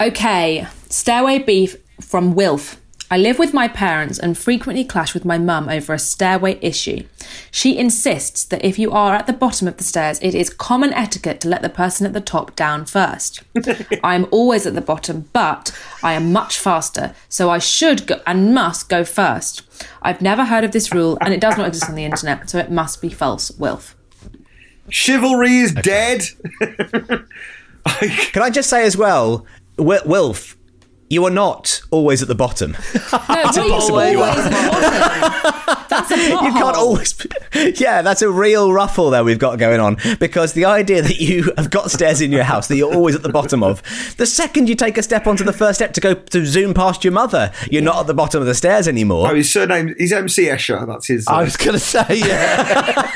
Okay, 0.00 0.64
stairway 0.88 1.40
beef 1.40 1.76
from 2.00 2.34
Wilf. 2.36 2.80
I 3.10 3.16
live 3.16 3.38
with 3.38 3.52
my 3.52 3.66
parents 3.66 4.16
and 4.18 4.38
frequently 4.38 4.84
clash 4.84 5.12
with 5.12 5.24
my 5.24 5.38
mum 5.38 5.68
over 5.68 5.92
a 5.92 5.98
stairway 5.98 6.56
issue. 6.62 7.04
She 7.50 7.76
insists 7.76 8.44
that 8.44 8.64
if 8.64 8.78
you 8.78 8.92
are 8.92 9.14
at 9.16 9.26
the 9.26 9.32
bottom 9.32 9.66
of 9.66 9.76
the 9.76 9.82
stairs, 9.82 10.20
it 10.22 10.36
is 10.36 10.50
common 10.50 10.92
etiquette 10.92 11.40
to 11.40 11.48
let 11.48 11.62
the 11.62 11.68
person 11.68 12.06
at 12.06 12.12
the 12.12 12.20
top 12.20 12.54
down 12.54 12.84
first. 12.84 13.42
I 14.04 14.14
am 14.14 14.28
always 14.30 14.66
at 14.66 14.74
the 14.74 14.80
bottom, 14.80 15.28
but 15.32 15.76
I 16.00 16.12
am 16.12 16.32
much 16.32 16.60
faster, 16.60 17.12
so 17.28 17.50
I 17.50 17.58
should 17.58 18.06
go 18.06 18.20
and 18.24 18.54
must 18.54 18.88
go 18.88 19.04
first. 19.04 19.62
I've 20.00 20.22
never 20.22 20.44
heard 20.44 20.62
of 20.62 20.70
this 20.70 20.94
rule, 20.94 21.18
and 21.22 21.34
it 21.34 21.40
does 21.40 21.56
not 21.56 21.66
exist 21.66 21.88
on 21.88 21.96
the 21.96 22.04
internet, 22.04 22.48
so 22.50 22.58
it 22.58 22.70
must 22.70 23.02
be 23.02 23.08
false. 23.08 23.50
Wilf. 23.52 23.96
chivalry 24.90 25.56
is 25.56 25.72
dead. 25.72 26.22
Can 28.32 28.42
I 28.42 28.50
just 28.50 28.68
say 28.68 28.84
as 28.84 28.96
well, 28.96 29.28
Wil- 29.28 29.46
Wilf, 29.78 30.56
you 31.10 31.24
are 31.24 31.30
not 31.30 31.80
always 31.90 32.20
at 32.22 32.28
the 32.28 32.34
bottom. 32.34 32.76
No, 33.28 33.42
it's 33.44 33.56
impossible. 33.56 34.04
You 34.10 34.20
are. 34.20 34.34
That's 35.88 36.10
a 36.10 36.16
you 36.22 36.28
can't 36.38 36.76
hole. 36.76 36.88
always. 36.88 37.14
Yeah, 37.80 38.02
that's 38.02 38.20
a 38.22 38.30
real 38.30 38.72
ruffle 38.72 39.10
there 39.10 39.24
we've 39.24 39.38
got 39.38 39.58
going 39.58 39.80
on 39.80 39.96
because 40.20 40.52
the 40.52 40.64
idea 40.66 41.00
that 41.02 41.18
you 41.18 41.52
have 41.56 41.70
got 41.70 41.90
stairs 41.90 42.20
in 42.20 42.30
your 42.32 42.42
house 42.44 42.68
that 42.68 42.76
you're 42.76 42.92
always 42.94 43.14
at 43.14 43.22
the 43.22 43.28
bottom 43.30 43.62
of, 43.62 43.82
the 44.16 44.26
second 44.26 44.68
you 44.68 44.74
take 44.74 44.98
a 44.98 45.02
step 45.02 45.26
onto 45.26 45.44
the 45.44 45.52
first 45.52 45.78
step 45.78 45.92
to 45.94 46.00
go 46.00 46.14
to 46.14 46.44
zoom 46.46 46.74
past 46.74 47.04
your 47.04 47.12
mother, 47.12 47.52
you're 47.70 47.82
not 47.82 48.00
at 48.00 48.06
the 48.06 48.14
bottom 48.14 48.40
of 48.40 48.46
the 48.46 48.54
stairs 48.54 48.86
anymore. 48.88 49.28
Oh, 49.30 49.34
his 49.34 49.50
surname 49.50 49.94
is 49.98 50.12
MC 50.12 50.44
Escher. 50.46 50.86
That's 50.86 51.06
his. 51.08 51.26
uh, 51.26 51.32
I 51.32 51.42
was 51.44 51.56
going 51.56 51.72
to 51.72 51.78
say, 51.78 52.04
yeah. 52.10 53.08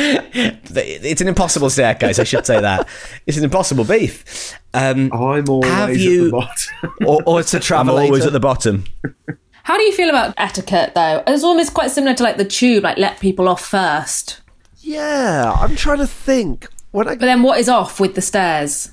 It's 0.72 1.20
an 1.20 1.28
impossible 1.28 1.68
staircase. 1.70 2.18
I 2.18 2.24
should 2.24 2.46
say 2.46 2.60
that 2.60 2.86
it's 3.26 3.36
an 3.36 3.44
impossible 3.44 3.84
beef. 3.84 4.54
Um, 4.72 5.12
I'm 5.12 5.48
always 5.48 5.70
have 5.70 5.90
at 5.90 5.96
you- 5.96 6.24
the 6.26 6.30
bottom. 6.30 6.94
or, 7.06 7.22
or 7.26 7.40
it's 7.40 7.52
a 7.54 7.58
I'm 7.58 7.62
travel. 7.62 7.98
always 7.98 8.24
at 8.24 8.32
the 8.32 8.40
bottom. 8.40 8.84
How 9.64 9.76
do 9.76 9.82
you 9.84 9.92
feel 9.92 10.08
about 10.08 10.34
etiquette, 10.36 10.94
though? 10.94 11.22
It's 11.26 11.44
almost 11.44 11.74
quite 11.74 11.90
similar 11.90 12.14
to 12.14 12.22
like 12.22 12.36
the 12.38 12.44
tube, 12.44 12.84
like 12.84 12.98
let 12.98 13.20
people 13.20 13.48
off 13.48 13.64
first. 13.64 14.40
Yeah, 14.78 15.52
I'm 15.58 15.76
trying 15.76 15.98
to 15.98 16.06
think. 16.06 16.68
When 16.92 17.06
I 17.06 17.10
But 17.12 17.20
then 17.26 17.42
what 17.42 17.58
is 17.60 17.68
off 17.68 18.00
with 18.00 18.14
the 18.14 18.22
stairs? 18.22 18.90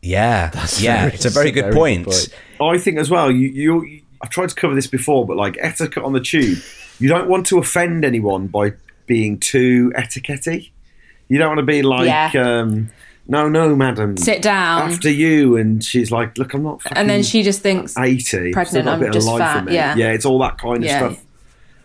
Yeah, 0.00 0.50
yeah, 0.78 1.02
very- 1.02 1.12
it's 1.14 1.24
a 1.24 1.30
very 1.30 1.50
good 1.50 1.64
very 1.72 1.74
point. 1.74 2.04
good 2.06 2.32
I 2.60 2.78
think 2.78 2.98
as 2.98 3.10
well. 3.10 3.30
You, 3.30 3.48
you, 3.48 3.84
you- 3.84 4.02
I've 4.22 4.30
tried 4.30 4.48
to 4.48 4.54
cover 4.54 4.74
this 4.74 4.86
before, 4.88 5.26
but 5.26 5.36
like 5.36 5.56
etiquette 5.60 6.02
on 6.02 6.12
the 6.12 6.20
tube, 6.20 6.58
you 6.98 7.08
don't 7.08 7.28
want 7.28 7.46
to 7.46 7.58
offend 7.58 8.04
anyone 8.04 8.46
by 8.48 8.72
being 9.08 9.38
too 9.40 9.92
etiquette 9.96 10.46
You 11.28 11.38
don't 11.38 11.48
want 11.48 11.58
to 11.58 11.66
be 11.66 11.82
like, 11.82 12.06
Yeah. 12.06 12.30
um, 12.60 12.90
no, 13.26 13.48
no, 13.48 13.74
madam, 13.76 14.16
Sit 14.16 14.40
down. 14.40 14.90
after 14.90 15.10
you, 15.10 15.56
and 15.56 15.82
she's 15.84 16.10
like, 16.12 16.38
look, 16.38 16.54
I'm 16.54 16.62
not. 16.62 16.80
and 16.92 17.10
then 17.10 17.22
she 17.22 17.42
just 17.42 17.60
thinks, 17.60 17.96
eighty, 17.98 18.52
pregnant, 18.52 18.68
Still 18.68 18.84
got 18.84 19.02
a 19.02 19.06
I'm 19.06 19.12
just 19.12 19.28
fat, 19.36 19.70
yeah. 19.70 19.96
yeah, 19.96 20.12
it's 20.12 20.24
all 20.24 20.38
that 20.38 20.56
kind 20.58 20.78
of 20.78 20.84
Yeah. 20.84 20.98
stuff. 21.10 21.24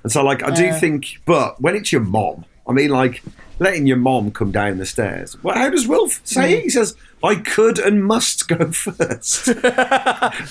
And 0.03 0.11
so, 0.11 0.23
like, 0.23 0.43
I 0.43 0.51
do 0.51 0.65
Yeah. 0.65 0.79
think, 0.79 1.19
but 1.25 1.59
when 1.61 1.75
it's 1.75 1.91
your 1.91 2.01
mom, 2.01 2.45
I 2.67 2.71
mean, 2.71 2.89
like, 2.91 3.21
letting 3.59 3.87
your 3.87 3.97
mom 3.97 4.31
come 4.31 4.51
down 4.51 4.77
the 4.77 4.85
stairs. 4.85 5.35
Well, 5.43 5.55
how 5.55 5.69
does 5.69 5.85
Wilf 5.87 6.21
say 6.23 6.57
it? 6.59 6.63
He 6.63 6.69
says, 6.69 6.95
"I 7.21 7.35
could 7.35 7.77
and 7.77 8.03
must 8.05 8.47
go 8.47 8.71
first. 8.71 9.47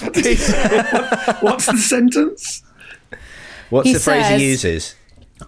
What 0.02 0.16
is- 0.26 0.52
What's 1.40 1.66
the 1.66 1.78
sentence? 1.78 2.62
What's 3.70 3.88
He 3.88 3.94
the 3.94 4.00
phrase 4.00 4.26
says- 4.26 4.40
he 4.40 4.48
uses? 4.50 4.94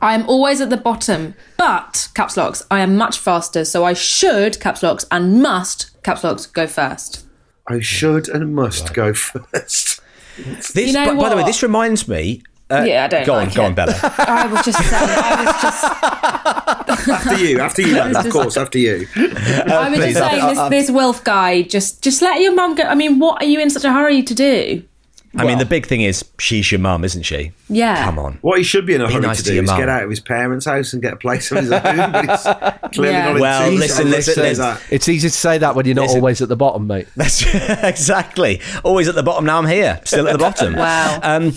I 0.01 0.15
am 0.15 0.29
always 0.29 0.61
at 0.61 0.71
the 0.71 0.77
bottom, 0.77 1.35
but 1.57 2.09
caps 2.15 2.37
locks, 2.37 2.63
I 2.71 2.81
am 2.81 2.97
much 2.97 3.19
faster, 3.19 3.65
so 3.65 3.85
I 3.85 3.93
should 3.93 4.61
caps 4.61 4.83
locks 4.83 5.05
and 5.11 5.43
must 5.43 5.91
caps 6.03 6.25
locks 6.25 6.47
go 6.47 6.67
first. 6.67 7.25
I 7.67 7.81
should 7.81 8.29
and 8.29 8.55
must 8.55 8.93
go 8.93 9.15
first. 9.15 10.01
This, 10.37 10.75
You 10.77 10.93
know 10.93 11.15
by, 11.15 11.15
by 11.15 11.29
the 11.31 11.37
way, 11.37 11.45
this 11.45 11.63
reminds 11.63 12.09
me. 12.09 12.43
Uh, 12.71 12.83
Yeah, 12.87 13.05
I 13.05 13.09
don't 13.09 13.27
Go 13.27 13.35
on, 13.35 13.45
like 13.47 13.55
go 13.55 13.65
on, 13.65 13.75
Bella. 13.75 13.95
I 14.03 14.47
was 14.47 14.65
just 14.65 14.79
saying, 14.79 15.11
I 15.11 15.45
was 15.45 15.63
just 15.63 17.09
After 17.09 17.37
you, 17.45 17.61
after 17.61 17.83
you, 17.83 17.95
Bella, 17.95 18.21
of 18.21 18.31
course, 18.33 18.57
after 18.57 18.79
you. 18.79 19.07
I 19.17 19.89
was 19.91 19.99
uh, 19.99 20.03
just 20.03 20.19
saying 20.19 20.47
this, 20.47 20.59
uh, 20.59 20.63
uh, 20.63 20.69
this 20.69 20.91
Wilf 20.91 21.23
guy. 21.25 21.63
Just, 21.63 22.03
just 22.03 22.23
let 22.23 22.41
your 22.41 22.55
mum 22.55 22.75
go. 22.75 22.85
I 22.85 22.95
mean, 22.95 23.19
what 23.19 23.43
are 23.43 23.47
you 23.47 23.61
in 23.61 23.71
such 23.71 23.85
a 23.85 23.93
hurry 23.93 24.23
to 24.23 24.35
do? 24.35 24.83
I 25.37 25.45
mean, 25.45 25.59
the 25.59 25.65
big 25.65 25.87
thing 25.87 26.01
is 26.03 26.25
she's 26.39 26.71
your 26.71 26.79
mum, 26.79 27.05
isn't 27.05 27.23
she? 27.23 27.53
Yeah. 27.69 28.05
Come 28.05 28.19
on. 28.19 28.39
What 28.43 28.59
he 28.59 28.65
should 28.65 28.87
be 28.87 28.95
in 28.95 29.01
a 29.01 29.11
hurry 29.11 29.21
nice 29.23 29.39
to 29.39 29.43
to 29.45 29.51
do 29.51 29.63
is 29.63 29.67
mum. 29.69 29.79
get 29.81 29.89
out 29.89 30.03
of 30.05 30.11
his 30.11 30.21
parents' 30.21 30.67
house 30.67 30.93
and 30.93 31.03
get 31.03 31.13
a 31.15 31.17
place 31.17 31.51
of 31.51 31.59
his 31.59 31.73
own. 31.73 31.81
Clearly 32.93 33.15
Yeah. 33.17 33.33
not 33.33 33.41
Well, 33.41 33.71
tune, 33.71 33.79
listen, 33.81 34.11
listen, 34.11 34.43
listen. 34.43 34.63
that. 34.65 34.81
It's 34.91 35.09
easy 35.09 35.29
to 35.29 35.35
say 35.35 35.59
that 35.59 35.75
when 35.75 35.87
you're 35.87 35.95
not 35.95 36.03
Listen. 36.03 36.19
always 36.21 36.41
at 36.43 36.49
the 36.49 36.57
bottom, 36.57 36.87
mate. 36.87 37.09
That's 37.17 37.43
exactly. 37.83 38.61
Always 38.83 39.09
at 39.09 39.15
the 39.15 39.23
bottom. 39.23 39.45
Now 39.45 39.59
I'm 39.59 39.67
here, 39.67 40.01
still 40.05 40.29
at 40.29 40.33
the 40.33 40.39
bottom. 40.39 40.75
Wow. 40.75 41.19
Um, 41.23 41.53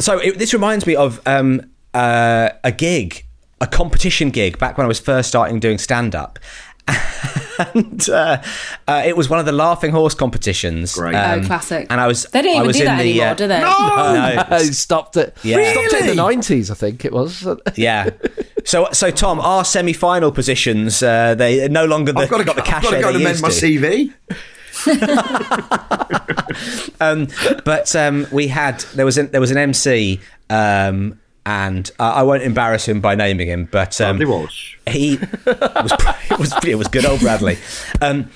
so 0.00 0.18
it, 0.18 0.38
this 0.38 0.52
reminds 0.52 0.86
me 0.86 0.94
of 0.96 1.20
um, 1.26 1.62
uh, 1.94 2.50
a 2.64 2.72
gig, 2.72 3.24
a 3.60 3.66
competition 3.66 4.30
gig 4.30 4.58
back 4.58 4.76
when 4.76 4.84
I 4.84 4.88
was 4.88 5.00
first 5.00 5.28
starting 5.28 5.60
doing 5.60 5.78
stand 5.78 6.14
up. 6.14 6.38
And 7.74 8.08
uh, 8.08 8.42
uh, 8.86 9.02
it 9.04 9.16
was 9.16 9.28
one 9.28 9.40
of 9.40 9.46
the 9.46 9.52
Laughing 9.52 9.90
Horse 9.90 10.14
competitions. 10.14 10.94
Great. 10.94 11.14
Oh, 11.14 11.42
classic. 11.44 11.86
And 11.90 12.00
I 12.00 12.06
was. 12.06 12.24
They 12.24 12.42
don't 12.42 12.52
I 12.52 12.56
even 12.56 12.66
was 12.66 12.76
do 12.76 12.82
in 12.82 12.86
that 12.86 13.02
the, 13.02 13.10
anymore, 13.10 13.28
uh, 13.28 13.34
do 13.34 13.48
they? 13.48 13.60
No. 13.60 13.66
I 13.68 14.62
stopped 14.70 15.16
it. 15.16 15.36
Yeah. 15.42 15.72
Stopped 15.72 15.92
it 15.92 16.10
in 16.10 16.16
the 16.16 16.22
90s, 16.22 16.70
I 16.70 16.74
think 16.74 17.04
it 17.04 17.12
was. 17.12 17.46
Yeah. 17.76 18.10
So, 18.64 18.88
so 18.92 19.10
Tom, 19.10 19.40
our 19.40 19.64
semi-final 19.64 20.32
positions, 20.32 21.02
uh, 21.02 21.34
they 21.34 21.64
are 21.64 21.68
no 21.68 21.84
longer 21.84 22.12
the, 22.12 22.20
I've 22.20 22.28
got 22.28 22.38
to, 22.38 22.44
got 22.44 22.56
the 22.56 22.62
cash. 22.62 22.84
I've 22.84 22.90
got 22.90 22.96
to 22.96 23.00
go 23.00 23.08
and 23.08 23.16
amend 23.16 23.40
my 23.40 23.50
CV. 23.50 24.12
um, 27.00 27.28
but 27.64 27.94
um, 27.94 28.26
we 28.32 28.48
had 28.48 28.80
there 28.94 29.04
was 29.04 29.16
an, 29.16 29.30
there 29.30 29.40
was 29.40 29.50
an 29.50 29.58
MC, 29.58 30.20
um, 30.50 31.18
and 31.48 31.90
uh, 31.98 32.02
I 32.02 32.24
won't 32.24 32.42
embarrass 32.42 32.86
him 32.86 33.00
by 33.00 33.14
naming 33.14 33.48
him, 33.48 33.70
but 33.72 33.98
um, 34.02 34.18
Bradley 34.18 34.26
Walsh. 34.26 34.76
he 34.86 35.16
was 35.46 35.92
it 36.30 36.38
was 36.38 36.52
it 36.62 36.74
was 36.74 36.88
good 36.88 37.06
old 37.06 37.20
Bradley. 37.20 37.56
Um, 38.02 38.28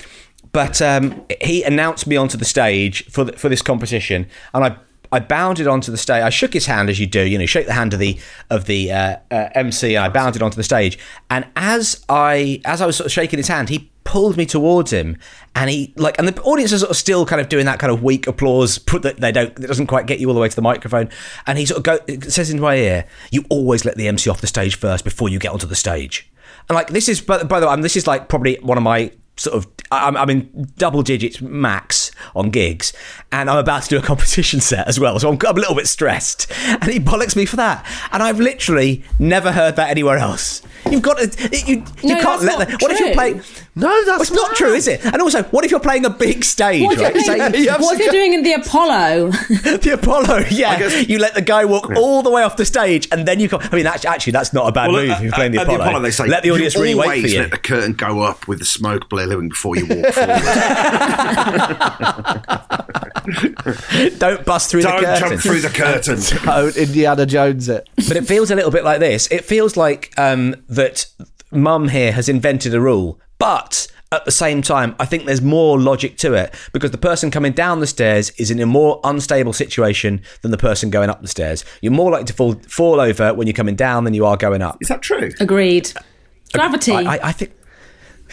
but 0.50 0.80
um, 0.80 1.22
he 1.42 1.62
announced 1.62 2.06
me 2.06 2.16
onto 2.16 2.38
the 2.38 2.46
stage 2.46 3.04
for 3.10 3.24
the, 3.24 3.32
for 3.34 3.50
this 3.50 3.62
competition, 3.62 4.26
and 4.54 4.64
I. 4.64 4.76
I 5.14 5.20
bounded 5.20 5.66
onto 5.66 5.92
the 5.92 5.98
stage. 5.98 6.22
I 6.22 6.30
shook 6.30 6.54
his 6.54 6.64
hand 6.64 6.88
as 6.88 6.98
you 6.98 7.06
do, 7.06 7.20
you 7.20 7.36
know, 7.36 7.44
shake 7.44 7.66
the 7.66 7.74
hand 7.74 7.92
of 7.92 8.00
the 8.00 8.18
of 8.48 8.64
the 8.64 8.90
uh, 8.90 9.16
uh, 9.30 9.50
MC, 9.54 9.94
and 9.94 10.06
I 10.06 10.08
bounded 10.08 10.40
onto 10.40 10.56
the 10.56 10.62
stage. 10.62 10.98
And 11.28 11.46
as 11.54 12.02
I 12.08 12.62
as 12.64 12.80
I 12.80 12.86
was 12.86 12.96
sort 12.96 13.04
of 13.04 13.12
shaking 13.12 13.36
his 13.36 13.48
hand, 13.48 13.68
he 13.68 13.91
pulled 14.04 14.36
me 14.36 14.46
towards 14.46 14.92
him, 14.92 15.16
and 15.54 15.70
he 15.70 15.92
like, 15.96 16.18
and 16.18 16.28
the 16.28 16.40
audience 16.42 16.72
is 16.72 16.80
sort 16.80 16.90
of 16.90 16.96
still 16.96 17.26
kind 17.26 17.40
of 17.40 17.48
doing 17.48 17.66
that 17.66 17.78
kind 17.78 17.92
of 17.92 18.02
weak 18.02 18.26
applause, 18.26 18.78
put 18.78 19.02
that 19.02 19.18
they 19.20 19.32
don't, 19.32 19.58
it 19.58 19.66
doesn't 19.66 19.86
quite 19.86 20.06
get 20.06 20.20
you 20.20 20.28
all 20.28 20.34
the 20.34 20.40
way 20.40 20.48
to 20.48 20.56
the 20.56 20.62
microphone. 20.62 21.08
And 21.46 21.58
he 21.58 21.66
sort 21.66 21.78
of 21.78 21.84
go 21.84 22.28
says 22.28 22.50
into 22.50 22.62
my 22.62 22.76
ear, 22.76 23.06
"You 23.30 23.44
always 23.48 23.84
let 23.84 23.96
the 23.96 24.08
MC 24.08 24.30
off 24.30 24.40
the 24.40 24.46
stage 24.46 24.76
first 24.76 25.04
before 25.04 25.28
you 25.28 25.38
get 25.38 25.52
onto 25.52 25.66
the 25.66 25.76
stage." 25.76 26.30
And 26.68 26.76
like 26.76 26.88
this 26.88 27.08
is, 27.08 27.20
by, 27.20 27.42
by 27.42 27.60
the 27.60 27.66
way, 27.66 27.72
um, 27.72 27.82
this 27.82 27.96
is 27.96 28.06
like 28.06 28.28
probably 28.28 28.58
one 28.62 28.78
of 28.78 28.84
my 28.84 29.12
sort 29.36 29.56
of 29.56 29.66
I'm, 29.90 30.16
I'm 30.16 30.30
in 30.30 30.68
double 30.76 31.02
digits 31.02 31.40
max 31.40 32.10
on 32.34 32.50
gigs 32.50 32.92
and 33.30 33.48
I'm 33.48 33.58
about 33.58 33.82
to 33.84 33.88
do 33.88 33.98
a 33.98 34.02
competition 34.10 34.60
set 34.60 34.86
as 34.86 35.00
well 35.00 35.18
so 35.18 35.30
I'm, 35.30 35.38
I'm 35.46 35.56
a 35.56 35.60
little 35.60 35.74
bit 35.74 35.88
stressed 35.88 36.50
and 36.66 36.84
he 36.84 37.00
bollocks 37.00 37.34
me 37.34 37.46
for 37.46 37.56
that 37.56 37.86
and 38.12 38.22
I've 38.22 38.40
literally 38.40 39.04
never 39.18 39.52
heard 39.52 39.76
that 39.76 39.90
anywhere 39.90 40.18
else 40.18 40.62
you've 40.92 41.02
got 41.02 41.18
to 41.18 41.48
you, 41.66 41.84
you 42.02 42.14
No, 42.14 42.20
can't 42.20 42.42
let 42.42 42.68
that 42.68 42.82
what 42.82 42.90
if 42.92 43.00
you're 43.00 43.14
playing 43.14 43.42
No, 43.74 43.88
well, 43.88 44.04
that's 44.06 44.30
it's 44.30 44.32
not 44.32 44.54
true 44.54 44.74
is 44.74 44.86
it 44.86 45.04
and 45.04 45.20
also 45.20 45.42
what 45.44 45.64
if 45.64 45.70
you're 45.70 45.80
playing 45.80 46.04
a 46.04 46.10
big 46.10 46.44
stage 46.44 46.82
What 46.84 46.98
if, 46.98 47.02
right 47.02 47.14
you're, 47.14 47.24
Say- 47.24 47.50
doing- 47.50 47.80
what 47.80 47.98
if 47.98 48.04
you're 48.04 48.12
doing 48.12 48.32
in 48.34 48.42
the 48.42 48.52
Apollo? 48.54 49.30
the 49.30 49.90
Apollo 49.94 50.44
yeah 50.50 50.78
guess- 50.78 51.08
you 51.08 51.18
let 51.18 51.34
the 51.34 51.42
guy 51.42 51.64
walk 51.64 51.90
all 51.96 52.22
the 52.22 52.30
way 52.30 52.42
off 52.42 52.56
the 52.56 52.64
stage 52.64 53.08
and 53.10 53.26
then 53.26 53.40
you 53.40 53.48
come 53.48 53.60
I 53.72 53.76
mean 53.76 53.86
actually, 53.86 54.08
actually 54.10 54.32
that's 54.32 54.52
not 54.52 54.68
a 54.68 54.72
bad 54.72 54.90
move 54.90 55.10
at- 55.10 55.22
you're 55.22 55.32
playing 55.32 55.52
the 55.52 55.60
at 55.62 55.68
Apollo, 55.68 56.00
they 56.00 56.10
say 56.10 56.26
let 56.26 56.42
the 56.42 56.50
audience 56.50 56.74
you 56.74 56.82
really 56.82 56.94
wait 56.94 57.22
for 57.22 57.28
you 57.28 57.38
let 57.40 57.50
the 57.50 57.58
curtain 57.58 57.92
go 57.94 58.20
up 58.20 58.46
with 58.46 58.58
the 58.58 58.64
smoke 58.64 59.08
billowing 59.08 59.48
before 59.48 59.76
you 59.76 59.86
walk 59.86 60.12
forward. 60.14 60.42
don't 64.18 64.44
bust 64.44 64.70
through 64.70 64.82
Don't 64.82 65.00
the 65.00 65.06
curtain 65.06 65.28
jump 65.30 65.40
through 65.42 65.60
the 65.60 65.68
curtain. 65.68 66.18
Don't 66.44 66.76
Indiana 66.76 67.26
Jones 67.26 67.68
it. 67.68 67.88
but 68.08 68.16
it 68.16 68.26
feels 68.26 68.50
a 68.50 68.54
little 68.54 68.70
bit 68.70 68.84
like 68.84 69.00
this. 69.00 69.30
It 69.30 69.44
feels 69.44 69.76
like 69.76 70.12
um, 70.18 70.56
that 70.82 71.06
Mum 71.52 71.88
here 71.88 72.10
has 72.10 72.28
invented 72.28 72.74
a 72.74 72.80
rule, 72.80 73.20
but 73.38 73.86
at 74.10 74.24
the 74.24 74.32
same 74.32 74.62
time, 74.62 74.96
I 74.98 75.06
think 75.06 75.26
there's 75.26 75.40
more 75.40 75.78
logic 75.78 76.16
to 76.18 76.34
it 76.34 76.52
because 76.72 76.90
the 76.90 76.98
person 76.98 77.30
coming 77.30 77.52
down 77.52 77.78
the 77.78 77.86
stairs 77.86 78.30
is 78.30 78.50
in 78.50 78.58
a 78.58 78.66
more 78.66 79.00
unstable 79.04 79.52
situation 79.52 80.22
than 80.42 80.50
the 80.50 80.58
person 80.58 80.90
going 80.90 81.08
up 81.08 81.22
the 81.22 81.28
stairs. 81.28 81.64
You're 81.82 81.92
more 81.92 82.10
likely 82.10 82.26
to 82.26 82.32
fall 82.32 82.54
fall 82.66 83.00
over 83.00 83.32
when 83.32 83.46
you're 83.46 83.54
coming 83.54 83.76
down 83.76 84.02
than 84.02 84.12
you 84.12 84.26
are 84.26 84.36
going 84.36 84.60
up. 84.60 84.78
Is 84.80 84.88
that 84.88 85.02
true? 85.02 85.30
Agreed. 85.38 85.92
Uh, 85.96 86.00
gravity. 86.52 86.92
I, 86.92 87.14
I, 87.14 87.28
I 87.28 87.32
think. 87.32 87.52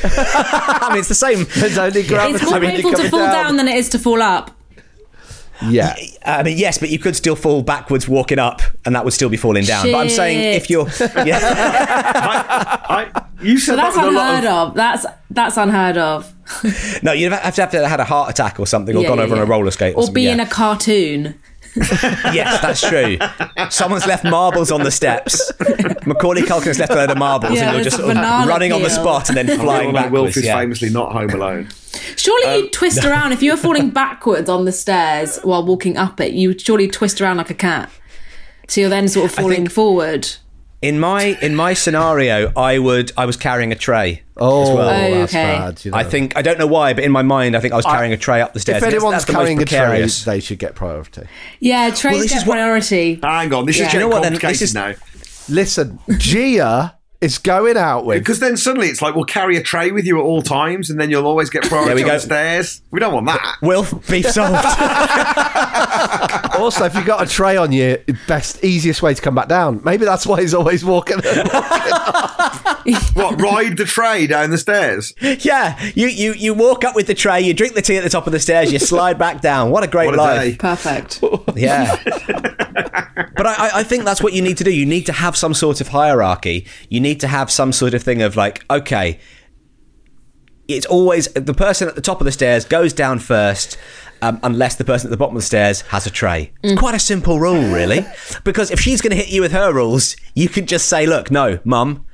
I 0.04 0.88
mean, 0.90 1.00
it's 1.00 1.08
the 1.08 1.16
same. 1.16 1.46
There's 1.56 1.78
only 1.78 2.04
gravity. 2.04 2.36
it's 2.36 2.44
more 2.50 2.54
when 2.54 2.64
you're 2.64 2.72
painful 2.72 2.92
to 2.92 2.98
coming 2.98 3.12
fall 3.12 3.32
down. 3.32 3.58
than 3.58 3.68
it 3.68 3.76
is 3.76 3.90
to 3.90 4.00
fall 4.00 4.22
up. 4.24 4.59
Yeah. 5.62 5.96
I 6.26 6.44
mean, 6.44 6.58
yes, 6.58 6.78
but 6.78 6.90
you 6.90 7.00
could 7.00 7.16
still 7.16 7.36
fall 7.36 7.62
backwards 7.64 8.08
walking 8.08 8.40
up, 8.40 8.62
and 8.86 8.96
that 8.96 9.04
would 9.04 9.14
still 9.14 9.30
be 9.30 9.38
falling 9.38 9.66
down. 9.66 9.92
But 9.92 9.98
I'm 9.98 10.10
saying 10.10 10.56
if 10.56 10.70
you're, 10.70 10.88
yeah, 11.26 11.40
I, 12.90 13.26
you 13.42 13.58
said 13.60 13.74
So 13.74 13.76
that's 13.76 13.96
that 13.96 14.06
with 14.06 14.14
a 14.16 14.18
lot 14.18 14.36
unheard 14.36 14.46
of. 14.52 14.74
That's 14.76 15.06
that's 15.30 15.58
unheard 15.58 15.98
of. 15.98 16.34
no, 17.04 17.12
you'd 17.12 17.32
have 17.32 17.56
to 17.56 17.62
have 17.62 17.72
to 17.72 17.78
have 17.82 17.90
had 17.90 18.00
a 18.00 18.06
heart 18.06 18.30
attack 18.30 18.60
or 18.60 18.68
something, 18.68 18.96
or 18.96 19.02
Yeah, 19.02 19.10
gone 19.10 19.18
yeah, 19.18 19.24
over 19.26 19.36
on 19.36 19.42
a 19.42 19.46
roller 19.46 19.72
skate, 19.72 19.96
or, 19.96 20.00
Or 20.00 20.04
something, 20.04 20.14
be 20.14 20.24
yeah. 20.24 20.34
in 20.34 20.40
a 20.40 20.46
cartoon. 20.48 21.36
Yes, 21.76 22.62
that's 22.62 22.82
true. 22.82 23.18
Someone's 23.70 24.08
left 24.08 24.24
marbles 24.24 24.72
on 24.72 24.84
the 24.84 24.90
steps. 24.92 25.52
Macaulay 26.06 26.42
Culkin 26.42 26.66
has 26.66 26.80
left 26.80 26.92
a 26.92 26.96
load 26.96 27.12
of 27.12 27.18
marbles, 27.18 27.54
Yeah, 27.54 27.66
and 27.68 27.76
you're 27.76 27.84
just 27.84 27.98
sort 27.98 28.10
of 28.10 28.16
banana 28.16 28.48
running 28.48 28.72
on 28.74 28.82
the 28.82 28.90
spot 28.90 29.30
and 29.30 29.38
then 29.38 29.48
flying 29.60 29.94
Like 29.94 30.12
Wilf 30.12 30.36
is 30.36 30.46
Yeah. 30.46 30.58
famously 30.58 30.90
not 30.90 31.12
home 31.12 31.30
alone. 31.30 31.70
Surely 32.18 32.46
Um, 32.46 32.56
you'd 32.64 32.74
twist 32.74 33.04
around 33.06 33.32
if 33.34 33.42
you 33.44 33.52
were 33.52 33.58
falling 33.58 33.90
backwards 34.04 34.50
on 34.50 34.66
the 34.66 34.72
stairs 34.72 35.40
while 35.44 35.66
walking 35.66 35.98
up 35.98 36.20
it. 36.20 36.34
You 36.34 36.50
would 36.50 36.62
surely 36.62 36.88
twist 36.88 37.20
around 37.22 37.38
like 37.38 37.50
a 37.50 37.54
cat. 37.56 37.90
So 38.68 38.82
you're 38.82 38.90
then 38.90 39.08
sort 39.08 39.26
of 39.26 39.32
falling 39.36 39.68
forward. 39.68 40.28
In 40.82 40.98
my 40.98 41.38
in 41.42 41.56
my 41.56 41.74
scenario, 41.74 42.54
I 42.56 42.80
would 42.80 43.12
I 43.18 43.26
was 43.26 43.36
carrying 43.36 43.74
a 43.74 43.76
tray. 43.76 44.24
Oh, 44.38 44.62
as 44.62 44.70
well. 44.78 44.88
that's 45.12 45.34
Okay. 45.34 45.44
bad. 45.58 45.84
You 45.84 45.92
know. 45.92 45.98
I 45.98 46.04
think 46.06 46.38
I 46.38 46.42
don't 46.42 46.58
know 46.58 46.68
why, 46.68 46.94
but 46.94 47.04
in 47.04 47.12
my 47.12 47.22
mind, 47.22 47.58
I 47.58 47.60
think 47.60 47.74
I 47.74 47.76
was 47.76 47.86
carrying 47.86 48.14
a 48.14 48.18
tray 48.18 48.40
up 48.42 48.54
the 48.54 48.62
stairs. 48.62 48.82
if 48.82 48.88
anyone's 48.88 49.12
that's 49.16 49.26
the 49.26 49.34
most 49.34 49.40
carrying 49.42 49.62
a 49.62 49.66
tray, 49.66 50.06
they 50.26 50.40
should 50.40 50.58
get 50.60 50.76
priority. 50.76 51.24
Yeah, 51.60 51.90
trays 51.90 52.22
this 52.22 52.32
get 52.32 52.42
is 52.44 52.48
what- 52.48 52.54
priority. 52.56 53.20
Hang 53.22 53.54
on, 53.54 53.66
this 53.66 53.78
Yeah. 53.78 53.88
is 53.88 53.92
Do 53.92 53.98
you 53.98 54.04
know 54.04 54.08
what 54.08 54.24
then? 54.24 54.36
This 54.36 54.62
is- 54.62 54.74
now. 54.74 54.94
Listen, 55.50 56.00
Gia 56.18 56.96
is 57.22 57.38
going 57.38 57.76
out 57.78 58.06
with. 58.06 58.20
Because 58.20 58.40
then 58.40 58.56
suddenly 58.56 58.88
it's 58.88 59.02
like 59.02 59.14
we'll 59.16 59.26
carry 59.26 59.58
a 59.58 59.62
tray 59.64 59.92
with 59.92 60.06
you 60.06 60.18
at 60.20 60.24
all 60.24 60.42
times, 60.42 60.90
and 60.90 61.00
then 61.00 61.10
you'll 61.10 61.26
always 61.28 61.50
get 61.50 61.64
priority 61.64 61.88
There 61.90 61.96
we 61.98 62.02
on 62.04 62.08
go. 62.10 62.14
the 62.16 62.20
stairs. 62.22 62.82
We 62.92 63.00
don't 63.00 63.14
want 63.14 63.26
that. 63.28 63.58
Will, 63.62 63.86
beef 64.10 64.26
solved. 64.30 64.66
Also, 66.60 66.86
if 66.86 66.96
you've 66.96 67.06
got 67.06 67.22
a 67.22 67.30
tray 67.30 67.58
on 67.58 67.72
you, 67.72 67.98
best 68.28 68.64
easiest 68.64 69.02
way 69.02 69.14
to 69.14 69.22
come 69.22 69.36
back 69.36 69.48
down. 69.48 69.82
Maybe 69.84 70.06
that's 70.06 70.26
why 70.26 70.42
he's 70.42 70.54
always 70.54 70.84
walking. 70.86 71.18
What 73.14 73.40
ride 73.40 73.78
the 73.78 73.86
tray 73.86 74.26
down 74.26 74.50
the 74.50 74.58
stairs? 74.58 75.14
yeah, 75.22 75.78
you, 75.96 76.08
you 76.08 76.34
you 76.34 76.54
walk 76.54 76.84
up 76.84 76.96
with 76.96 77.06
the 77.08 77.14
tray, 77.14 77.42
you 77.42 77.54
drink 77.54 77.76
the 77.76 77.82
tea 77.82 77.98
at 77.98 78.04
the 78.04 78.10
top 78.10 78.26
of 78.26 78.32
the 78.34 78.40
stairs, 78.40 78.72
you 78.72 78.80
slide 78.80 79.20
back 79.20 79.42
down. 79.42 79.70
What 79.70 79.84
a 79.84 79.88
great 79.88 80.08
What 80.08 80.16
a 80.16 80.18
life! 80.18 80.52
day. 80.52 80.56
Perfect. 80.58 81.22
Yeah. 81.56 81.96
but 83.36 83.46
I, 83.46 83.54
I- 83.68 83.72
I 83.80 83.84
think 83.84 84.06
that's 84.06 84.22
what 84.24 84.34
you 84.34 84.42
need 84.42 84.58
to 84.58 84.64
do. 84.64 84.72
You 84.72 84.86
need 84.86 85.06
to 85.08 85.12
have 85.14 85.36
some 85.36 85.54
sort 85.54 85.82
of 85.82 85.90
hierarchy. 85.90 86.66
You 86.90 87.00
need 87.02 87.09
to 87.16 87.28
have 87.28 87.50
some 87.52 87.72
sort 87.72 87.94
of 87.94 88.04
thing 88.04 88.22
of 88.22 88.36
like, 88.36 88.64
okay, 88.70 89.20
it's 90.68 90.86
always 90.86 91.28
the 91.34 91.54
person 91.54 91.88
at 91.88 91.96
the 91.96 92.02
top 92.02 92.22
of 92.22 92.26
the 92.26 92.32
stairs 92.32 92.66
goes 92.66 92.94
down 92.94 93.20
first. 93.20 93.78
Um, 94.22 94.38
unless 94.44 94.76
the 94.76 94.84
person 94.84 95.08
at 95.08 95.12
the 95.12 95.18
bottom 95.18 95.38
of 95.38 95.42
the 95.44 95.46
stairs 95.46 95.80
has 95.80 96.06
a 96.06 96.10
tray. 96.10 96.52
It's 96.62 96.78
quite 96.78 96.94
a 96.94 97.00
simple 97.00 97.40
rule, 97.40 97.72
really. 97.74 98.06
Because 98.44 98.70
if 98.70 98.78
she's 98.78 99.00
going 99.00 99.12
to 99.12 99.16
hit 99.16 99.30
you 99.30 99.40
with 99.40 99.54
her 99.54 99.72
rules, 99.74 100.18
you 100.36 100.50
can 100.50 100.66
just 100.66 100.90
say, 100.90 101.06
look, 101.06 101.32
no, 101.32 101.60
mum, 101.64 102.06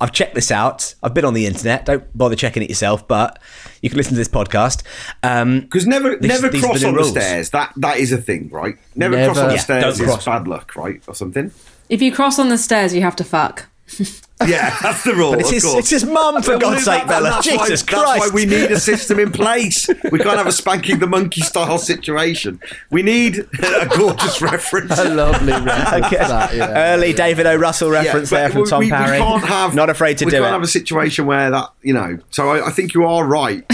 I've 0.00 0.10
checked 0.10 0.34
this 0.34 0.50
out. 0.50 0.96
I've 1.04 1.14
been 1.14 1.24
on 1.24 1.34
the 1.34 1.46
internet. 1.46 1.84
Don't 1.86 2.18
bother 2.18 2.34
checking 2.34 2.64
it 2.64 2.68
yourself, 2.68 3.06
but 3.06 3.40
you 3.80 3.88
can 3.88 3.96
listen 3.96 4.14
to 4.14 4.18
this 4.18 4.26
podcast. 4.26 4.82
Um, 5.22 5.60
Because 5.60 5.86
never, 5.86 6.16
These- 6.16 6.28
never 6.28 6.48
these 6.48 6.64
cross 6.64 6.80
the 6.80 6.88
on 6.88 6.94
new 6.94 7.04
the 7.04 7.10
stairs. 7.10 7.50
That 7.50 7.72
that 7.76 7.98
is 7.98 8.10
a 8.10 8.18
thing, 8.18 8.48
right? 8.50 8.76
Never, 8.96 9.14
Never. 9.14 9.26
cross 9.32 9.38
on 9.44 9.48
the 9.50 9.54
Yeah, 9.54 9.60
stairs 9.60 9.82
don't 9.84 9.92
is 9.92 10.00
cross. 10.00 10.24
bad 10.24 10.48
luck, 10.48 10.74
right, 10.74 11.00
or 11.06 11.14
something. 11.14 11.52
If 11.88 12.02
you 12.02 12.10
cross 12.12 12.40
on 12.40 12.48
the 12.48 12.58
stairs, 12.58 12.92
you 12.92 13.02
have 13.02 13.14
to 13.14 13.24
fuck. 13.24 13.68
Yeah, 14.44 14.76
that's 14.82 15.04
the 15.04 15.14
rule. 15.14 15.30
But 15.32 15.42
it's 15.42 15.50
his, 15.50 15.64
it's 15.64 15.90
his 15.90 16.04
mum, 16.04 16.42
for 16.42 16.58
God's 16.58 16.84
sake, 16.84 17.06
Bella. 17.06 17.30
that's 17.30 17.46
Jesus 17.46 17.82
why, 17.84 17.86
Christ. 17.86 17.86
That's 17.86 18.30
why 18.32 18.34
we 18.34 18.44
need 18.44 18.72
a 18.72 18.80
system 18.80 19.20
in 19.20 19.30
place. 19.30 19.86
We 20.10 20.18
can't 20.18 20.36
have 20.36 20.48
a 20.48 20.52
spanking 20.52 20.98
the 20.98 21.06
monkey 21.06 21.42
style 21.42 21.78
situation. 21.78 22.58
We 22.90 23.02
need 23.04 23.38
a 23.62 23.86
gorgeous 23.96 24.42
reference. 24.42 24.98
A 24.98 25.08
lovely 25.14 25.52
reference. 25.52 26.06
Okay. 26.06 26.16
that, 26.16 26.56
yeah. 26.56 26.92
Early 26.92 27.12
David 27.12 27.46
O. 27.46 27.54
Russell 27.54 27.90
reference 27.90 28.32
Yeah, 28.32 28.38
there 28.38 28.50
from 28.50 28.62
we- 28.62 28.68
Tom 28.68 28.78
we, 28.80 28.90
Parry. 28.90 29.12
We 29.20 29.24
can't 29.24 29.44
have. 29.44 29.76
Not 29.76 29.90
afraid 29.90 30.18
to 30.18 30.24
do 30.24 30.30
it. 30.30 30.32
we 30.32 30.38
can't 30.44 30.52
have 30.52 30.62
a 30.62 30.66
situation 30.66 31.24
where 31.26 31.48
that 31.52 31.72
you 31.82 31.94
know. 31.94 32.18
So 32.30 32.50
I, 32.50 32.66
I 32.66 32.70
think 32.72 32.94
you 32.94 33.04
are 33.06 33.24
right. 33.24 33.64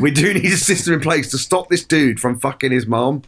we 0.00 0.10
do 0.10 0.34
need 0.34 0.46
a 0.46 0.56
system 0.56 0.94
in 0.94 1.00
place 1.00 1.30
to 1.30 1.38
stop 1.38 1.68
this 1.68 1.84
dude 1.84 2.18
from 2.18 2.40
fucking 2.40 2.72
his 2.72 2.88
mom. 2.88 3.22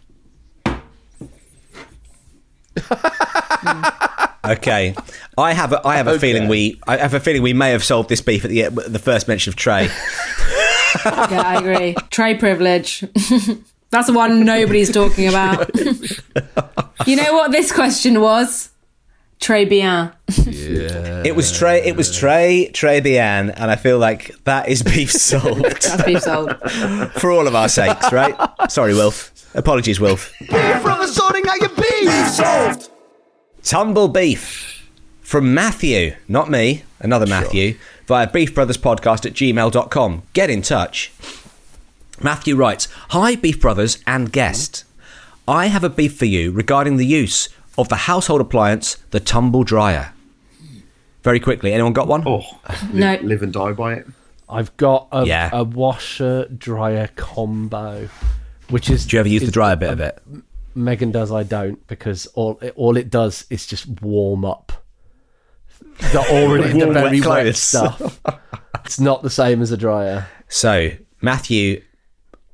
Okay, 4.44 4.94
I 5.36 5.52
have 5.52 5.72
a, 5.72 5.86
I 5.86 5.96
have 5.96 6.06
a 6.06 6.10
Okay. 6.12 6.18
feeling 6.20 6.48
we 6.48 6.80
I 6.86 6.96
have 6.98 7.14
a 7.14 7.20
feeling 7.20 7.42
we 7.42 7.52
may 7.52 7.70
have 7.72 7.82
solved 7.84 8.08
this 8.08 8.20
beef 8.20 8.44
at 8.44 8.50
the 8.50 8.68
the 8.88 8.98
first 8.98 9.28
mention 9.28 9.50
of 9.50 9.56
Trey. 9.56 9.88
Yeah, 11.04 11.42
I 11.44 11.56
agree. 11.58 11.94
Trey 12.10 12.34
privilege. 12.34 13.00
That's 13.90 14.06
the 14.06 14.12
one 14.14 14.42
nobody's 14.44 14.90
talking 14.90 15.28
about. 15.28 15.70
you 17.06 17.14
know 17.16 17.34
what 17.34 17.52
this 17.52 17.70
question 17.72 18.20
was? 18.22 18.70
Trey 19.38 19.66
bien. 19.66 20.12
It 20.28 21.36
was 21.36 21.52
Trey. 21.56 21.84
It 21.86 21.94
was 21.94 22.16
Trey 22.16 22.70
Trey 22.72 23.00
Bian, 23.02 23.52
and 23.54 23.70
I 23.70 23.76
feel 23.76 23.98
like 23.98 24.34
that 24.44 24.68
is 24.68 24.82
beef 24.82 25.12
solved 25.12 25.62
That's 25.62 26.02
beef 26.04 26.22
sold. 26.22 26.56
for 27.20 27.30
all 27.30 27.46
of 27.46 27.54
our 27.54 27.68
sakes, 27.68 28.10
right? 28.12 28.34
Sorry, 28.70 28.94
Wilf. 28.94 29.30
Apologies, 29.54 30.00
Wilf. 30.00 30.32
Beef 30.40 30.82
brothers 30.82 31.14
sorting 31.14 31.46
out 31.46 31.60
your 31.60 31.68
beef. 31.70 32.28
solved. 32.30 32.90
Tumble 33.68 34.08
beef 34.08 34.88
from 35.20 35.52
Matthew, 35.52 36.14
not 36.26 36.48
me, 36.48 36.84
another 37.00 37.26
Matthew, 37.26 37.76
via 38.06 38.26
beefbrotherspodcast 38.26 39.26
at 39.26 39.34
gmail.com. 39.34 40.22
Get 40.32 40.48
in 40.48 40.62
touch. 40.62 41.12
Matthew 42.22 42.56
writes 42.56 42.88
Hi, 43.10 43.34
Beef 43.36 43.60
Brothers 43.60 43.98
and 44.06 44.32
guest. 44.32 44.84
I 45.46 45.66
have 45.66 45.84
a 45.84 45.90
beef 45.90 46.16
for 46.16 46.24
you 46.24 46.50
regarding 46.50 46.96
the 46.96 47.04
use 47.04 47.50
of 47.76 47.90
the 47.90 47.96
household 48.08 48.40
appliance, 48.40 48.96
the 49.10 49.20
tumble 49.20 49.64
dryer. 49.64 50.14
Very 51.22 51.38
quickly, 51.38 51.74
anyone 51.74 51.92
got 51.92 52.08
one? 52.08 52.22
Oh, 52.24 52.46
No. 52.90 53.12
live, 53.16 53.22
live 53.22 53.42
and 53.42 53.52
die 53.52 53.72
by 53.72 53.92
it. 53.96 54.06
I've 54.48 54.74
got 54.78 55.08
a, 55.12 55.26
Yeah. 55.26 55.50
a 55.52 55.62
washer 55.62 56.46
dryer 56.46 57.10
combo, 57.16 58.08
which 58.70 58.88
is. 58.88 59.04
Do 59.04 59.16
you 59.16 59.20
ever 59.20 59.28
use 59.28 59.42
the 59.42 59.50
dryer 59.50 59.76
bit 59.76 59.90
of 59.90 60.00
it? 60.00 60.22
Megan 60.78 61.10
does. 61.10 61.30
I 61.32 61.42
don't 61.42 61.84
because 61.86 62.26
all 62.28 62.58
it, 62.62 62.72
all 62.76 62.96
it 62.96 63.10
does 63.10 63.44
is 63.50 63.66
just 63.66 63.86
warm 64.02 64.44
up 64.44 64.72
the 66.12 66.18
already 66.30 66.72
the 66.78 66.86
Warm, 66.86 66.94
wet 66.94 67.04
very 67.04 67.20
wet 67.20 67.24
clothes. 67.24 67.58
stuff. 67.58 68.20
It's 68.84 69.00
not 69.00 69.22
the 69.22 69.30
same 69.30 69.60
as 69.62 69.72
a 69.72 69.76
dryer. 69.76 70.26
So, 70.48 70.90
Matthew, 71.20 71.82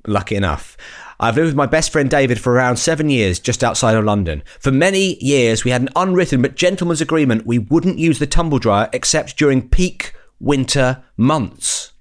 lucky 0.06 0.34
enough. 0.36 0.76
I've 1.20 1.36
lived 1.36 1.46
with 1.46 1.54
my 1.54 1.66
best 1.66 1.92
friend 1.92 2.10
David 2.10 2.40
for 2.40 2.52
around 2.52 2.76
seven 2.76 3.08
years 3.08 3.38
just 3.38 3.62
outside 3.62 3.94
of 3.96 4.04
London. 4.04 4.42
For 4.58 4.72
many 4.72 5.16
years, 5.24 5.62
we 5.64 5.70
had 5.70 5.82
an 5.82 5.88
unwritten 5.94 6.42
but 6.42 6.56
gentleman's 6.56 7.00
agreement 7.00 7.46
we 7.46 7.58
wouldn't 7.58 7.98
use 7.98 8.18
the 8.18 8.26
tumble 8.26 8.58
dryer 8.58 8.90
except 8.92 9.36
during 9.38 9.68
peak 9.68 10.12
winter 10.40 11.04
months. 11.16 11.92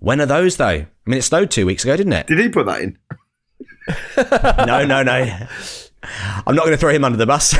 When 0.00 0.20
are 0.20 0.26
those, 0.26 0.56
though? 0.56 0.66
I 0.66 0.86
mean, 1.06 1.18
it 1.18 1.22
snowed 1.22 1.50
two 1.50 1.64
weeks 1.64 1.84
ago, 1.84 1.96
didn't 1.96 2.12
it? 2.12 2.26
Did 2.26 2.38
he 2.40 2.48
put 2.48 2.66
that 2.66 2.80
in? 2.82 2.98
No, 4.66 4.84
no, 4.84 5.02
no. 5.02 5.46
I'm 6.46 6.54
not 6.54 6.64
going 6.64 6.72
to 6.72 6.76
throw 6.76 6.92
him 6.92 7.04
under 7.04 7.16
the 7.16 7.26
bus. 7.26 7.50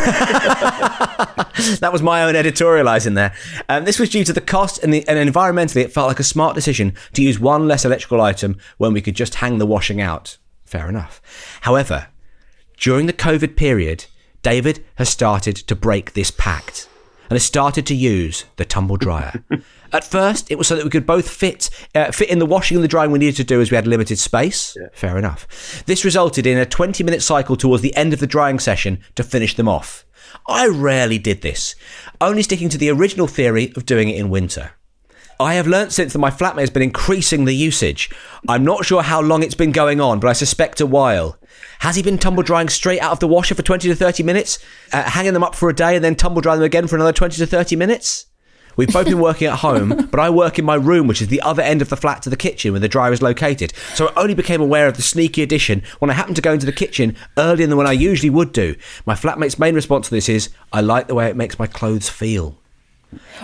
that 1.80 1.90
was 1.92 2.03
my 2.03 2.24
own 2.24 2.34
editorialising 2.34 3.14
there. 3.14 3.34
Um, 3.68 3.84
this 3.84 3.99
was 3.99 4.11
due 4.11 4.24
to 4.24 4.32
the 4.32 4.40
cost 4.40 4.82
and, 4.82 4.92
the, 4.92 5.07
and 5.09 5.18
environmentally, 5.32 5.82
it 5.82 5.92
felt 5.92 6.09
like 6.09 6.20
a 6.20 6.24
smart 6.24 6.55
decision 6.55 6.95
to 7.14 7.22
use 7.22 7.38
one 7.38 7.66
less 7.68 7.84
electrical 7.84 8.20
item 8.20 8.57
when 8.78 8.92
we 8.92 9.01
could 9.01 9.14
just 9.14 9.36
hang 9.36 9.59
the 9.59 9.66
washing 9.66 10.01
out. 10.01 10.38
Fair 10.64 10.88
enough. 10.88 11.20
However, 11.62 12.09
during 12.78 13.07
the 13.07 13.12
COVID 13.12 13.57
period, 13.57 14.07
David 14.42 14.84
has 14.97 15.09
started 15.09 15.57
to 15.57 15.74
break 15.74 16.12
this 16.12 16.30
pact 16.30 16.88
and 17.30 17.36
has 17.36 17.45
started 17.45 17.86
to 17.86 17.95
use 17.95 18.45
the 18.57 18.64
tumble 18.64 18.97
dryer. 18.97 19.42
At 19.95 20.03
first, 20.03 20.51
it 20.51 20.59
was 20.59 20.66
so 20.66 20.74
that 20.74 20.82
we 20.82 20.90
could 20.90 21.07
both 21.07 21.30
fit 21.30 21.70
uh, 21.95 22.11
fit 22.11 22.28
in 22.28 22.40
the 22.40 22.47
washing 22.47 22.76
and 22.76 22.82
the 22.82 22.88
drying 22.88 23.12
we 23.12 23.20
needed 23.20 23.36
to 23.36 23.45
do 23.45 23.61
as 23.61 23.70
we 23.70 23.76
had 23.76 23.86
limited 23.86 24.18
space. 24.18 24.76
Fair 24.92 25.16
enough. 25.16 25.84
This 25.86 26.05
resulted 26.05 26.49
in 26.49 26.59
a 26.59 26.66
20 26.66 27.05
minute 27.05 27.22
cycle 27.22 27.55
towards 27.55 27.80
the 27.80 27.95
end 27.95 28.12
of 28.12 28.18
the 28.18 28.26
drying 28.26 28.59
session 28.59 28.99
to 29.14 29.22
finish 29.22 29.55
them 29.55 29.68
off. 29.68 30.05
I 30.49 30.66
rarely 30.66 31.18
did 31.18 31.42
this, 31.42 31.76
only 32.20 32.42
sticking 32.42 32.68
to 32.70 32.78
the 32.78 32.90
original 32.90 33.28
theory 33.28 33.72
of 33.76 33.86
doing 33.86 34.09
it 34.09 34.16
in 34.16 34.30
winter. 34.30 34.72
I 35.38 35.55
have 35.55 35.68
learnt 35.68 35.92
since 35.92 36.12
that 36.12 36.18
my 36.18 36.30
flatmate 36.30 36.61
has 36.61 36.70
been 36.70 36.82
increasing 36.82 37.45
the 37.45 37.55
usage. 37.55 38.11
I'm 38.49 38.64
not 38.64 38.84
sure 38.84 39.03
how 39.03 39.20
long 39.20 39.45
it's 39.45 39.55
been 39.55 39.72
going 39.72 40.01
on, 40.01 40.18
but 40.18 40.28
I 40.28 40.32
suspect 40.32 40.80
a 40.80 40.86
while. 40.86 41.38
Has 41.80 41.95
he 41.95 42.03
been 42.03 42.18
tumble 42.18 42.42
drying 42.42 42.68
straight 42.68 43.01
out 43.01 43.12
of 43.12 43.20
the 43.20 43.28
washer 43.28 43.55
for 43.55 43.62
20 43.62 43.88
to 43.88 43.95
30 43.95 44.24
minutes, 44.24 44.59
uh, 44.92 45.05
hanging 45.05 45.34
them 45.34 45.45
up 45.45 45.55
for 45.55 45.68
a 45.68 45.74
day, 45.74 45.95
and 45.95 46.05
then 46.05 46.16
tumble 46.16 46.40
drying 46.40 46.59
them 46.59 46.66
again 46.66 46.88
for 46.88 46.97
another 46.97 47.12
20 47.12 47.36
to 47.36 47.47
30 47.47 47.76
minutes? 47.76 48.26
We've 48.76 48.92
both 48.92 49.06
been 49.06 49.20
working 49.20 49.48
at 49.48 49.58
home, 49.60 50.06
but 50.10 50.20
I 50.20 50.30
work 50.30 50.58
in 50.58 50.64
my 50.64 50.74
room, 50.74 51.06
which 51.06 51.22
is 51.22 51.28
the 51.28 51.40
other 51.42 51.62
end 51.62 51.82
of 51.82 51.88
the 51.88 51.96
flat 51.96 52.22
to 52.22 52.30
the 52.30 52.36
kitchen 52.36 52.72
where 52.72 52.80
the 52.80 52.88
dryer 52.88 53.12
is 53.12 53.22
located. 53.22 53.72
So 53.94 54.08
I 54.08 54.22
only 54.22 54.34
became 54.34 54.60
aware 54.60 54.86
of 54.88 54.96
the 54.96 55.02
sneaky 55.02 55.42
addition 55.42 55.82
when 55.98 56.10
I 56.10 56.14
happened 56.14 56.36
to 56.36 56.42
go 56.42 56.52
into 56.52 56.66
the 56.66 56.72
kitchen 56.72 57.16
earlier 57.38 57.66
than 57.66 57.76
when 57.76 57.86
I 57.86 57.92
usually 57.92 58.30
would 58.30 58.52
do. 58.52 58.74
My 59.06 59.14
flatmate's 59.14 59.58
main 59.58 59.74
response 59.74 60.08
to 60.08 60.14
this 60.14 60.28
is, 60.28 60.50
I 60.72 60.80
like 60.80 61.06
the 61.08 61.14
way 61.14 61.28
it 61.28 61.36
makes 61.36 61.58
my 61.58 61.66
clothes 61.66 62.08
feel. 62.08 62.56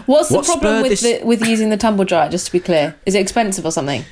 What's 0.06 0.28
the 0.30 0.36
What 0.36 0.46
problem 0.46 0.82
with 0.82 0.90
this- 0.90 1.02
the, 1.02 1.24
with 1.24 1.46
using 1.46 1.70
the 1.70 1.76
tumble 1.76 2.04
dryer? 2.04 2.28
Just 2.28 2.46
to 2.46 2.52
be 2.52 2.60
clear, 2.60 2.96
is 3.06 3.14
it 3.14 3.20
expensive 3.20 3.64
or 3.64 3.70
something? 3.72 4.04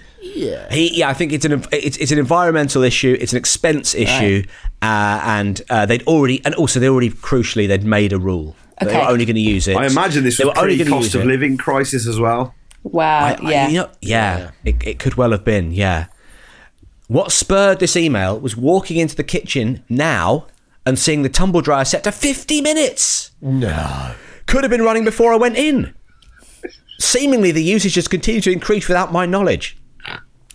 He, 0.70 0.98
yeah, 0.98 1.08
I 1.08 1.14
think 1.14 1.32
it's 1.32 1.44
an 1.44 1.64
it's, 1.72 1.96
it's 1.96 2.10
an 2.10 2.18
environmental 2.18 2.82
issue. 2.82 3.16
It's 3.20 3.32
an 3.32 3.38
expense 3.38 3.94
issue, 3.94 4.42
uh, 4.82 5.20
and 5.24 5.62
uh, 5.70 5.86
they'd 5.86 6.02
already 6.08 6.44
and 6.44 6.54
also 6.56 6.80
they 6.80 6.88
already 6.88 7.10
crucially 7.10 7.68
they'd 7.68 7.84
made 7.84 8.12
a 8.12 8.18
rule. 8.18 8.56
They 8.80 8.86
Okay. 8.86 8.98
were 8.98 9.10
only 9.10 9.24
going 9.24 9.34
to 9.36 9.40
use 9.40 9.66
it. 9.68 9.76
I 9.76 9.86
imagine 9.86 10.24
this 10.24 10.38
They 10.38 10.44
was 10.44 10.54
were 10.56 10.62
only 10.62 10.76
pre 10.76 10.86
cost 10.86 11.04
use 11.04 11.14
of 11.16 11.22
it. 11.22 11.26
living 11.26 11.56
crisis 11.56 12.06
as 12.06 12.18
well. 12.20 12.54
Wow. 12.84 13.24
I- 13.26 13.32
I- 13.42 13.50
yeah. 13.50 13.68
you 13.68 13.78
know, 13.78 13.88
yeah, 14.00 14.50
It, 14.64 14.76
it 14.86 14.98
could 14.98 15.14
well 15.16 15.32
have 15.32 15.44
been. 15.44 15.72
Yeah. 15.72 16.06
What 17.08 17.32
spurred 17.32 17.80
this 17.80 17.96
email 17.96 18.38
was 18.38 18.56
walking 18.56 18.98
into 18.98 19.16
the 19.16 19.24
kitchen 19.24 19.82
now 19.88 20.46
and 20.86 20.98
seeing 20.98 21.22
the 21.22 21.28
tumble 21.28 21.60
dryer 21.60 21.84
set 21.84 22.04
to 22.04 22.12
50 22.12 22.60
minutes. 22.60 23.30
No. 23.40 24.12
Could 24.46 24.62
have 24.64 24.70
been 24.70 24.82
running 24.82 25.04
before 25.04 25.32
I 25.32 25.36
went 25.36 25.56
in. 25.56 25.94
Seemingly, 27.00 27.50
the 27.52 27.62
usage 27.62 27.94
has 27.94 28.08
continued 28.08 28.44
to 28.44 28.52
increase 28.52 28.88
without 28.88 29.12
my 29.12 29.24
knowledge. 29.26 29.76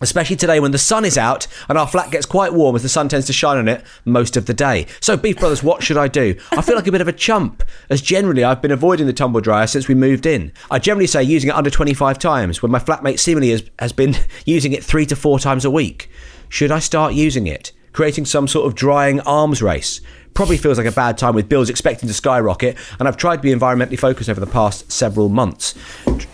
Especially 0.04 0.36
today 0.36 0.60
when 0.60 0.74
the 0.74 0.78
sun 0.78 1.06
is 1.06 1.18
out 1.18 1.48
and 1.70 1.78
our 1.78 1.88
flat 1.88 2.12
gets 2.12 2.26
quite 2.26 2.54
warm 2.54 2.76
as 2.76 2.84
the 2.84 2.90
sun 2.90 3.08
tends 3.08 3.26
to 3.26 3.32
shine 3.32 3.58
on 3.58 3.70
it 3.70 3.86
most 4.04 4.36
of 4.36 4.48
the 4.48 4.54
day. 4.54 4.86
So, 5.00 5.16
Beef 5.16 5.40
Brothers, 5.40 5.64
what 5.64 5.82
should 5.82 5.96
I 5.96 6.10
do? 6.10 6.36
I 6.52 6.62
feel 6.62 6.76
like 6.76 6.88
a 6.88 6.92
bit 6.92 7.00
of 7.00 7.08
a 7.08 7.14
chump, 7.14 7.64
as 7.90 8.02
generally 8.02 8.44
I've 8.44 8.62
been 8.62 8.72
avoiding 8.72 9.08
the 9.08 9.14
tumble 9.14 9.40
dryer 9.40 9.66
since 9.66 9.88
we 9.88 9.96
moved 9.96 10.26
in. 10.26 10.52
I 10.70 10.80
generally 10.80 11.08
say 11.08 11.24
using 11.24 11.50
it 11.50 11.56
under 11.56 11.70
25 11.70 12.20
times, 12.20 12.62
when 12.62 12.70
my 12.72 12.80
flatmate 12.80 13.18
seemingly 13.18 13.52
has, 13.52 13.64
has 13.80 13.94
been 13.94 14.18
using 14.46 14.74
it 14.74 14.84
three 14.84 15.06
to 15.06 15.16
four 15.16 15.40
times 15.40 15.64
a 15.64 15.72
week. 15.72 16.10
Should 16.50 16.72
I 16.72 16.80
start 16.80 17.14
using 17.14 17.48
it? 17.48 17.72
Creating 17.94 18.26
some 18.26 18.50
sort 18.50 18.68
of 18.68 18.76
drying 18.76 19.22
arms 19.22 19.62
race? 19.62 20.02
Probably 20.34 20.58
feels 20.58 20.78
like 20.78 20.88
a 20.88 20.92
bad 20.92 21.18
time 21.18 21.36
with 21.36 21.48
bills 21.48 21.70
expecting 21.70 22.08
to 22.08 22.14
skyrocket, 22.14 22.78
and 23.00 23.08
I've 23.08 23.18
tried 23.18 23.38
to 23.38 23.42
be 23.42 23.54
environmentally 23.54 24.00
focused 24.00 24.30
over 24.30 24.40
the 24.40 24.48
past 24.48 24.92
several 24.92 25.30
months. 25.30 25.76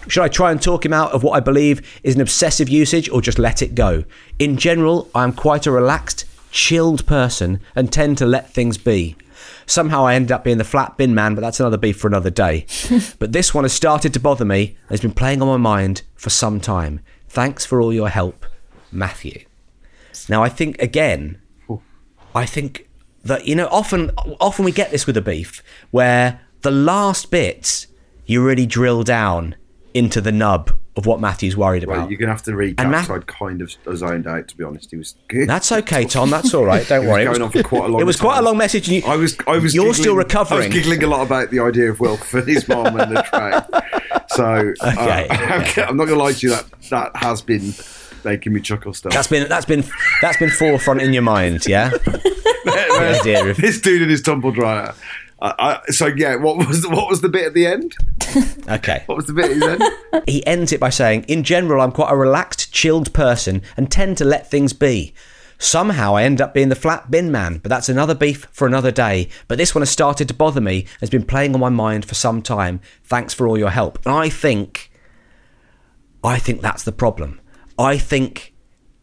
Should 0.08 0.24
I 0.24 0.30
try 0.30 0.52
and 0.52 0.62
talk 0.62 0.86
him 0.86 0.93
out 0.93 1.12
of 1.12 1.22
what 1.22 1.34
I 1.34 1.41
believe 1.41 2.00
is 2.04 2.16
an 2.16 2.22
obsessive 2.22 2.70
usage 2.70 3.10
or 3.10 3.22
just 3.22 3.39
let 3.39 3.62
it 3.62 3.76
go? 3.76 4.06
In 4.39 4.58
general, 4.58 5.10
I 5.14 5.24
am 5.24 5.34
quite 5.34 5.68
a 5.68 5.72
relaxed, 5.72 6.26
chilled 6.52 7.06
person 7.06 7.60
and 7.76 7.91
tend 7.91 8.18
to 8.20 8.26
let 8.26 8.54
things 8.54 8.78
be. 8.78 9.16
Somehow 9.66 10.06
I 10.06 10.16
ended 10.16 10.32
up 10.32 10.43
being 10.43 10.58
the 10.58 10.64
flat 10.64 10.97
bin 10.97 11.14
man, 11.14 11.36
but 11.36 11.41
that's 11.41 11.60
another 11.60 11.78
beef 11.78 12.00
for 12.00 12.08
another 12.08 12.32
day. 12.32 12.66
but 13.20 13.34
this 13.34 13.54
one 13.54 13.66
has 13.66 13.74
started 13.74 14.14
to 14.14 14.20
bother 14.20 14.45
me 14.45 14.78
and 14.84 14.89
has 14.89 15.02
been 15.02 15.12
playing 15.12 15.41
on 15.41 15.47
my 15.47 15.58
mind 15.58 16.02
for 16.16 16.30
some 16.30 16.60
time. 16.60 17.02
Thanks 17.28 17.66
for 17.66 17.80
all 17.82 17.93
your 17.93 18.10
help, 18.10 18.45
Matthew. 18.91 19.45
Now, 20.28 20.43
I 20.43 20.50
think, 20.50 20.82
again, 20.82 21.39
I 22.34 22.45
think 22.45 22.89
that 23.24 23.47
you 23.47 23.55
know 23.55 23.67
often 23.67 24.11
often 24.39 24.65
we 24.65 24.72
get 24.72 24.91
this 24.91 25.05
with 25.05 25.17
a 25.17 25.22
beef 25.22 25.61
where 25.91 26.41
the 26.61 26.72
last 26.72 27.32
bits 27.32 27.88
you 28.26 28.43
really 28.45 28.65
drill 28.65 29.03
down 29.03 29.55
into 29.93 30.22
the 30.22 30.32
nub 30.32 30.72
of 30.95 31.05
what 31.05 31.20
Matthew's 31.22 31.55
worried 31.55 31.86
Well, 31.86 31.97
about. 31.99 32.09
you're 32.11 32.20
gonna 32.20 32.32
have 32.34 32.43
to 32.43 32.51
recap. 32.51 32.76
And 32.80 32.91
Matt- 32.91 33.07
so 33.07 33.15
I'd 33.15 33.26
kind 33.28 33.61
of 33.61 33.74
zoned 33.95 34.28
out, 34.28 34.47
to 34.49 34.57
be 34.57 34.63
honest. 34.65 34.91
He 34.91 34.97
was 34.97 35.15
good. 35.30 35.47
That's 35.47 35.72
okay, 35.72 36.03
Tom. 36.05 36.30
That's 36.30 36.53
all 36.53 36.65
right. 36.65 36.86
Don't 36.88 36.97
It 37.05 37.07
was 37.07 37.09
worry. 37.13 37.24
going 37.26 37.41
on 37.41 37.51
for 37.51 37.63
quite 37.63 37.86
a 37.86 37.88
long 37.88 38.01
it 38.01 38.05
was 38.05 38.17
quite 38.20 38.38
a 38.38 38.41
long 38.41 38.57
message. 38.57 38.88
And 38.89 38.97
you, 38.97 39.03
I 39.09 39.15
was, 39.15 39.38
I 39.47 39.57
was. 39.59 39.74
You're 39.74 39.86
giggling- 39.86 39.93
still 40.01 40.15
recovering. 40.15 40.63
I 40.63 40.65
was 40.67 40.76
giggling 40.76 41.03
a 41.03 41.07
lot 41.07 41.26
about 41.26 41.51
the 41.51 41.59
idea 41.61 41.89
of 41.89 41.99
Wilf 42.01 42.34
and 42.34 42.47
his 42.47 42.67
mom 42.67 42.99
and 42.99 43.15
the 43.15 43.22
train. 43.24 43.82
So, 44.32 44.74
uh, 44.82 45.26
Okay, 45.61 45.82
I'm 45.84 45.97
not 45.97 46.05
gonna 46.05 46.22
lie 46.22 46.34
to 46.34 46.47
you. 46.47 46.53
That 46.53 46.65
that 46.91 47.15
has 47.15 47.41
been 47.41 47.74
making 48.24 48.53
me 48.53 48.61
chuckle 48.61 48.93
stuff. 48.93 49.13
That's 49.13 49.28
been 49.28 49.47
that's 49.49 49.65
been 49.65 49.84
that's 50.22 50.38
been 50.38 50.49
forefront 50.49 51.01
in 51.01 51.13
your 51.13 51.24
mind, 51.24 51.65
yeah. 51.65 51.89
the 52.63 53.49
of 53.49 53.57
this 53.57 53.82
dude 53.82 54.01
in 54.01 54.09
his 54.09 54.22
tumble 54.22 54.51
dryer. 54.51 54.93
I, 55.41 55.80
so 55.88 56.07
yeah, 56.07 56.36
what 56.36 56.57
was 56.57 56.82
the, 56.82 56.89
what 56.89 57.09
was 57.09 57.22
the 57.22 57.30
bit 57.30 57.45
at 57.45 57.53
the 57.53 57.65
end? 57.65 57.95
Okay. 58.70 59.01
What 59.07 59.15
was 59.15 59.26
the 59.26 59.34
bit 59.34 59.51
he 59.51 59.59
said? 59.59 59.82
He 60.28 60.45
ends 60.45 60.72
it 60.72 60.80
by 60.80 60.91
saying, 60.91 61.24
In 61.24 61.43
general, 61.43 61.82
I'm 61.82 61.91
quite 61.91 62.11
a 62.11 62.15
relaxed, 62.15 62.72
chilled 62.72 63.11
person 63.15 63.63
and 63.76 63.91
tend 63.91 64.20
to 64.20 64.26
let 64.26 64.47
things 64.47 64.74
be. 64.74 65.15
Somehow 65.57 66.15
I 66.15 66.24
end 66.24 66.39
up 66.39 66.53
being 66.53 66.70
the 66.70 66.76
flat 66.76 67.09
bin 67.09 67.32
man, 67.32 67.57
but 67.57 67.70
that's 67.70 67.89
another 67.89 68.13
beef 68.13 68.47
for 68.51 68.67
another 68.67 68.91
day. 68.91 69.28
But 69.47 69.57
this 69.57 69.74
one 69.74 69.82
has 69.82 69.89
started 69.89 70.28
to 70.28 70.36
bother 70.36 70.61
me, 70.61 70.86
has 70.99 71.09
been 71.09 71.26
playing 71.26 71.55
on 71.55 71.59
my 71.59 71.70
mind 71.70 72.05
for 72.05 72.13
some 72.13 72.43
time. 72.43 72.80
Thanks 73.03 73.34
for 73.34 73.47
all 73.47 73.57
your 73.57 73.72
help. 73.72 73.97
And 74.05 74.13
I 74.13 74.30
think, 74.30 74.91
I 76.24 76.38
think 76.38 76.61
that's 76.61 76.84
the 76.84 76.91
problem. 76.91 77.41
I 77.80 77.97
think 77.97 78.53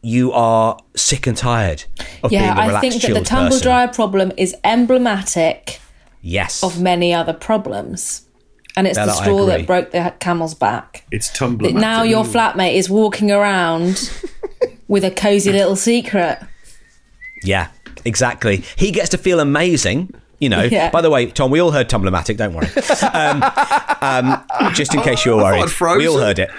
you 0.03 0.31
are 0.33 0.79
sick 0.95 1.27
and 1.27 1.37
tired 1.37 1.85
of 2.23 2.31
yeah, 2.31 2.41
being 2.41 2.51
a 2.59 2.61
I 2.61 2.67
relaxed, 2.69 2.87
I 2.87 2.91
think 2.91 3.03
that 3.03 3.15
the 3.21 3.25
tumble 3.25 3.51
person. 3.51 3.63
dryer 3.63 3.89
problem 3.89 4.33
is 4.37 4.55
emblematic 4.63 5.81
Yes. 6.23 6.63
of 6.63 6.81
many 6.81 7.13
other 7.15 7.33
problems. 7.33 8.23
And 8.77 8.87
it's 8.87 8.99
Bella, 8.99 9.13
the 9.13 9.15
straw 9.15 9.47
that 9.47 9.67
broke 9.67 9.91
the 9.93 10.15
camel's 10.21 10.55
back. 10.55 11.07
It's 11.11 11.31
That 11.31 11.39
Tumblr. 11.39 11.73
now 11.73 12.03
your 12.03 12.25
flatmate 12.25 12.75
is 12.75 12.91
walking 12.91 13.33
around 13.33 14.11
with 14.89 15.03
a 15.05 15.11
cozy 15.11 15.51
little 15.51 15.77
secret. 15.77 16.39
Yeah, 17.43 17.69
exactly. 18.05 18.65
He 18.77 18.91
gets 18.91 19.09
to 19.11 19.19
feel 19.19 19.41
amazing. 19.41 20.13
You 20.39 20.51
know. 20.51 20.65
Yeah. 20.65 20.91
By 20.91 21.01
the 21.01 21.09
way, 21.09 21.27
Tom, 21.27 21.51
we 21.51 21.61
all 21.61 21.71
heard 21.71 21.89
Tumblematic. 21.89 22.37
Don't 22.37 22.53
worry. 22.55 22.69
Um, 23.15 23.43
um, 24.03 24.75
just 24.75 24.95
in 24.95 25.01
case 25.01 25.25
you 25.25 25.35
were 25.35 25.43
worried, 25.43 25.71
we 25.99 26.07
all 26.07 26.19
heard 26.19 26.39
it. 26.39 26.51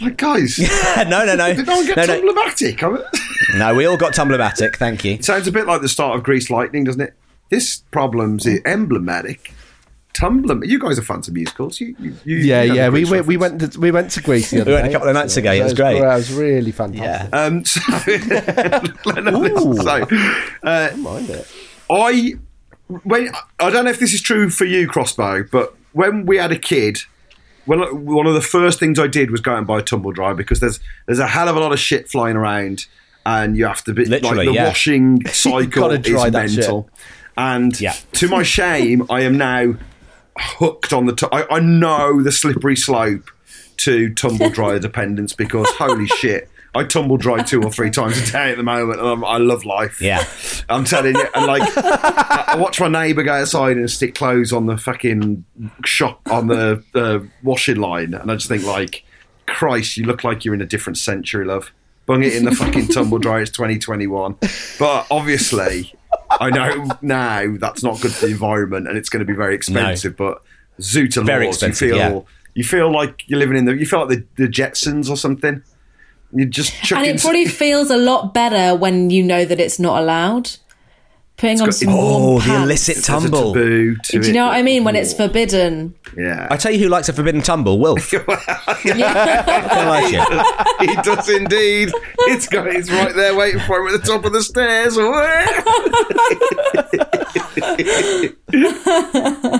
Like, 0.00 0.16
guys, 0.16 0.58
no, 0.96 1.24
no, 1.24 1.34
no, 1.34 1.54
did 1.54 1.66
no 1.66 1.76
one 1.76 1.86
get 1.86 1.96
no, 1.96 2.04
no, 2.04 2.32
Tumblr-matic? 2.32 3.04
no. 3.58 3.74
We 3.74 3.86
all 3.86 3.96
got 3.96 4.12
Tumblematic. 4.14 4.76
Thank 4.76 5.04
you. 5.04 5.14
It 5.14 5.24
sounds 5.24 5.46
a 5.46 5.52
bit 5.52 5.66
like 5.66 5.80
the 5.80 5.88
start 5.88 6.16
of 6.16 6.22
Grease 6.22 6.50
Lightning, 6.50 6.84
doesn't 6.84 7.00
it? 7.00 7.14
This 7.48 7.82
problem's 7.90 8.46
emblematic. 8.46 9.52
Tumblr. 10.12 10.66
You 10.66 10.78
guys 10.78 10.98
are 10.98 11.02
fans 11.02 11.28
of 11.28 11.34
musicals. 11.34 11.78
You, 11.80 11.94
you, 11.98 12.16
you 12.24 12.36
Yeah, 12.38 12.62
you 12.62 12.68
know 12.70 12.74
yeah. 12.74 12.88
We 12.88 13.04
went, 13.04 13.26
we 13.26 13.36
went, 13.36 13.72
to, 13.72 13.80
we 13.80 13.90
went 13.90 14.10
to 14.12 14.22
Grease 14.22 14.50
the 14.50 14.60
other 14.62 14.70
We 14.70 14.74
went 14.74 14.88
a 14.88 14.92
couple 14.92 15.08
of 15.08 15.14
nights 15.14 15.36
ago, 15.36 15.52
it 15.52 15.62
was 15.62 15.74
That 15.74 15.82
great. 15.82 15.98
It 15.98 16.02
was 16.02 16.32
really 16.32 16.72
fantastic. 16.72 17.34
Um, 17.34 17.64
so, 17.64 17.80
so 17.80 18.12
uh, 20.62 20.96
Mind 20.96 21.30
it. 21.30 21.46
I 21.90 22.34
when 23.02 23.30
I 23.58 23.70
don't 23.70 23.84
know 23.84 23.90
if 23.90 23.98
this 24.00 24.14
is 24.14 24.22
true 24.22 24.48
for 24.48 24.64
you, 24.64 24.88
Crossbow, 24.88 25.44
but 25.50 25.74
when 25.92 26.24
we 26.26 26.36
had 26.36 26.52
a 26.52 26.58
kid, 26.58 26.98
when 27.66 28.04
one 28.06 28.26
of 28.26 28.34
the 28.34 28.40
first 28.40 28.78
things 28.80 28.98
I 28.98 29.06
did 29.06 29.30
was 29.30 29.40
go 29.40 29.52
out 29.52 29.58
and 29.58 29.66
buy 29.66 29.78
a 29.80 29.82
tumble 29.82 30.12
dryer 30.12 30.34
because 30.34 30.60
there's 30.60 30.80
there's 31.06 31.18
a 31.18 31.26
hell 31.26 31.48
of 31.48 31.56
a 31.56 31.60
lot 31.60 31.72
of 31.72 31.78
shit 31.78 32.08
flying 32.08 32.36
around, 32.36 32.86
and 33.24 33.56
you 33.56 33.66
have 33.66 33.84
to 33.84 33.92
be 33.92 34.04
Literally, 34.06 34.36
like 34.38 34.46
the 34.46 34.52
yeah. 34.54 34.66
washing 34.68 35.26
cycle 35.28 35.90
is 35.90 36.32
mental. 36.32 36.88
And 37.36 37.78
Yeah. 37.80 37.94
to 38.12 38.28
my 38.28 38.42
shame, 38.42 39.04
I 39.10 39.20
am 39.20 39.36
now 39.36 39.74
hooked 40.38 40.92
on 40.92 41.06
the. 41.06 41.14
T- 41.14 41.26
I, 41.32 41.44
I 41.50 41.60
know 41.60 42.22
the 42.22 42.32
slippery 42.32 42.76
slope 42.76 43.30
to 43.78 44.12
tumble 44.14 44.48
dryer 44.48 44.78
dependence 44.78 45.32
because 45.34 45.68
holy 45.72 46.06
shit. 46.18 46.48
I 46.76 46.84
tumble 46.84 47.16
dry 47.16 47.42
two 47.42 47.62
or 47.62 47.70
three 47.70 47.90
times 47.90 48.18
a 48.28 48.32
day 48.32 48.50
at 48.50 48.56
the 48.56 48.62
moment, 48.62 49.00
and 49.00 49.08
I'm, 49.08 49.24
I 49.24 49.38
love 49.38 49.64
life. 49.64 50.00
Yeah. 50.00 50.24
I'm 50.68 50.84
telling 50.84 51.14
you, 51.14 51.26
and 51.34 51.46
like, 51.46 51.62
I 51.76 52.44
I 52.48 52.56
watch 52.56 52.80
my 52.80 52.88
neighbour 52.88 53.22
go 53.22 53.32
outside 53.32 53.76
and 53.76 53.90
stick 53.90 54.14
clothes 54.14 54.52
on 54.52 54.66
the 54.66 54.76
fucking 54.76 55.44
shop 55.84 56.20
on 56.30 56.48
the 56.48 56.82
uh, 56.94 57.20
washing 57.42 57.76
line, 57.76 58.14
and 58.14 58.30
I 58.30 58.34
just 58.34 58.48
think 58.48 58.64
like, 58.64 59.04
Christ, 59.46 59.96
you 59.96 60.04
look 60.04 60.24
like 60.24 60.44
you're 60.44 60.54
in 60.54 60.62
a 60.62 60.66
different 60.66 60.98
century, 60.98 61.44
love. 61.44 61.72
Bung 62.06 62.22
it 62.22 62.34
in 62.34 62.44
the 62.44 62.52
fucking 62.52 62.88
tumble 62.88 63.18
dryer. 63.18 63.42
It's 63.42 63.50
2021, 63.50 64.36
but 64.78 65.06
obviously, 65.10 65.92
I 66.30 66.50
know 66.50 66.88
now 67.02 67.56
that's 67.58 67.82
not 67.82 68.00
good 68.00 68.12
for 68.12 68.26
the 68.26 68.32
environment, 68.32 68.86
and 68.86 68.96
it's 68.96 69.08
going 69.08 69.20
to 69.20 69.26
be 69.26 69.36
very 69.36 69.54
expensive. 69.56 70.16
But 70.16 70.40
zoot 70.78 71.20
Very 71.24 71.46
laws, 71.46 71.62
you 71.62 71.72
feel 71.72 71.96
yeah. 71.96 72.20
you 72.54 72.62
feel 72.62 72.92
like 72.92 73.24
you're 73.26 73.40
living 73.40 73.56
in 73.56 73.64
the 73.64 73.76
you 73.76 73.86
feel 73.86 74.06
like 74.06 74.10
the, 74.10 74.44
the 74.44 74.48
Jetsons 74.48 75.10
or 75.10 75.16
something. 75.16 75.62
You 76.32 76.46
just 76.46 76.72
chuck 76.82 76.98
And 76.98 77.06
in 77.08 77.16
it 77.16 77.20
probably 77.20 77.46
feels 77.62 77.90
a 77.90 77.96
lot 77.96 78.32
better 78.34 78.74
when 78.76 79.10
you 79.10 79.22
know 79.22 79.44
that 79.44 79.60
it's 79.60 79.78
not 79.78 80.00
allowed. 80.02 80.50
Putting 81.38 81.60
on 81.60 81.66
got- 81.66 81.74
some 81.74 81.88
Oh, 81.90 81.96
warm 81.96 82.34
the 82.38 82.44
pants. 82.46 82.64
illicit 82.64 82.94
there's 82.94 83.04
a 83.08 83.12
tumble. 83.12 83.52
taboo 83.52 83.96
to 83.96 84.12
Do 84.12 84.18
you 84.26 84.30
it. 84.30 84.34
know 84.34 84.46
what 84.46 84.54
I 84.54 84.62
mean? 84.62 84.84
When 84.84 84.96
it's 84.96 85.12
forbidden. 85.12 85.94
Yeah. 86.16 86.48
I 86.50 86.56
tell 86.56 86.72
you 86.72 86.78
who 86.78 86.88
likes 86.88 87.10
a 87.10 87.12
forbidden 87.12 87.42
tumble, 87.42 87.78
Wilf. 87.78 88.10
I 88.14 89.84
like 89.86 90.14
it. 90.14 90.88
he 90.88 90.96
does 91.02 91.28
indeed. 91.28 91.90
It's 92.20 92.48
got 92.48 92.66
it's 92.68 92.90
right 92.90 93.14
there 93.14 93.34
waiting 93.36 93.60
for 93.60 93.80
him 93.80 93.94
at 93.94 94.00
the 94.00 94.06
top 94.06 94.24
of 94.24 94.32
the 94.32 94.42
stairs. 94.42 94.96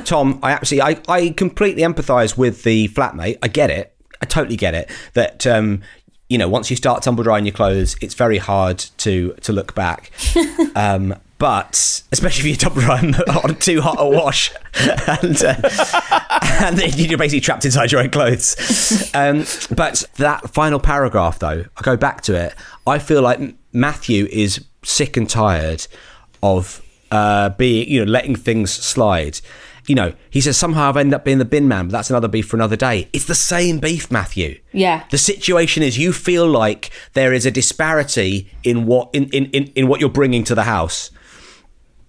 Tom, 0.05 0.39
I 0.43 0.53
absolutely, 0.53 0.97
I, 1.09 1.15
I 1.15 1.31
completely 1.31 1.83
empathise 1.83 2.37
with 2.37 2.63
the 2.63 2.89
flatmate. 2.89 3.39
I 3.43 3.49
get 3.49 3.71
it. 3.71 3.93
I 4.23 4.25
totally 4.25 4.57
get 4.57 4.75
it. 4.75 4.91
That 5.15 5.47
um, 5.47 5.83
you 6.29 6.39
know, 6.39 6.49
once 6.49 6.71
you 6.71 6.77
start 6.77 7.03
tumble 7.03 7.23
drying 7.23 7.47
your 7.47 7.55
clothes, 7.55 7.97
it's 8.01 8.15
very 8.15 8.39
hard 8.39 8.79
to 8.99 9.35
to 9.43 9.53
look 9.53 9.75
back. 9.75 10.11
um, 10.75 11.15
but 11.39 12.03
especially 12.13 12.41
if 12.41 12.47
you 12.47 12.57
tumble 12.57 12.81
dry 12.81 12.99
on 13.45 13.57
too 13.57 13.81
hot 13.81 13.97
a 13.99 14.09
wash, 14.09 14.53
and 14.75 15.43
uh, 15.45 15.55
and 16.63 16.79
then 16.79 16.91
you're 16.95 17.19
basically 17.19 17.41
trapped 17.41 17.65
inside 17.65 17.93
your 17.93 18.01
own 18.01 18.11
clothes. 18.11 19.11
Um, 19.15 19.45
but 19.75 20.05
that 20.17 20.51
final 20.51 20.81
paragraph, 20.81 21.39
though, 21.39 21.65
I 21.77 21.83
go 21.83 21.97
back 21.97 22.23
to 22.23 22.35
it. 22.35 22.55
I 22.87 22.99
feel 22.99 23.23
like 23.23 23.41
Matthew 23.73 24.27
is 24.27 24.65
sick 24.83 25.17
and 25.17 25.29
tired 25.29 25.87
of 26.43 26.83
uh, 27.11 27.51
being, 27.51 27.89
you 27.89 28.05
know, 28.05 28.11
letting 28.11 28.37
things 28.37 28.73
slide. 28.73 29.41
You 29.87 29.95
know, 29.95 30.15
he 30.31 30.41
says 30.41 30.57
somehow 30.57 30.89
I've 30.89 30.97
ended 30.97 31.15
up 31.15 31.25
being 31.25 31.39
the 31.39 31.45
bin 31.45 31.69
man, 31.69 31.87
but 31.87 31.93
that's 31.93 32.11
another 32.11 32.29
beef 32.29 32.49
for 32.49 32.57
another 32.57 32.77
day. 32.77 33.09
It's 33.13 33.27
the 33.27 33.35
same 33.35 33.79
beef, 33.79 34.11
Matthew. 34.11 34.61
Yeah. 34.73 35.05
The 35.11 35.19
situation 35.19 35.83
is 35.83 35.97
you 35.97 36.13
feel 36.13 36.49
like 36.49 36.91
there 37.13 37.33
is 37.33 37.47
a 37.47 37.51
disparity 37.51 38.51
in 38.65 38.87
what 38.87 39.11
in, 39.13 39.29
in, 39.31 39.47
in, 39.47 39.65
in 39.75 39.89
what 39.89 40.01
you're 40.01 40.11
bringing 40.11 40.45
to 40.45 40.55
the 40.55 40.65
house. 40.65 41.11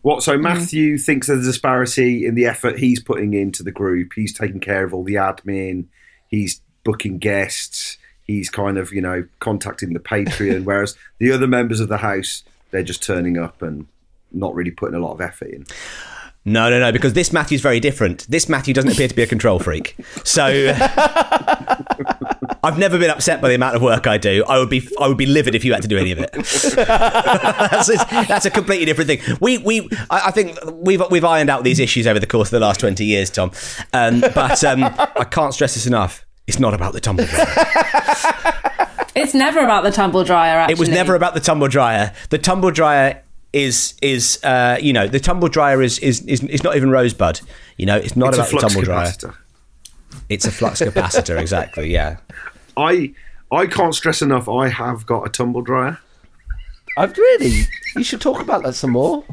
What? 0.01 0.23
So 0.23 0.37
Matthew 0.37 0.97
thinks 0.97 1.27
there's 1.27 1.45
a 1.45 1.49
disparity 1.49 2.25
in 2.25 2.35
the 2.35 2.45
effort 2.45 2.79
he's 2.79 3.01
putting 3.01 3.33
into 3.33 3.61
the 3.61 3.71
group. 3.71 4.13
He's 4.15 4.33
taking 4.33 4.59
care 4.59 4.83
of 4.83 4.93
all 4.93 5.03
the 5.03 5.15
admin. 5.15 5.87
He's 6.29 6.61
booking 6.83 7.17
guests. 7.17 7.97
He's 8.23 8.49
kind 8.49 8.77
of 8.77 8.91
you 8.93 9.01
know 9.01 9.27
contacting 9.39 9.93
the 9.93 9.99
Patreon. 9.99 10.63
whereas 10.65 10.95
the 11.19 11.31
other 11.31 11.47
members 11.47 11.79
of 11.79 11.89
the 11.89 11.97
house, 11.97 12.43
they're 12.71 12.83
just 12.83 13.03
turning 13.03 13.37
up 13.37 13.61
and 13.61 13.87
not 14.31 14.55
really 14.55 14.71
putting 14.71 14.95
a 14.95 14.99
lot 14.99 15.13
of 15.13 15.21
effort 15.21 15.49
in. 15.49 15.65
No, 16.47 16.69
no, 16.69 16.79
no, 16.79 16.93
because 16.93 17.11
this 17.11 17.33
Matthew's 17.33 17.59
very 17.59 17.81
different. 17.81 18.25
This 18.29 18.47
Matthew 18.47 18.73
doesn't 18.73 18.89
appear 18.89 19.09
to 19.09 19.13
be 19.13 19.21
a 19.21 19.27
control 19.27 19.59
freak. 19.59 19.97
So 20.23 20.45
I've 22.63 22.77
never 22.77 22.97
been 22.97 23.09
upset 23.09 23.41
by 23.41 23.49
the 23.49 23.55
amount 23.55 23.75
of 23.75 23.81
work 23.81 24.07
I 24.07 24.17
do. 24.17 24.45
I 24.47 24.57
would 24.57 24.69
be 24.69 24.87
I 24.97 25.09
would 25.09 25.17
be 25.17 25.25
livid 25.25 25.55
if 25.55 25.65
you 25.65 25.73
had 25.73 25.81
to 25.81 25.89
do 25.89 25.97
any 25.97 26.13
of 26.13 26.19
it. 26.19 26.31
that's, 26.75 27.87
that's 28.27 28.45
a 28.45 28.49
completely 28.49 28.85
different 28.85 29.09
thing. 29.09 29.37
We 29.41 29.57
we 29.57 29.89
I 30.09 30.27
I 30.27 30.31
think 30.31 30.57
we've 30.71 31.03
we've 31.11 31.25
ironed 31.25 31.49
out 31.49 31.65
these 31.65 31.79
issues 31.79 32.07
over 32.07 32.17
the 32.17 32.25
course 32.25 32.47
of 32.47 32.51
the 32.51 32.61
last 32.61 32.79
twenty 32.79 33.03
years, 33.03 33.29
Tom. 33.29 33.51
Um, 33.91 34.21
but 34.21 34.63
um, 34.63 34.85
I 34.85 35.27
can't 35.29 35.53
stress 35.53 35.73
this 35.73 35.85
enough. 35.85 36.25
It's 36.47 36.59
not 36.59 36.73
about 36.73 36.93
the 36.93 37.01
tumble 37.01 37.25
dryer. 37.25 37.45
It's 39.15 39.33
never 39.33 39.59
about 39.61 39.83
the 39.83 39.91
tumble 39.91 40.23
dryer, 40.23 40.59
actually. 40.59 40.73
It 40.73 40.79
was 40.79 40.89
never 40.89 41.15
about 41.15 41.33
the 41.33 41.39
tumble 41.39 41.67
dryer. 41.67 42.13
The 42.29 42.37
tumble 42.37 42.71
dryer 42.71 43.23
is 43.65 43.93
is 44.01 44.39
uh, 44.43 44.77
you 44.81 44.93
know 44.93 45.07
the 45.07 45.19
tumble 45.19 45.47
dryer 45.49 45.81
is 45.81 45.99
is 45.99 46.21
is, 46.25 46.43
is 46.43 46.63
not 46.63 46.75
even 46.75 46.89
rosebud. 46.91 47.41
You 47.77 47.85
know, 47.85 47.97
it's 47.97 48.15
not 48.15 48.29
It's 48.29 48.37
a 48.37 48.41
about 48.41 48.49
the 48.51 48.57
flux 48.59 48.73
tumble 48.73 48.85
dryer. 48.85 49.07
capacitor. 49.07 49.35
It's 50.29 50.45
a 50.45 50.51
flux 50.51 50.81
capacitor, 50.81 51.37
exactly. 51.45 51.91
Yeah. 51.91 52.17
I 52.75 53.13
I 53.51 53.65
can't 53.67 53.95
stress 53.95 54.21
enough. 54.21 54.47
I 54.49 54.67
have 54.69 55.05
got 55.05 55.25
a 55.25 55.29
tumble 55.29 55.61
dryer. 55.61 55.99
I've 56.97 57.17
really. 57.17 57.61
You 57.95 58.03
should 58.03 58.21
talk 58.21 58.39
about 58.41 58.63
that 58.63 58.73
some 58.73 58.91
more. 58.91 59.23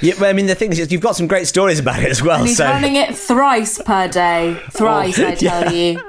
Yeah, 0.00 0.14
but 0.18 0.28
I 0.28 0.32
mean, 0.32 0.46
the 0.46 0.54
thing 0.54 0.72
is, 0.72 0.90
you've 0.92 1.00
got 1.00 1.16
some 1.16 1.26
great 1.26 1.46
stories 1.46 1.78
about 1.78 2.02
it 2.02 2.10
as 2.10 2.22
well. 2.22 2.38
And 2.40 2.48
he's 2.48 2.56
So 2.56 2.64
running 2.64 2.96
it 2.96 3.16
thrice 3.16 3.78
per 3.82 4.08
day. 4.08 4.60
Thrice, 4.72 5.18
Oh, 5.18 5.26
I 5.28 5.34
tell 5.48 5.72
you. 5.72 6.00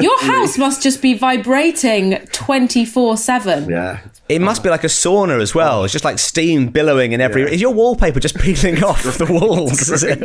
Your 0.00 0.20
house 0.32 0.58
must 0.58 0.82
just 0.82 1.00
be 1.02 1.14
vibrating 1.14 2.18
24 2.32 3.16
7. 3.16 3.68
Yeah. 3.68 4.00
It 4.28 4.40
must 4.40 4.62
be 4.62 4.70
like 4.70 4.84
a 4.84 4.88
sauna 4.88 5.40
as 5.40 5.54
well. 5.54 5.84
It's 5.84 5.92
just 5.92 6.04
like 6.04 6.18
steam 6.18 6.68
billowing 6.68 7.12
in 7.12 7.20
every. 7.20 7.42
Yeah. 7.42 7.48
Is 7.48 7.60
your 7.60 7.74
wallpaper 7.74 8.20
just 8.20 8.38
peeling 8.38 8.82
off 8.84 9.02
the 9.02 9.26
walls? 9.26 9.90
Is 9.90 10.02
it? 10.02 10.22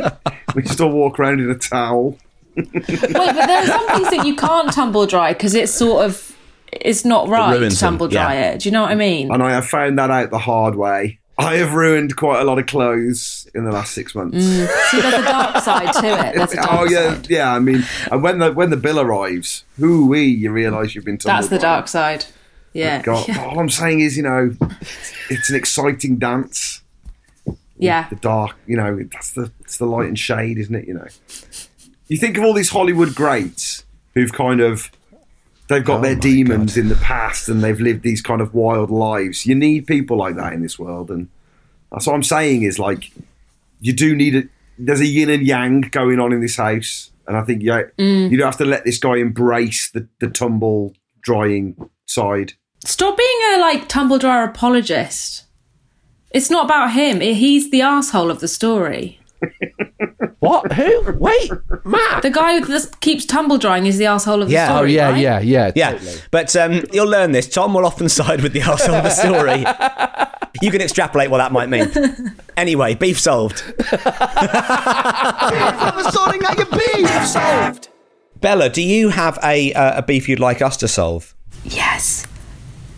We 0.54 0.64
still 0.64 0.90
walk 0.90 1.18
around 1.18 1.40
in 1.40 1.50
a 1.50 1.54
towel. 1.54 2.18
Wait, 2.56 2.72
but 2.72 3.12
there 3.12 3.62
are 3.62 3.66
some 3.66 3.86
things 3.88 4.10
that 4.10 4.26
you 4.26 4.34
can't 4.36 4.72
tumble 4.72 5.06
dry 5.06 5.32
because 5.32 5.54
it's 5.54 5.72
sort 5.72 6.04
of. 6.04 6.36
It's 6.72 7.04
not 7.04 7.28
right 7.28 7.54
to 7.54 7.58
ruins 7.58 7.80
them, 7.80 7.88
tumble 7.88 8.08
dry 8.08 8.34
yeah. 8.34 8.50
it. 8.52 8.60
Do 8.60 8.68
you 8.68 8.72
know 8.72 8.82
what 8.82 8.92
I 8.92 8.94
mean? 8.94 9.32
and 9.32 9.42
I 9.42 9.50
have 9.50 9.66
found 9.66 9.98
that 9.98 10.10
out 10.10 10.30
the 10.30 10.38
hard 10.38 10.76
way. 10.76 11.18
I 11.36 11.56
have 11.56 11.72
ruined 11.72 12.16
quite 12.16 12.40
a 12.40 12.44
lot 12.44 12.58
of 12.58 12.66
clothes 12.66 13.48
in 13.54 13.64
the 13.64 13.72
last 13.72 13.92
six 13.92 14.14
months. 14.14 14.36
Mm. 14.36 14.68
See, 14.90 15.00
there's 15.00 15.14
a 15.14 15.22
dark 15.22 15.64
side 15.64 15.92
to 15.94 16.28
it. 16.28 16.36
There's 16.36 16.52
a 16.52 16.60
oh, 16.60 16.64
dark 16.64 16.80
oh 16.80 16.84
yeah, 16.84 17.14
side. 17.14 17.30
yeah. 17.30 17.52
I 17.52 17.58
mean, 17.58 17.82
and 18.10 18.22
when 18.22 18.38
the 18.38 18.52
when 18.52 18.70
the 18.70 18.76
bill 18.76 19.00
arrives, 19.00 19.64
whoo 19.78 20.06
wee, 20.06 20.26
you 20.26 20.52
realise 20.52 20.94
you've 20.94 21.04
been. 21.04 21.16
That's 21.16 21.48
the 21.48 21.56
tumbled 21.56 21.62
dark 21.62 21.88
side. 21.88 22.26
Yeah. 22.72 23.02
God, 23.02 23.28
all 23.38 23.58
I'm 23.58 23.68
saying 23.70 24.00
is, 24.00 24.16
you 24.16 24.22
know, 24.22 24.54
it's 25.28 25.50
an 25.50 25.56
exciting 25.56 26.18
dance. 26.18 26.82
Yeah. 27.76 28.08
the 28.10 28.16
dark. 28.16 28.56
You 28.66 28.76
know, 28.76 29.02
that's 29.10 29.32
the 29.32 29.50
it's 29.60 29.78
the 29.78 29.86
light 29.86 30.06
and 30.08 30.18
shade, 30.18 30.58
isn't 30.58 30.74
it? 30.74 30.86
You 30.86 30.94
know, 30.94 31.06
you 32.08 32.18
think 32.18 32.36
of 32.36 32.44
all 32.44 32.52
these 32.52 32.70
Hollywood 32.70 33.14
greats 33.14 33.84
who've 34.14 34.32
kind 34.32 34.60
of 34.60 34.90
they've 35.68 35.84
got 35.84 36.00
Oh 36.00 36.02
their 36.02 36.14
my 36.14 36.20
demons 36.20 36.76
in 36.76 36.88
the 36.88 36.96
past 36.96 37.48
and 37.48 37.62
they've 37.62 37.80
lived 37.80 38.02
these 38.02 38.20
kind 38.20 38.40
of 38.42 38.52
wild 38.54 38.90
lives. 38.90 39.46
You 39.46 39.54
need 39.54 39.86
people 39.86 40.16
like 40.18 40.36
that 40.36 40.52
in 40.52 40.60
this 40.62 40.78
world, 40.78 41.10
and 41.10 41.28
that's 41.90 42.06
what 42.06 42.14
I'm 42.14 42.22
saying. 42.22 42.62
Is 42.64 42.78
like 42.78 43.10
you 43.80 43.92
do 43.94 44.14
need 44.14 44.34
a 44.36 44.42
there's 44.78 45.00
a 45.00 45.06
yin 45.06 45.30
and 45.30 45.46
yang 45.46 45.80
going 45.80 46.20
on 46.20 46.32
in 46.34 46.40
this 46.42 46.56
house, 46.56 47.10
and 47.26 47.34
I 47.36 47.42
think 47.42 47.62
yeah, 47.62 47.84
Mm. 47.98 48.30
you 48.30 48.36
don't 48.36 48.46
have 48.46 48.58
to 48.58 48.64
let 48.66 48.84
this 48.84 48.98
guy 48.98 49.16
embrace 49.16 49.90
the 49.90 50.06
the 50.20 50.28
tumble 50.28 50.92
drying 51.22 51.76
side. 52.04 52.52
Stop 52.84 53.16
being 53.16 53.40
a 53.54 53.58
like 53.60 53.88
tumble 53.88 54.18
dryer 54.18 54.44
apologist. 54.44 55.44
It's 56.30 56.48
not 56.50 56.64
about 56.66 56.92
him. 56.92 57.20
He's 57.20 57.70
the 57.70 57.82
asshole 57.82 58.30
of 58.30 58.40
the 58.40 58.48
story. 58.48 59.18
What? 60.40 60.72
Who? 60.72 61.12
Wait, 61.18 61.50
Matt. 61.84 62.22
The 62.22 62.30
guy 62.30 62.60
that 62.60 62.96
keeps 63.00 63.26
tumble 63.26 63.58
drying 63.58 63.84
is 63.84 63.98
the 63.98 64.06
asshole 64.06 64.40
of 64.40 64.48
the 64.48 64.54
Yeah. 64.54 64.68
story. 64.74 64.80
Oh 64.80 64.84
yeah, 64.94 65.10
right? 65.10 65.20
yeah, 65.20 65.38
yeah, 65.40 65.70
Yeah, 65.74 65.90
totally. 65.92 66.14
but 66.30 66.56
um, 66.56 66.82
you'll 66.94 67.08
learn 67.10 67.32
this. 67.32 67.46
Tom 67.46 67.74
will 67.74 67.84
often 67.84 68.08
side 68.08 68.40
with 68.40 68.54
the 68.54 68.62
asshole 68.62 68.94
of 68.94 69.04
the 69.04 69.10
story. 69.10 69.64
You 70.62 70.70
can 70.72 70.80
extrapolate 70.80 71.30
what 71.30 71.38
that 71.38 71.52
might 71.52 71.68
mean. 71.68 71.88
Anyway, 72.56 72.94
beef 72.94 73.20
solved. 73.20 73.60
From 73.60 73.92
sorting 76.10 76.42
out 76.44 76.56
your 76.58 76.66
beef. 76.66 77.26
Solved. 77.26 77.88
Bella, 78.40 78.68
do 78.68 78.82
you 78.82 79.10
have 79.10 79.38
a 79.44 79.72
uh, 79.74 79.98
a 79.98 80.02
beef 80.02 80.28
you'd 80.28 80.40
like 80.40 80.60
us 80.62 80.76
to 80.78 80.88
solve? 80.88 81.34
Yes, 81.64 82.26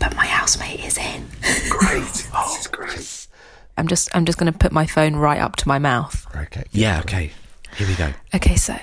but 0.03 0.15
my 0.17 0.25
housemate 0.25 0.83
is 0.83 0.97
in. 0.97 1.25
Great, 1.69 2.03
this 2.11 2.59
is 2.59 2.67
great. 2.67 3.27
I'm 3.77 3.87
just 3.87 4.09
I'm 4.13 4.25
just 4.25 4.37
going 4.37 4.51
to 4.51 4.57
put 4.57 4.71
my 4.71 4.85
phone 4.85 5.15
right 5.15 5.39
up 5.39 5.55
to 5.57 5.67
my 5.67 5.79
mouth. 5.79 6.27
Okay. 6.35 6.65
Yeah. 6.71 6.99
Okay. 6.99 7.31
Here 7.77 7.87
we 7.87 7.95
go. 7.95 8.11
Okay, 8.35 8.55
so 8.55 8.77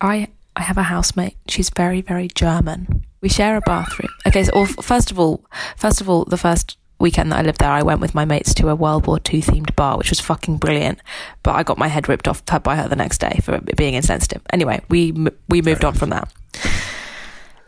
I 0.00 0.28
I 0.56 0.62
have 0.62 0.78
a 0.78 0.82
housemate. 0.82 1.36
She's 1.46 1.70
very 1.70 2.00
very 2.00 2.28
German. 2.28 3.04
We 3.20 3.28
share 3.28 3.56
a 3.56 3.60
bathroom. 3.60 4.10
Okay, 4.26 4.44
so 4.44 4.52
well, 4.54 4.66
first 4.66 5.10
of 5.10 5.18
all, 5.18 5.44
first 5.76 6.00
of 6.00 6.08
all, 6.08 6.24
the 6.24 6.38
first 6.38 6.78
weekend 6.98 7.30
that 7.30 7.38
I 7.38 7.42
lived 7.42 7.60
there, 7.60 7.70
I 7.70 7.82
went 7.82 8.00
with 8.00 8.14
my 8.14 8.24
mates 8.24 8.54
to 8.54 8.68
a 8.70 8.74
World 8.74 9.06
War 9.06 9.18
II 9.18 9.42
themed 9.42 9.76
bar, 9.76 9.98
which 9.98 10.10
was 10.10 10.20
fucking 10.20 10.56
brilliant. 10.56 11.00
But 11.42 11.54
I 11.54 11.62
got 11.62 11.78
my 11.78 11.88
head 11.88 12.08
ripped 12.08 12.26
off 12.26 12.42
uh, 12.48 12.58
by 12.58 12.76
her 12.76 12.88
the 12.88 12.96
next 12.96 13.18
day 13.18 13.40
for 13.42 13.60
being 13.76 13.94
insensitive. 13.94 14.42
Anyway, 14.52 14.80
we 14.88 15.12
we 15.48 15.60
moved 15.60 15.84
on 15.84 15.94
from 15.94 16.10
that. 16.10 16.32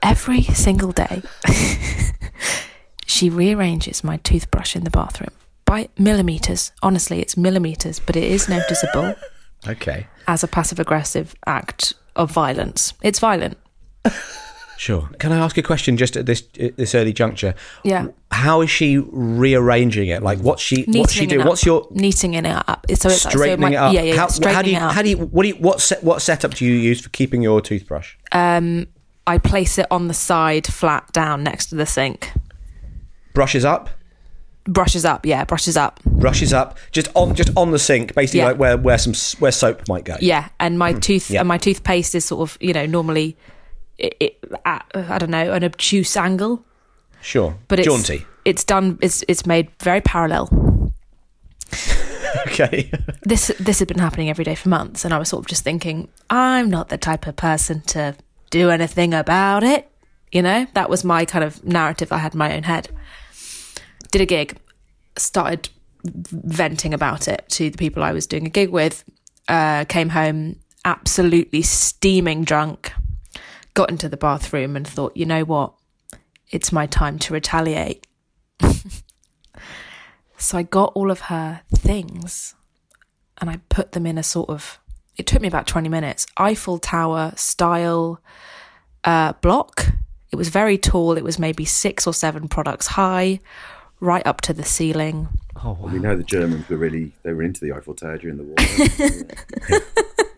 Every 0.02 0.42
single 0.42 0.92
day, 0.92 1.22
she 3.06 3.28
rearranges 3.30 4.04
my 4.04 4.18
toothbrush 4.18 4.76
in 4.76 4.84
the 4.84 4.90
bathroom 4.90 5.32
by 5.64 5.88
millimeters. 5.98 6.72
Honestly, 6.82 7.20
it's 7.20 7.36
millimeters, 7.36 7.98
but 7.98 8.16
it 8.16 8.24
is 8.24 8.48
noticeable 8.48 9.14
Okay. 9.66 10.06
as 10.26 10.44
a 10.44 10.48
passive 10.48 10.78
aggressive 10.78 11.34
act 11.46 11.94
of 12.16 12.30
violence. 12.30 12.94
It's 13.02 13.18
violent. 13.18 13.58
Sure. 14.76 15.10
Can 15.18 15.32
I 15.32 15.38
ask 15.38 15.58
a 15.58 15.62
question 15.62 15.96
just 15.96 16.16
at 16.16 16.26
this 16.26 16.44
at 16.60 16.76
this 16.76 16.94
early 16.94 17.12
juncture? 17.12 17.54
Yeah. 17.82 18.06
How 18.30 18.60
is 18.60 18.70
she 18.70 18.98
rearranging 18.98 20.06
it? 20.08 20.22
Like, 20.22 20.38
what's 20.38 20.62
she 20.62 20.84
what's 20.86 21.12
she 21.12 21.26
Neatening 21.26 21.28
doing? 21.30 21.46
What's 21.48 21.66
your 21.66 21.88
neating 21.88 22.34
it 22.36 22.46
up? 22.46 22.86
So 22.94 23.08
it's 23.08 23.22
straightening 23.22 23.56
so 23.56 23.56
my, 23.56 23.70
it 23.72 23.74
up? 23.74 23.92
Yeah, 23.92 24.02
yeah. 24.02 24.14
yeah, 24.14 24.16
How, 24.44 24.52
how 24.54 24.62
do 24.62 24.70
you 24.70 24.78
how 24.78 25.02
do 25.02 25.08
you 25.10 25.16
what 25.16 25.42
do 25.42 25.48
you 25.48 25.56
what 25.56 25.80
set, 25.80 26.04
what 26.04 26.22
setup 26.22 26.54
do 26.54 26.64
you 26.64 26.72
use 26.74 27.00
for 27.00 27.08
keeping 27.08 27.42
your 27.42 27.60
toothbrush? 27.60 28.14
um, 28.30 28.86
I 29.28 29.38
place 29.38 29.78
it 29.78 29.86
on 29.90 30.08
the 30.08 30.14
side, 30.14 30.66
flat 30.66 31.12
down 31.12 31.42
next 31.44 31.66
to 31.66 31.74
the 31.76 31.86
sink. 31.86 32.32
Brushes 33.34 33.64
up, 33.64 33.90
Brushes 34.64 35.04
up, 35.06 35.24
yeah, 35.24 35.44
brushes 35.44 35.76
up. 35.78 36.00
brushes 36.04 36.52
up, 36.52 36.76
just 36.92 37.08
on 37.14 37.34
just 37.34 37.50
on 37.56 37.70
the 37.70 37.78
sink, 37.78 38.14
basically 38.14 38.40
Yeah. 38.40 38.46
like 38.48 38.58
where 38.58 38.76
where 38.76 38.98
some 38.98 39.14
where 39.40 39.52
soap 39.52 39.88
might 39.88 40.04
go. 40.04 40.16
Yeah, 40.20 40.48
and 40.60 40.78
my 40.78 40.92
tooth 40.92 41.28
Hmm. 41.28 41.34
Yeah. 41.34 41.40
and 41.40 41.48
my 41.48 41.56
toothpaste 41.58 42.14
is 42.14 42.24
sort 42.26 42.42
of 42.50 42.58
you 42.60 42.72
know 42.74 42.84
normally 42.84 43.36
it, 43.96 44.14
it, 44.20 44.44
at 44.66 44.84
I 44.94 45.16
don't 45.18 45.30
know 45.30 45.52
an 45.52 45.64
obtuse 45.64 46.16
angle, 46.16 46.64
Sure. 47.22 47.56
but 47.68 47.78
it's 47.80 47.86
jaunty. 47.88 48.26
It's 48.44 48.62
done. 48.64 48.98
It's 49.00 49.24
it's 49.28 49.46
made 49.46 49.68
very 49.82 50.00
parallel. 50.02 50.92
Okay. 52.46 52.90
this 53.22 53.50
this 53.58 53.78
had 53.78 53.88
been 53.88 53.98
happening 53.98 54.28
every 54.28 54.44
day 54.44 54.54
for 54.54 54.68
months 54.68 55.04
and 55.04 55.14
i 55.14 55.18
was 55.18 55.28
sort 55.30 55.42
of 55.44 55.48
just 55.48 55.64
thinking 55.64 56.08
i'm 56.28 56.68
not 56.68 56.88
the 56.88 56.98
type 56.98 57.26
of 57.26 57.36
person 57.36 57.80
to 57.82 58.14
do 58.50 58.70
anything 58.70 59.14
about 59.14 59.62
it 59.62 59.90
you 60.30 60.42
know? 60.42 60.66
That 60.74 60.90
was 60.90 61.04
my 61.04 61.24
kind 61.24 61.44
of 61.44 61.64
narrative 61.64 62.12
i 62.12 62.18
had 62.18 62.34
in 62.34 62.38
my 62.38 62.54
own 62.54 62.64
head. 62.64 62.88
Did 64.10 64.22
a 64.22 64.26
gig 64.26 64.58
started 65.16 65.68
venting 66.04 66.94
about 66.94 67.26
it 67.26 67.44
to 67.48 67.70
the 67.70 67.76
people 67.76 68.04
i 68.04 68.12
was 68.12 68.26
doing 68.28 68.46
a 68.46 68.50
gig 68.50 68.70
with 68.70 69.02
uh, 69.48 69.84
came 69.86 70.10
home 70.10 70.54
absolutely 70.84 71.60
steaming 71.60 72.44
drunk 72.44 72.92
got 73.74 73.90
into 73.90 74.08
the 74.08 74.16
bathroom 74.16 74.76
and 74.76 74.86
thought 74.86 75.16
you 75.16 75.26
know 75.26 75.44
what? 75.44 75.74
It's 76.50 76.72
my 76.72 76.86
time 76.86 77.18
to 77.20 77.34
retaliate. 77.34 78.06
So 80.40 80.56
i 80.56 80.62
got 80.62 80.92
all 80.94 81.10
of 81.10 81.22
her 81.22 81.62
things 81.74 82.54
and 83.38 83.50
I 83.50 83.58
put 83.68 83.90
them 83.90 84.06
in 84.06 84.18
a 84.18 84.22
sort 84.22 84.48
of. 84.48 84.78
It 85.18 85.26
took 85.26 85.42
me 85.42 85.48
about 85.48 85.66
twenty 85.66 85.88
minutes. 85.88 86.26
Eiffel 86.36 86.78
Tower 86.78 87.32
style 87.36 88.20
uh, 89.04 89.34
block. 89.34 89.88
It 90.30 90.36
was 90.36 90.48
very 90.48 90.78
tall. 90.78 91.16
It 91.16 91.24
was 91.24 91.38
maybe 91.38 91.64
six 91.64 92.06
or 92.06 92.14
seven 92.14 92.48
products 92.48 92.86
high, 92.86 93.40
right 94.00 94.26
up 94.26 94.40
to 94.42 94.52
the 94.52 94.64
ceiling. 94.64 95.28
Well, 95.62 95.78
we 95.82 95.98
know 95.98 96.16
the 96.16 96.22
Germans 96.22 96.68
were 96.68 96.76
really 96.76 97.12
they 97.24 97.32
were 97.32 97.42
into 97.42 97.60
the 97.60 97.72
Eiffel 97.72 97.94
Tower 97.94 98.18
during 98.18 98.36
the 98.36 98.44
war. 98.44 99.80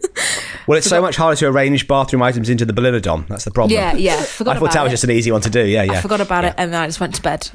Well, 0.70 0.78
it's 0.78 0.88
so 0.88 1.02
much 1.02 1.16
harder 1.16 1.36
to 1.36 1.48
arrange 1.48 1.88
bathroom 1.88 2.22
items 2.22 2.48
into 2.48 2.64
the 2.64 2.72
Bellilodom. 2.72 3.26
That's 3.26 3.44
the 3.44 3.50
problem. 3.50 3.74
Yeah, 3.74 3.94
yeah. 3.94 4.22
Forgot 4.22 4.56
Eiffel 4.56 4.66
about 4.66 4.74
Tower's 4.74 4.88
it. 4.90 4.92
just 4.92 5.02
an 5.02 5.10
easy 5.10 5.32
one 5.32 5.40
to 5.40 5.50
do. 5.50 5.66
Yeah, 5.66 5.82
yeah. 5.82 5.94
I 5.94 6.00
forgot 6.00 6.20
about 6.20 6.44
it, 6.44 6.54
and 6.56 6.72
then 6.72 6.80
I 6.80 6.86
just 6.86 7.00
went 7.00 7.16
to 7.16 7.22
bed. 7.22 7.50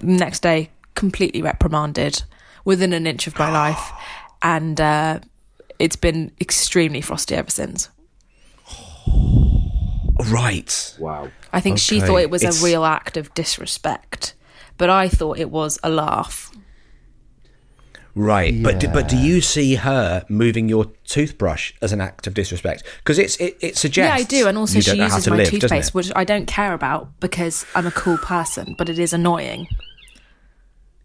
Next 0.00 0.42
day, 0.42 0.70
completely 0.94 1.42
reprimanded, 1.42 2.22
within 2.64 2.92
an 2.92 3.04
inch 3.04 3.26
of 3.26 3.36
my 3.36 3.50
life, 3.50 3.90
and 4.42 4.80
uh, 4.80 5.18
it's 5.82 5.96
been 5.96 6.30
extremely 6.40 7.00
frosty 7.00 7.34
ever 7.34 7.50
since. 7.50 7.90
Right. 10.30 10.96
wow. 11.00 11.30
I 11.52 11.58
think 11.58 11.78
she 11.78 11.98
thought 11.98 12.18
it 12.18 12.30
was 12.30 12.42
it's- 12.42 12.62
a 12.62 12.64
real 12.64 12.84
act 12.84 13.16
of 13.16 13.34
disrespect, 13.34 14.34
but 14.78 14.88
I 14.88 15.08
thought 15.08 15.36
it 15.38 15.50
was 15.50 15.80
a 15.82 15.90
laugh. 15.90 16.52
Right, 18.14 18.62
but 18.62 18.78
do, 18.78 18.88
but 18.88 19.08
do 19.08 19.16
you 19.16 19.40
see 19.40 19.74
her 19.74 20.24
moving 20.28 20.68
your 20.68 20.84
toothbrush 21.06 21.72
as 21.82 21.92
an 21.92 22.00
act 22.00 22.26
of 22.28 22.34
disrespect? 22.34 22.84
Because 22.98 23.18
it's 23.18 23.36
it, 23.38 23.56
it 23.60 23.76
suggests 23.76 24.08
Yeah, 24.08 24.14
I 24.14 24.22
do, 24.22 24.46
and 24.46 24.58
also 24.58 24.78
she 24.78 24.90
don't 24.90 24.98
know 24.98 25.08
how 25.08 25.16
uses 25.16 25.24
to 25.24 25.30
my 25.30 25.36
live, 25.38 25.48
toothpaste, 25.48 25.94
which 25.94 26.12
I 26.14 26.22
don't 26.22 26.46
care 26.46 26.74
about 26.74 27.18
because 27.18 27.64
I'm 27.74 27.86
a 27.86 27.90
cool 27.90 28.18
person, 28.18 28.74
but 28.78 28.88
it 28.88 28.98
is 28.98 29.12
annoying. 29.12 29.66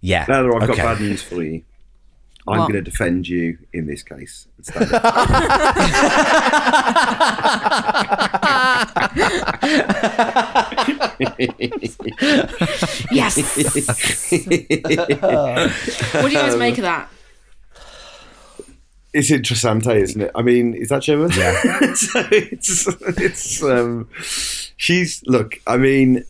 Yeah. 0.01 0.25
Now 0.27 0.45
I've 0.57 0.63
okay. 0.63 0.75
got 0.75 0.97
bad 0.97 0.99
news 0.99 1.23
for 1.23 1.41
you. 1.41 1.63
I'm 2.47 2.59
going 2.59 2.73
to 2.73 2.81
defend 2.81 3.27
you 3.27 3.57
in 3.73 3.87
this 3.87 4.03
case. 4.03 4.47
and 4.55 4.65
stand 4.65 4.93
up. 4.93 5.03
Yes. 13.11 13.37
what 16.13 16.29
do 16.29 16.31
you 16.31 16.39
guys 16.39 16.55
make 16.57 16.77
of 16.77 16.83
that? 16.83 17.09
it's 19.17 19.31
interessante, 19.31 19.95
isn't 19.95 20.21
it? 20.21 20.31
I 20.35 20.41
mean, 20.43 20.73
is 20.73 20.89
that 20.89 21.01
German? 21.01 21.31
Yeah. 21.31 21.53
so 21.95 22.23
it's 22.31 22.87
it's 23.17 23.63
um, 23.63 24.07
she's 24.75 25.23
look. 25.25 25.59
I 25.65 25.77
mean, 25.77 26.23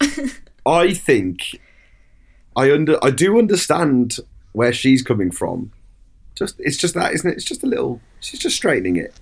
I 0.66 0.92
think 0.94 1.60
I 2.56 2.72
under 2.72 2.98
I 3.04 3.10
do 3.10 3.38
understand 3.38 4.16
where 4.52 4.72
she's 4.72 5.02
coming 5.02 5.30
from. 5.30 5.70
Just 6.34 6.56
it's 6.58 6.76
just 6.76 6.94
that, 6.94 7.12
isn't 7.12 7.28
it? 7.30 7.34
It's 7.34 7.44
just 7.44 7.62
a 7.62 7.66
little. 7.66 8.00
She's 8.20 8.40
just 8.40 8.56
straightening 8.56 8.96
it. 8.96 9.14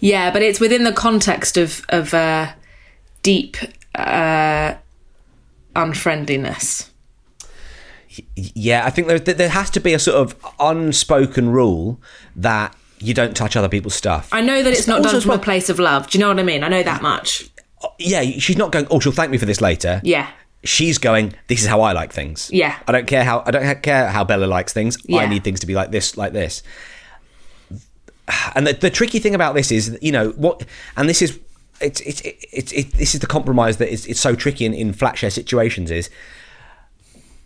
Yeah, 0.00 0.30
but 0.30 0.42
it's 0.42 0.60
within 0.60 0.84
the 0.84 0.92
context 0.92 1.56
of 1.56 1.84
of 1.88 2.12
uh, 2.14 2.52
deep 3.22 3.56
uh, 3.94 4.74
unfriendliness. 5.76 6.90
Yeah, 8.36 8.84
I 8.86 8.90
think 8.90 9.08
there 9.08 9.18
there 9.18 9.48
has 9.48 9.70
to 9.70 9.80
be 9.80 9.92
a 9.92 9.98
sort 9.98 10.16
of 10.16 10.36
unspoken 10.60 11.50
rule 11.50 12.00
that 12.36 12.76
you 13.00 13.12
don't 13.12 13.36
touch 13.36 13.56
other 13.56 13.68
people's 13.68 13.94
stuff. 13.94 14.28
I 14.32 14.40
know 14.40 14.62
that 14.62 14.72
it's 14.72 14.86
not 14.86 15.02
done 15.02 15.20
from 15.20 15.30
well- 15.30 15.38
a 15.38 15.42
place 15.42 15.68
of 15.68 15.78
love. 15.78 16.08
Do 16.10 16.18
you 16.18 16.22
know 16.22 16.28
what 16.28 16.38
I 16.38 16.44
mean? 16.44 16.62
I 16.62 16.68
know 16.68 16.82
that 16.82 17.02
much. 17.02 17.50
yeah, 17.98 18.22
she's 18.22 18.56
not 18.56 18.72
going. 18.72 18.86
Oh, 18.90 19.00
she'll 19.00 19.12
thank 19.12 19.30
me 19.30 19.38
for 19.38 19.46
this 19.46 19.60
later. 19.60 20.00
Yeah. 20.04 20.30
She's 20.64 20.98
going. 20.98 21.34
This 21.48 21.62
is 21.62 21.68
how 21.68 21.82
I 21.82 21.92
like 21.92 22.12
things. 22.12 22.50
Yeah. 22.52 22.78
I 22.88 22.92
don't 22.92 23.06
care 23.06 23.24
how 23.24 23.42
I 23.46 23.50
don't 23.50 23.82
care 23.82 24.08
how 24.08 24.24
Bella 24.24 24.46
likes 24.46 24.72
things. 24.72 24.96
yeah. 25.04 25.20
I 25.20 25.26
need 25.26 25.44
things 25.44 25.60
to 25.60 25.66
be 25.66 25.74
like 25.74 25.90
this, 25.90 26.16
like 26.16 26.32
this. 26.32 26.62
And 28.54 28.66
the, 28.66 28.72
the 28.72 28.90
tricky 28.90 29.18
thing 29.18 29.34
about 29.34 29.54
this 29.54 29.70
is, 29.70 29.98
you 30.00 30.10
know, 30.10 30.30
what, 30.30 30.64
and 30.96 31.08
this 31.08 31.20
is, 31.20 31.38
it's 31.80 32.00
it's 32.00 32.22
it's 32.24 32.72
it, 32.72 32.92
this 32.92 33.14
is 33.14 33.20
the 33.20 33.26
compromise 33.26 33.76
that 33.76 33.92
is 33.92 34.06
it's 34.06 34.20
so 34.20 34.34
tricky 34.34 34.64
in, 34.64 34.72
in 34.74 34.92
flat 34.92 35.18
share 35.18 35.30
situations 35.30 35.90
is. 35.90 36.10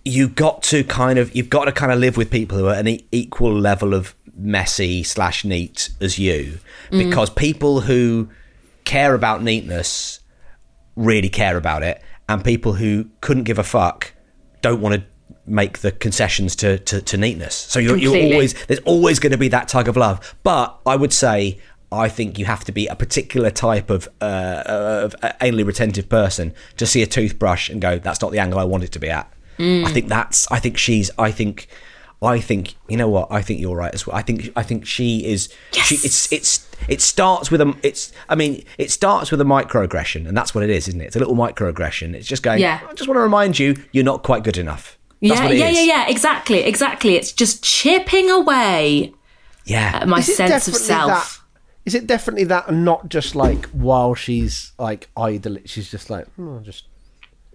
you've 0.05 0.35
got 0.35 0.63
to 0.63 0.85
kind 0.85 1.19
of 1.19 1.35
you've 1.35 1.51
got 1.51 1.67
to 1.67 1.73
kind 1.73 1.93
of 1.93 1.99
live 1.99 2.17
with 2.17 2.31
people 2.31 2.57
who 2.57 2.67
are 2.67 2.75
an 2.75 2.89
equal 3.13 3.53
level 3.53 3.93
of 3.93 4.15
messy 4.35 5.03
slash 5.03 5.45
neat 5.45 5.91
as 6.01 6.19
you, 6.19 6.59
mm. 6.91 6.99
because 6.99 7.29
people 7.29 7.83
who 7.83 8.29
care 8.85 9.15
about 9.15 9.43
neatness 9.43 10.21
really 10.97 11.29
care 11.29 11.57
about 11.57 11.83
it, 11.83 12.01
and 12.29 12.45
people 12.45 12.75
who 12.75 13.07
couldn't 13.21 13.45
give 13.45 13.59
a 13.59 13.65
fuck 13.65 14.13
don't 14.61 14.81
want 14.81 14.95
to 14.97 15.05
make 15.47 15.79
the 15.79 15.93
concessions 15.93 16.55
to, 16.57 16.79
to, 16.81 17.01
to 17.01 17.17
neatness. 17.17 17.55
So 17.55 17.79
you're, 17.79 17.97
you're 17.97 18.17
always 18.17 18.55
there's 18.67 18.81
always 18.81 19.19
going 19.19 19.33
to 19.33 19.39
be 19.39 19.49
that 19.49 19.69
tug 19.69 19.89
of 19.89 19.97
love. 19.97 20.35
But 20.43 20.79
I 20.85 20.97
would 20.97 21.13
say 21.13 21.59
I 21.91 22.09
think 22.09 22.39
you 22.39 22.45
have 22.45 22.65
to 22.65 22.73
be 22.73 22.87
a 22.87 22.95
particular 22.95 23.51
type 23.51 23.91
of 23.91 24.09
uh, 24.21 24.25
uh 24.25 25.01
of 25.05 25.17
uh, 25.23 25.33
anally 25.41 25.67
retentive 25.67 26.09
person 26.09 26.55
to 26.77 26.87
see 26.87 27.03
a 27.03 27.07
toothbrush 27.07 27.71
and 27.71 27.81
go, 27.81 27.99
that's 27.99 28.21
not 28.21 28.31
the 28.31 28.39
angle 28.39 28.59
I 28.59 28.65
want 28.65 28.85
it 28.85 28.93
to 28.93 28.99
be 28.99 29.09
at. 29.09 29.33
Mm. 29.59 29.85
I 29.85 29.91
think 29.91 30.09
that's. 30.09 30.51
I 30.51 30.59
think 30.59 30.77
she's. 30.77 31.11
I 31.19 31.31
think. 31.31 31.69
I 32.21 32.41
think 32.41 32.75
you 32.89 32.97
know 32.97 33.09
what 33.09 33.29
I 33.31 33.43
think 33.43 33.61
you're 33.61 33.77
right 33.77 33.95
as 33.95 34.07
well. 34.07 34.17
I 34.17 34.23
think 34.23 34.51
I 34.57 34.63
think 34.63 34.87
she 34.87 35.25
is. 35.25 35.49
She 35.73 35.95
it's 35.97 36.33
it's 36.33 36.69
it 36.89 37.01
starts 37.01 37.51
with 37.51 37.61
a 37.61 37.77
it's. 37.83 38.13
I 38.29 38.35
mean 38.35 38.65
it 38.77 38.91
starts 38.91 39.31
with 39.31 39.41
a 39.41 39.45
microaggression 39.45 40.27
and 40.27 40.37
that's 40.37 40.55
what 40.55 40.65
it 40.65 40.71
is, 40.71 40.89
isn't 40.89 41.01
it? 41.01 41.07
It's 41.07 41.17
a 41.17 41.21
little 41.21 41.37
microaggression. 41.37 42.15
It's 42.15 42.27
just 42.27 42.43
going. 42.43 42.61
Yeah. 42.61 42.81
I 42.89 42.93
just 42.95 43.09
want 43.09 43.19
to 43.19 43.23
remind 43.23 43.59
you, 43.59 43.77
you're 43.93 44.05
not 44.05 44.23
quite 44.23 44.43
good 44.43 44.59
enough. 44.59 44.99
That's 45.21 45.35
yeah, 45.41 45.45
what 45.45 45.55
it 45.55 45.59
yeah, 45.59 45.69
is. 45.69 45.77
yeah, 45.77 45.85
yeah. 45.85 46.09
Exactly, 46.09 46.61
exactly. 46.61 47.15
It's 47.15 47.33
just 47.33 47.63
chipping 47.65 48.31
away 48.31 49.13
Yeah. 49.65 50.01
at 50.03 50.09
my 50.09 50.21
sense 50.21 50.69
of 50.69 50.77
self. 50.77 51.09
That, 51.09 51.39
is 51.87 51.95
it 51.95 52.07
definitely 52.07 52.45
that, 52.45 52.69
and 52.69 52.85
not 52.85 53.09
just 53.09 53.35
like 53.35 53.67
while 53.67 54.15
she's 54.15 54.73
like 54.79 55.09
idle, 55.17 55.59
she's 55.65 55.91
just 55.91 56.11
like, 56.11 56.27
oh, 56.39 56.61
just 56.61 56.85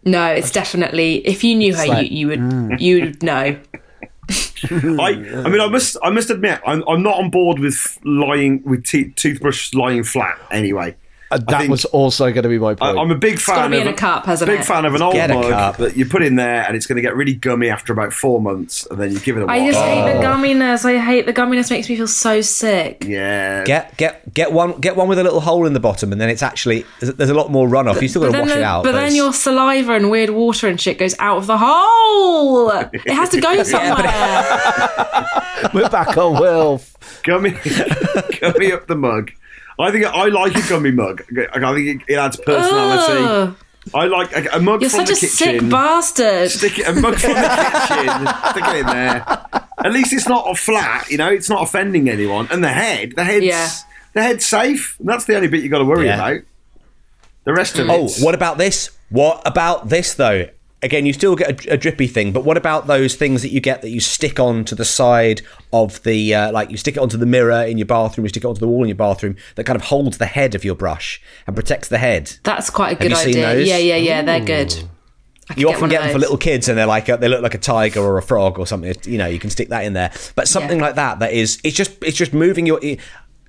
No, 0.06 0.26
it's 0.28 0.52
definitely. 0.52 1.26
If 1.26 1.44
you 1.44 1.56
knew 1.56 1.76
her, 1.76 1.86
like, 1.86 2.12
you, 2.12 2.18
you 2.18 2.28
would 2.28 2.40
mm. 2.40 2.80
you 2.80 3.02
would 3.02 3.24
know. 3.24 3.60
I, 4.30 5.42
I 5.46 5.50
mean, 5.50 5.60
I 5.60 5.68
must, 5.68 5.98
I 6.04 6.10
must 6.10 6.30
admit, 6.30 6.62
I'm, 6.66 6.84
I'm 6.88 7.04
not 7.04 7.18
on 7.18 7.30
board 7.30 7.60
with 7.60 8.00
lying 8.04 8.64
with 8.64 8.86
te- 8.86 9.10
toothbrush 9.12 9.74
lying 9.74 10.04
flat. 10.04 10.40
Anyway, 10.52 10.96
that 11.38 11.58
think- 11.60 11.70
was 11.72 11.86
also 11.86 12.26
going 12.32 12.44
to 12.44 12.50
be 12.50 12.60
my 12.60 12.76
point. 12.76 12.98
I'm 12.98 13.12
a 13.12 13.16
big 13.16 13.40
fan 13.40 13.72
be 13.72 13.78
of 13.78 13.84
in 13.88 13.94
a 13.94 13.96
cup, 13.96 14.26
hasn't 14.26 14.50
big 14.50 14.62
it? 14.62 14.66
fan 14.66 14.86
of 14.86 14.94
an 14.96 15.02
old 15.02 15.14
Get 15.14 15.30
mug 15.30 15.50
cup. 15.50 15.78
that 15.78 15.96
you 15.98 16.06
put 16.06 16.22
in 16.24 16.36
there, 16.36 16.64
and 16.66 16.76
it's 16.76 16.86
going 16.86 16.96
to 16.98 17.02
get 17.02 17.16
really 17.16 17.34
gummy 17.34 17.70
after 17.70 17.92
about 17.94 18.14
four 18.14 18.42
months, 18.42 18.86
and 18.92 19.00
then 19.00 19.12
you 19.12 19.20
give 19.20 19.38
it 19.38 19.44
a 19.44 19.46
I 19.46 19.60
wash. 19.60 19.72
just 19.74 19.84
hate 19.84 20.02
Oh. 20.02 20.18
the 20.20 20.24
gumminess. 20.26 20.86
I 20.86 21.00
hate 21.00 21.26
the 21.26 21.34
gumminess. 21.34 21.70
Makes 21.70 21.90
me 21.90 21.96
feel 21.98 22.08
so 22.08 22.42
sick. 22.42 23.04
yeah, 23.08 23.64
Get 23.66 23.96
get 23.98 24.34
get 24.34 24.52
one 24.52 24.80
get 24.80 24.96
one 24.96 25.08
with 25.08 25.20
a 25.20 25.24
little 25.24 25.42
hole 25.42 25.66
in 25.66 25.74
the 25.74 25.80
bottom, 25.80 26.12
and 26.12 26.20
then 26.22 26.30
it's 26.30 26.44
actually 26.44 26.86
there's, 27.00 27.14
there's 27.16 27.30
a 27.30 27.34
lot 27.36 27.52
more 27.52 27.68
runoff. 27.68 28.02
You 28.02 28.08
still 28.08 28.22
got 28.22 28.28
to 28.28 28.32
then, 28.34 28.48
wash 28.48 28.56
it 28.58 28.64
out. 28.64 28.84
but 28.84 28.92
then 28.94 29.16
your 29.16 29.34
saliva 29.34 29.94
and 29.94 30.10
weird 30.12 30.30
water 30.30 30.68
and 30.68 30.80
shit 30.80 30.98
goes 30.98 31.16
out 31.20 31.38
of 31.38 31.48
the 31.48 31.58
hole. 31.58 32.70
It 32.72 33.10
has 33.14 33.30
to 33.30 33.42
go 33.42 33.62
somewhere. 33.64 34.04
We're 35.74 35.90
back 35.90 36.18
on 36.18 36.34
Wilf. 36.40 36.96
gummy, 37.24 37.52
gummy 38.42 38.72
up 38.72 38.88
the 38.88 38.96
mug. 38.96 39.32
I 39.80 39.92
think 39.92 40.06
I 40.06 40.28
like 40.28 40.56
a 40.56 40.70
gummy 40.70 40.92
mug. 40.92 41.24
I 41.54 41.74
think 41.74 42.02
it, 42.08 42.14
it 42.14 42.16
adds 42.16 42.38
personality. 42.38 43.24
Ugh. 43.24 43.56
I 43.94 44.06
like 44.06 44.32
a, 44.34 44.58
a 44.58 44.60
mug 44.62 44.82
You're 44.82 44.90
from 44.90 45.06
such 45.06 45.12
a 45.12 45.16
sick 45.28 45.62
bastard. 45.70 46.50
Stick 46.52 46.80
it, 46.80 46.88
a 46.88 46.94
mug 46.94 47.16
from 47.16 47.34
the 47.34 47.42
kitchen. 47.42 48.28
Stick 48.52 48.64
it 48.66 48.76
in 48.78 48.86
there. 48.86 49.26
At 49.84 49.92
least 49.92 50.14
it's 50.14 50.28
not 50.28 50.50
a 50.50 50.56
flat. 50.56 51.10
You 51.10 51.18
know, 51.18 51.30
it's 51.30 51.50
not 51.50 51.64
offending 51.64 52.10
anyone. 52.10 52.48
And 52.50 52.64
the 52.64 52.70
head, 52.70 53.14
the 53.16 53.24
head's 53.26 53.44
Yeah. 53.46 53.70
the 54.14 54.22
head's 54.24 54.46
safe. 54.46 54.98
And 55.00 55.10
that's 55.10 55.26
the 55.26 55.36
only 55.36 55.50
bit 55.50 55.64
you've 55.64 55.72
got 55.72 55.80
to 55.80 55.86
worry 55.86 56.06
Yeah. 56.06 56.16
about. 56.16 56.42
The 57.44 57.54
rest 57.54 57.78
of 57.78 57.90
it. 57.90 57.92
Oh, 57.92 58.08
what 58.24 58.36
about 58.36 58.58
this? 58.58 58.90
What 59.10 59.42
about 59.46 59.90
this 59.90 60.14
though? 60.14 60.48
Again, 60.84 61.06
you 61.06 61.14
still 61.14 61.36
get 61.36 61.66
a, 61.66 61.74
a 61.74 61.78
drippy 61.78 62.08
thing, 62.08 62.32
but 62.34 62.44
what 62.44 62.58
about 62.58 62.88
those 62.88 63.16
things 63.16 63.42
that 63.42 63.50
you 63.52 63.62
get 63.62 63.82
that 63.82 63.90
you 63.90 64.00
stick 64.00 64.40
on 64.40 64.66
to 64.66 64.76
the 64.76 64.86
side 64.86 65.42
of 65.72 66.04
the, 66.04 66.36
uh, 66.36 66.52
like 66.52 66.70
you 66.70 66.78
stick 66.78 66.98
it 66.98 67.00
onto 67.00 67.18
the 67.18 67.26
mirror 67.26 67.64
in 67.64 67.78
your 67.78 67.88
bathroom, 67.88 68.26
you 68.26 68.30
stick 68.30 68.44
it 68.44 68.48
onto 68.48 68.60
the 68.60 68.68
wall 68.68 68.84
in 68.84 68.90
your 68.90 68.96
bathroom, 68.98 69.36
that 69.56 69.64
kind 69.64 69.76
of 69.78 69.84
holds 69.84 70.18
the 70.18 70.26
head 70.26 70.54
of 70.56 70.66
your 70.66 70.76
brush 70.76 71.22
and 71.48 71.56
protects 71.56 71.88
the 71.88 71.98
head. 71.98 72.34
That's 72.44 72.70
quite 72.70 72.98
a 73.00 73.02
good 73.02 73.14
idea. 73.14 73.60
Yeah, 73.62 73.78
yeah, 73.78 73.96
yeah. 73.96 74.22
They're 74.22 74.44
good. 74.46 74.76
You 75.56 75.66
get 75.68 75.76
often 75.76 75.82
one 75.82 75.90
get 75.90 76.02
them 76.04 76.12
for 76.14 76.20
little 76.20 76.38
kids, 76.38 76.70
and 76.70 76.78
they're 76.78 76.86
like 76.86 77.10
a, 77.10 77.18
they 77.18 77.28
look 77.28 77.42
like 77.42 77.54
a 77.54 77.58
tiger 77.58 78.00
or 78.02 78.18
a 78.18 78.22
frog 78.22 78.60
or 78.60 78.66
something. 78.66 78.96
You 79.06 79.18
know, 79.18 79.28
you 79.28 79.40
can 79.40 79.50
stick 79.50 79.70
that 79.70 79.84
in 79.84 79.94
there. 79.94 80.12
But 80.36 80.48
something 80.48 80.78
Yeah. 80.80 80.86
like 80.86 80.96
that, 80.96 81.20
that 81.20 81.34
is, 81.34 81.60
it's 81.64 81.76
just 81.76 82.02
it's 82.04 82.18
just 82.18 82.34
moving 82.34 82.66
your, 82.66 82.80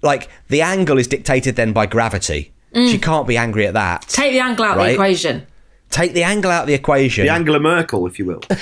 like 0.02 0.28
the 0.48 0.62
angle 0.62 0.98
is 0.98 1.06
dictated 1.06 1.56
then 1.56 1.72
by 1.72 1.86
gravity. 1.86 2.52
Mm. 2.74 2.90
She 2.90 2.98
can't 2.98 3.28
be 3.28 3.36
angry 3.36 3.66
at 3.66 3.74
that. 3.74 4.02
Take 4.08 4.32
the 4.32 4.40
angle 4.40 4.64
out 4.64 4.78
of 4.78 4.84
the 4.84 4.92
equation. 4.92 5.46
Take 5.94 6.12
the 6.12 6.24
angle 6.24 6.50
out 6.50 6.62
of 6.62 6.66
the 6.66 6.74
equation. 6.74 7.24
the 7.24 7.32
Angela 7.32 7.60
Merkel, 7.60 8.04
if 8.08 8.18
you 8.18 8.24
will. 8.26 8.40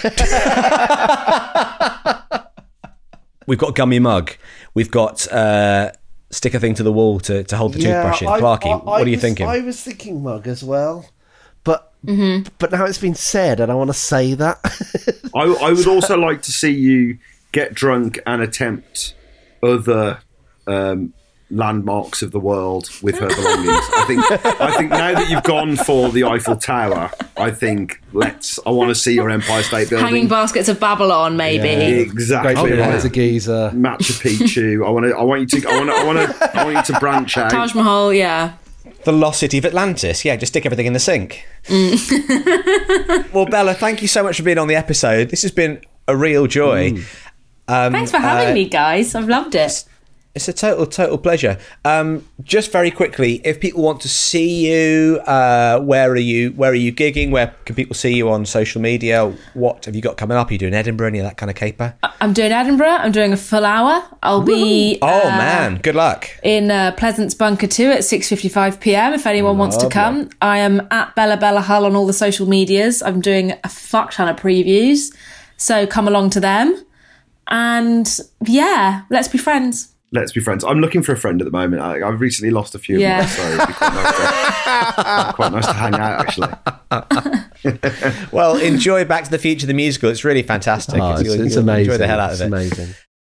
We've 3.46 3.58
got 3.58 3.74
gummy 3.74 3.98
mug. 3.98 4.32
We've 4.74 4.90
got 4.90 5.26
uh, 5.32 5.92
stick 6.30 6.52
a 6.52 6.60
thing 6.60 6.74
to 6.74 6.82
the 6.82 6.92
wall 6.92 7.20
to, 7.20 7.42
to 7.44 7.56
hold 7.56 7.72
the 7.72 7.78
toothbrush 7.78 8.20
in. 8.20 8.28
I- 8.28 8.38
Clarky, 8.38 8.66
I- 8.66 8.76
what 8.84 8.98
I 8.98 9.02
are 9.02 9.06
you 9.06 9.12
was- 9.12 9.20
thinking? 9.22 9.46
I 9.46 9.60
was 9.60 9.80
thinking 9.80 10.22
mug 10.22 10.46
as 10.46 10.62
well, 10.62 11.08
but 11.64 11.94
but 12.04 12.70
now 12.70 12.84
it's 12.84 12.98
been 12.98 13.14
said, 13.14 13.60
and 13.60 13.72
I 13.72 13.74
want 13.76 13.88
to 13.88 13.94
say 13.94 14.34
that. 14.34 14.58
I, 15.34 15.44
I 15.44 15.72
would 15.72 15.86
also 15.88 16.18
like 16.18 16.42
to 16.42 16.52
see 16.52 16.70
you 16.70 17.16
get 17.52 17.72
drunk 17.74 18.18
and 18.26 18.42
attempt 18.42 19.14
other 19.62 20.18
um, 20.66 21.14
landmarks 21.53 22.22
of 22.22 22.30
the 22.30 22.40
world 22.40 22.88
with 23.03 23.18
her 23.18 23.28
belongings. 23.28 23.84
I 23.96 24.05
think 24.07 24.61
I 24.61 24.76
think 24.76 24.90
now 24.90 25.12
that 25.14 25.30
you've 25.30 25.42
gone 25.42 25.76
for 25.76 26.11
the 26.11 26.24
Eiffel 26.24 26.57
Tower, 26.57 27.11
I 27.36 27.50
think 27.50 28.03
let's. 28.12 28.59
I 28.66 28.70
want 28.70 28.88
to 28.88 28.94
see 28.94 29.14
your 29.14 29.30
Empire 29.30 29.62
State 29.62 29.90
Building. 29.90 30.07
Hanging 30.07 30.28
baskets 30.28 30.68
of 30.68 30.80
Babylon, 30.80 31.36
maybe. 31.36 31.68
Exactly. 31.68 32.55
Great 32.55 32.62
right. 32.62 32.76
Pyramids 32.76 33.05
of 33.05 33.12
Giza. 33.12 33.72
Machu 33.74 34.20
Picchu. 34.20 34.86
I 34.86 34.90
want 34.90 35.07
to. 35.07 35.16
I 35.16 35.22
want 35.22 35.40
you 35.40 35.61
to. 35.61 35.68
I 35.68 35.76
want 35.76 35.90
to. 35.90 35.94
I 35.94 36.05
want 36.05 36.18
to. 36.18 36.61
I 36.61 36.64
want 36.64 36.76
you 36.76 36.94
to 36.94 37.00
branch 37.00 37.36
out. 37.36 37.50
Taj 37.50 37.74
Mahal, 37.74 38.12
yeah. 38.12 38.55
the 39.05 39.12
lost 39.12 39.40
city 39.40 39.59
of 39.59 39.64
Atlantis. 39.64 40.24
Yeah, 40.24 40.36
just 40.36 40.53
stick 40.53 40.66
everything 40.66 40.86
in 40.86 40.92
the 40.92 41.00
sink. 41.00 41.44
Mm. 41.64 43.32
well, 43.32 43.46
Bella, 43.46 43.74
thank 43.74 44.03
you 44.03 44.09
so 44.09 44.22
much 44.22 44.38
for 44.38 44.42
being 44.42 44.59
on 44.59 44.68
the 44.68 44.76
episode. 44.76 45.30
This 45.30 45.42
has 45.42 45.50
been 45.50 45.82
a 46.09 46.16
real 46.16 46.46
joy. 46.46 46.98
Um, 47.68 47.92
Thanks 47.92 48.11
for 48.11 48.18
having 48.18 48.50
uh, 48.50 48.55
me, 48.55 48.68
guys. 48.68 49.14
I've 49.14 49.28
loved 49.28 49.55
it. 49.55 49.84
It's 50.34 50.48
a 50.48 50.52
total, 50.54 50.86
total 50.86 51.18
pleasure. 51.18 51.58
Um, 51.84 52.26
just 52.42 52.72
very 52.72 52.90
quickly, 52.90 53.42
if 53.44 53.60
people 53.60 53.82
want 53.82 54.00
to 54.00 54.08
see 54.08 54.66
you, 54.66 55.18
uh, 55.26 55.78
where 55.80 56.10
are 56.10 56.16
you? 56.16 56.52
Where 56.52 56.70
are 56.70 56.74
you 56.74 56.90
gigging? 56.90 57.30
Where 57.30 57.54
can 57.66 57.76
people 57.76 57.94
see 57.94 58.14
you 58.14 58.30
on 58.30 58.46
social 58.46 58.80
media? 58.80 59.26
What 59.52 59.84
have 59.84 59.94
you 59.94 60.00
got 60.00 60.16
coming 60.16 60.38
up? 60.38 60.48
Are 60.48 60.52
you 60.54 60.58
doing 60.58 60.72
Edinburgh? 60.72 61.08
Any 61.08 61.18
of 61.18 61.24
that 61.26 61.36
kind 61.36 61.50
of 61.50 61.56
caper? 61.56 61.94
I'm 62.22 62.32
doing 62.32 62.50
Edinburgh. 62.50 62.88
I'm 62.88 63.12
doing 63.12 63.34
a 63.34 63.36
full 63.36 63.66
hour. 63.66 64.02
I'll 64.22 64.40
be 64.40 64.98
oh 65.02 65.06
uh, 65.06 65.36
man, 65.36 65.76
good 65.82 65.96
luck. 65.96 66.30
in 66.42 66.70
uh, 66.70 66.92
Pleasance 66.92 67.34
Bunker 67.34 67.66
2 67.66 67.90
at 67.90 67.98
6.55 67.98 68.80
p.m. 68.80 69.12
if 69.12 69.26
anyone 69.26 69.58
wants 69.58 69.76
to 69.76 69.88
come. 69.90 70.30
I 70.40 70.58
am 70.58 70.88
at 70.90 71.14
Bella 71.14 71.36
Bella 71.36 71.60
Hull 71.60 71.84
on 71.84 71.94
all 71.94 72.06
the 72.06 72.14
social 72.14 72.48
medias. 72.48 73.02
I'm 73.02 73.20
doing 73.20 73.52
a 73.64 73.68
fuck 73.68 74.12
ton 74.12 74.30
of 74.30 74.36
previews. 74.36 75.14
So 75.58 75.86
come 75.86 76.08
along 76.08 76.30
to 76.30 76.40
them. 76.40 76.82
And 77.48 78.08
yeah, 78.46 79.02
let's 79.10 79.28
be 79.28 79.36
friends. 79.36 79.91
Let's 80.14 80.32
be 80.32 80.40
friends. 80.40 80.62
I'm 80.62 80.80
looking 80.80 81.02
for 81.02 81.12
a 81.12 81.16
friend 81.16 81.40
at 81.40 81.46
the 81.46 81.50
moment. 81.50 81.80
I, 81.82 82.06
I've 82.06 82.20
recently 82.20 82.50
lost 82.50 82.74
a 82.74 82.78
few 82.78 82.98
Yeah. 82.98 83.24
of 83.24 83.36
them, 83.36 83.46
so 83.46 83.54
it'd 83.54 83.66
be 83.68 83.72
quite 83.74 83.94
nice, 83.94 84.96
to, 84.96 85.32
quite 85.34 85.52
nice 85.52 85.66
to 85.66 85.72
hang 85.72 85.94
out. 85.94 86.20
Actually, 86.20 86.48
Well, 88.32 88.56
enjoy 88.58 89.04
Back 89.04 89.24
to 89.24 89.30
the 89.30 89.38
Future 89.38 89.66
the 89.66 89.74
musical. 89.74 90.10
It's 90.10 90.24
really 90.24 90.42
fantastic. 90.42 91.00
Oh, 91.00 91.12
it's, 91.12 91.22
You'll- 91.24 91.40
it's 91.46 91.56
amazing. 91.56 91.92
Enjoy 91.92 91.98
the 91.98 92.06
hell 92.06 92.20
out 92.20 92.32
it's 92.32 92.40
of 92.40 92.46
it. 92.46 92.52
amazing. 92.54 92.94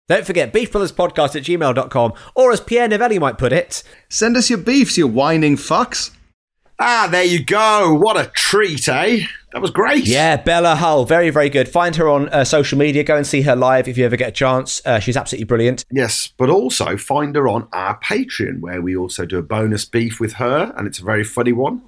Don't 0.09 0.25
forget, 0.25 0.51
beefbrotherspodcast 0.51 1.35
at 1.37 1.43
gmail.com, 1.43 2.13
or 2.35 2.51
as 2.51 2.59
Pierre 2.59 2.87
Novellie 2.89 3.19
might 3.19 3.37
put 3.37 3.53
it, 3.53 3.83
Send 4.09 4.35
us 4.35 4.49
your 4.49 4.59
beefs, 4.59 4.97
you 4.97 5.07
whining 5.07 5.55
fucks. 5.55 6.11
ah, 6.79 7.07
there 7.09 7.23
you 7.23 7.41
go. 7.43 7.93
What 7.93 8.17
a 8.17 8.29
treat, 8.35 8.87
eh? 8.89 9.21
That 9.53 9.61
was 9.61 9.69
great. 9.71 10.05
Yeah, 10.05 10.37
Bella 10.37 10.75
Hull, 10.75 11.05
very, 11.05 11.29
very 11.29 11.49
good. 11.49 11.69
Find 11.69 11.95
her 11.97 12.09
on 12.09 12.27
uh, 12.29 12.43
social 12.43 12.77
media. 12.77 13.03
Go 13.03 13.15
and 13.15 13.25
see 13.25 13.43
her 13.43 13.55
live 13.55 13.87
if 13.87 13.97
you 13.99 14.05
ever 14.05 14.15
get 14.17 14.29
a 14.29 14.31
chance. 14.31 14.81
Uh, 14.83 14.99
she's 14.99 15.15
absolutely 15.15 15.45
brilliant. 15.45 15.85
Yes, 15.91 16.33
but 16.37 16.49
also 16.49 16.97
find 16.97 17.35
her 17.35 17.47
on 17.47 17.67
our 17.71 17.99
Patreon, 17.99 18.61
where 18.61 18.81
we 18.81 18.95
also 18.97 19.25
do 19.27 19.37
a 19.37 19.43
bonus 19.43 19.85
beef 19.85 20.19
with 20.19 20.33
her, 20.33 20.73
and 20.75 20.87
it's 20.87 20.99
a 20.99 21.03
very 21.03 21.23
funny 21.23 21.53
one. 21.53 21.81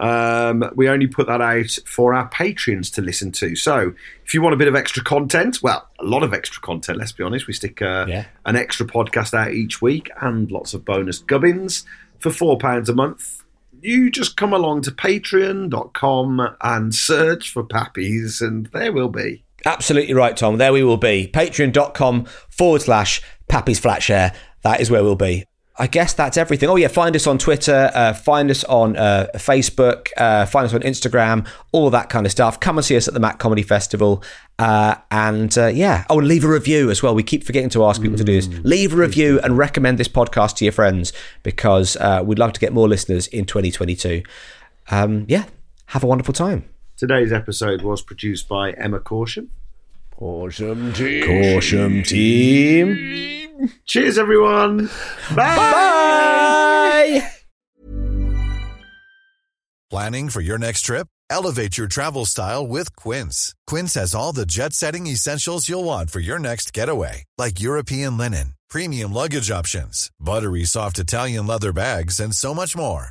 Um, 0.00 0.70
we 0.76 0.88
only 0.88 1.08
put 1.08 1.26
that 1.26 1.40
out 1.40 1.70
for 1.84 2.14
our 2.14 2.28
patrons 2.28 2.88
to 2.92 3.02
listen 3.02 3.32
to. 3.32 3.56
So 3.56 3.94
if 4.24 4.32
you 4.32 4.40
want 4.40 4.54
a 4.54 4.56
bit 4.56 4.68
of 4.68 4.76
extra 4.76 5.02
content, 5.02 5.58
well, 5.60 5.88
a 5.98 6.04
lot 6.04 6.22
of 6.22 6.32
extra 6.32 6.62
content, 6.62 6.98
let's 6.98 7.10
be 7.10 7.24
honest. 7.24 7.48
We 7.48 7.52
stick 7.52 7.82
uh, 7.82 8.06
Yeah. 8.08 8.26
an 8.46 8.54
extra 8.54 8.86
podcast 8.86 9.34
out 9.34 9.52
each 9.52 9.82
week 9.82 10.08
and 10.22 10.50
lots 10.52 10.72
of 10.72 10.84
bonus 10.84 11.18
gubbins 11.18 11.84
for 12.20 12.30
£4 12.30 12.88
a 12.88 12.92
month. 12.92 13.37
You 13.80 14.10
just 14.10 14.36
come 14.36 14.52
along 14.52 14.82
to 14.82 14.90
patreon.com 14.90 16.56
and 16.60 16.94
search 16.94 17.50
for 17.50 17.64
Pappies, 17.64 18.40
and 18.40 18.66
there 18.72 18.92
we'll 18.92 19.08
be. 19.08 19.44
Absolutely 19.64 20.14
right, 20.14 20.36
Tom. 20.36 20.58
There 20.58 20.72
we 20.72 20.82
will 20.82 20.96
be. 20.96 21.30
Patreon.com 21.32 22.26
forward 22.48 22.82
slash 22.82 23.22
Pappy's 23.48 23.80
Flatshare. 23.80 24.34
That 24.62 24.80
is 24.80 24.90
where 24.90 25.02
we'll 25.02 25.16
be. 25.16 25.44
I 25.78 25.86
guess 25.86 26.12
that's 26.12 26.36
everything. 26.36 26.68
Oh 26.68 26.76
yeah, 26.76 26.88
find 26.88 27.14
us 27.14 27.26
on 27.26 27.38
Twitter, 27.38 27.90
uh, 27.94 28.12
find 28.12 28.50
us 28.50 28.64
on 28.64 28.96
uh, 28.96 29.28
Facebook, 29.34 30.08
uh, 30.16 30.44
find 30.44 30.66
us 30.66 30.74
on 30.74 30.80
Instagram, 30.80 31.46
all 31.70 31.88
that 31.90 32.08
kind 32.08 32.26
of 32.26 32.32
stuff. 32.32 32.58
Come 32.58 32.78
and 32.78 32.84
see 32.84 32.96
us 32.96 33.06
at 33.06 33.14
the 33.14 33.20
Mach 33.20 33.38
Comedy 33.38 33.62
Festival, 33.62 34.22
uh, 34.58 34.96
and 35.12 35.56
uh, 35.56 35.66
yeah, 35.66 36.04
oh, 36.10 36.18
and 36.18 36.26
leave 36.26 36.44
a 36.44 36.48
review 36.48 36.90
as 36.90 37.00
well. 37.00 37.14
We 37.14 37.22
keep 37.22 37.44
forgetting 37.44 37.70
to 37.70 37.84
ask 37.84 38.02
people 38.02 38.18
to 38.18 38.24
do 38.24 38.40
this. 38.40 38.48
Leave 38.64 38.92
a 38.92 38.96
review 38.96 39.38
and 39.40 39.56
recommend 39.56 39.98
this 39.98 40.08
podcast 40.08 40.56
to 40.56 40.64
your 40.64 40.72
friends 40.72 41.12
because 41.44 41.96
uh, 41.96 42.22
we'd 42.24 42.40
love 42.40 42.52
to 42.54 42.60
get 42.60 42.72
more 42.72 42.88
listeners 42.88 43.28
in 43.28 43.44
2022. 43.44 44.24
Um, 44.90 45.26
yeah, 45.28 45.44
have 45.86 46.02
a 46.02 46.06
wonderful 46.08 46.34
time. 46.34 46.68
Today's 46.96 47.32
episode 47.32 47.82
was 47.82 48.02
produced 48.02 48.48
by 48.48 48.72
Emma 48.72 48.98
Caution. 48.98 49.50
Awesome 50.20 50.92
team. 50.94 51.24
Caution 51.24 52.02
team. 52.02 53.48
Cheers, 53.86 54.18
everyone. 54.18 54.90
Bye. 55.34 57.22
Planning 59.90 60.28
for 60.28 60.40
your 60.40 60.58
next 60.58 60.82
trip? 60.82 61.06
Elevate 61.30 61.78
your 61.78 61.86
travel 61.86 62.26
style 62.26 62.66
with 62.66 62.96
Quince. 62.96 63.54
Quince 63.68 63.94
has 63.94 64.12
all 64.14 64.32
the 64.32 64.44
jet 64.46 64.72
setting 64.72 65.06
essentials 65.06 65.68
you'll 65.68 65.84
want 65.84 66.10
for 66.10 66.20
your 66.20 66.40
next 66.40 66.72
getaway, 66.72 67.24
like 67.36 67.60
European 67.60 68.16
linen, 68.18 68.54
premium 68.68 69.12
luggage 69.12 69.52
options, 69.52 70.10
buttery 70.18 70.64
soft 70.64 70.98
Italian 70.98 71.46
leather 71.46 71.72
bags, 71.72 72.18
and 72.18 72.34
so 72.34 72.52
much 72.54 72.76
more. 72.76 73.10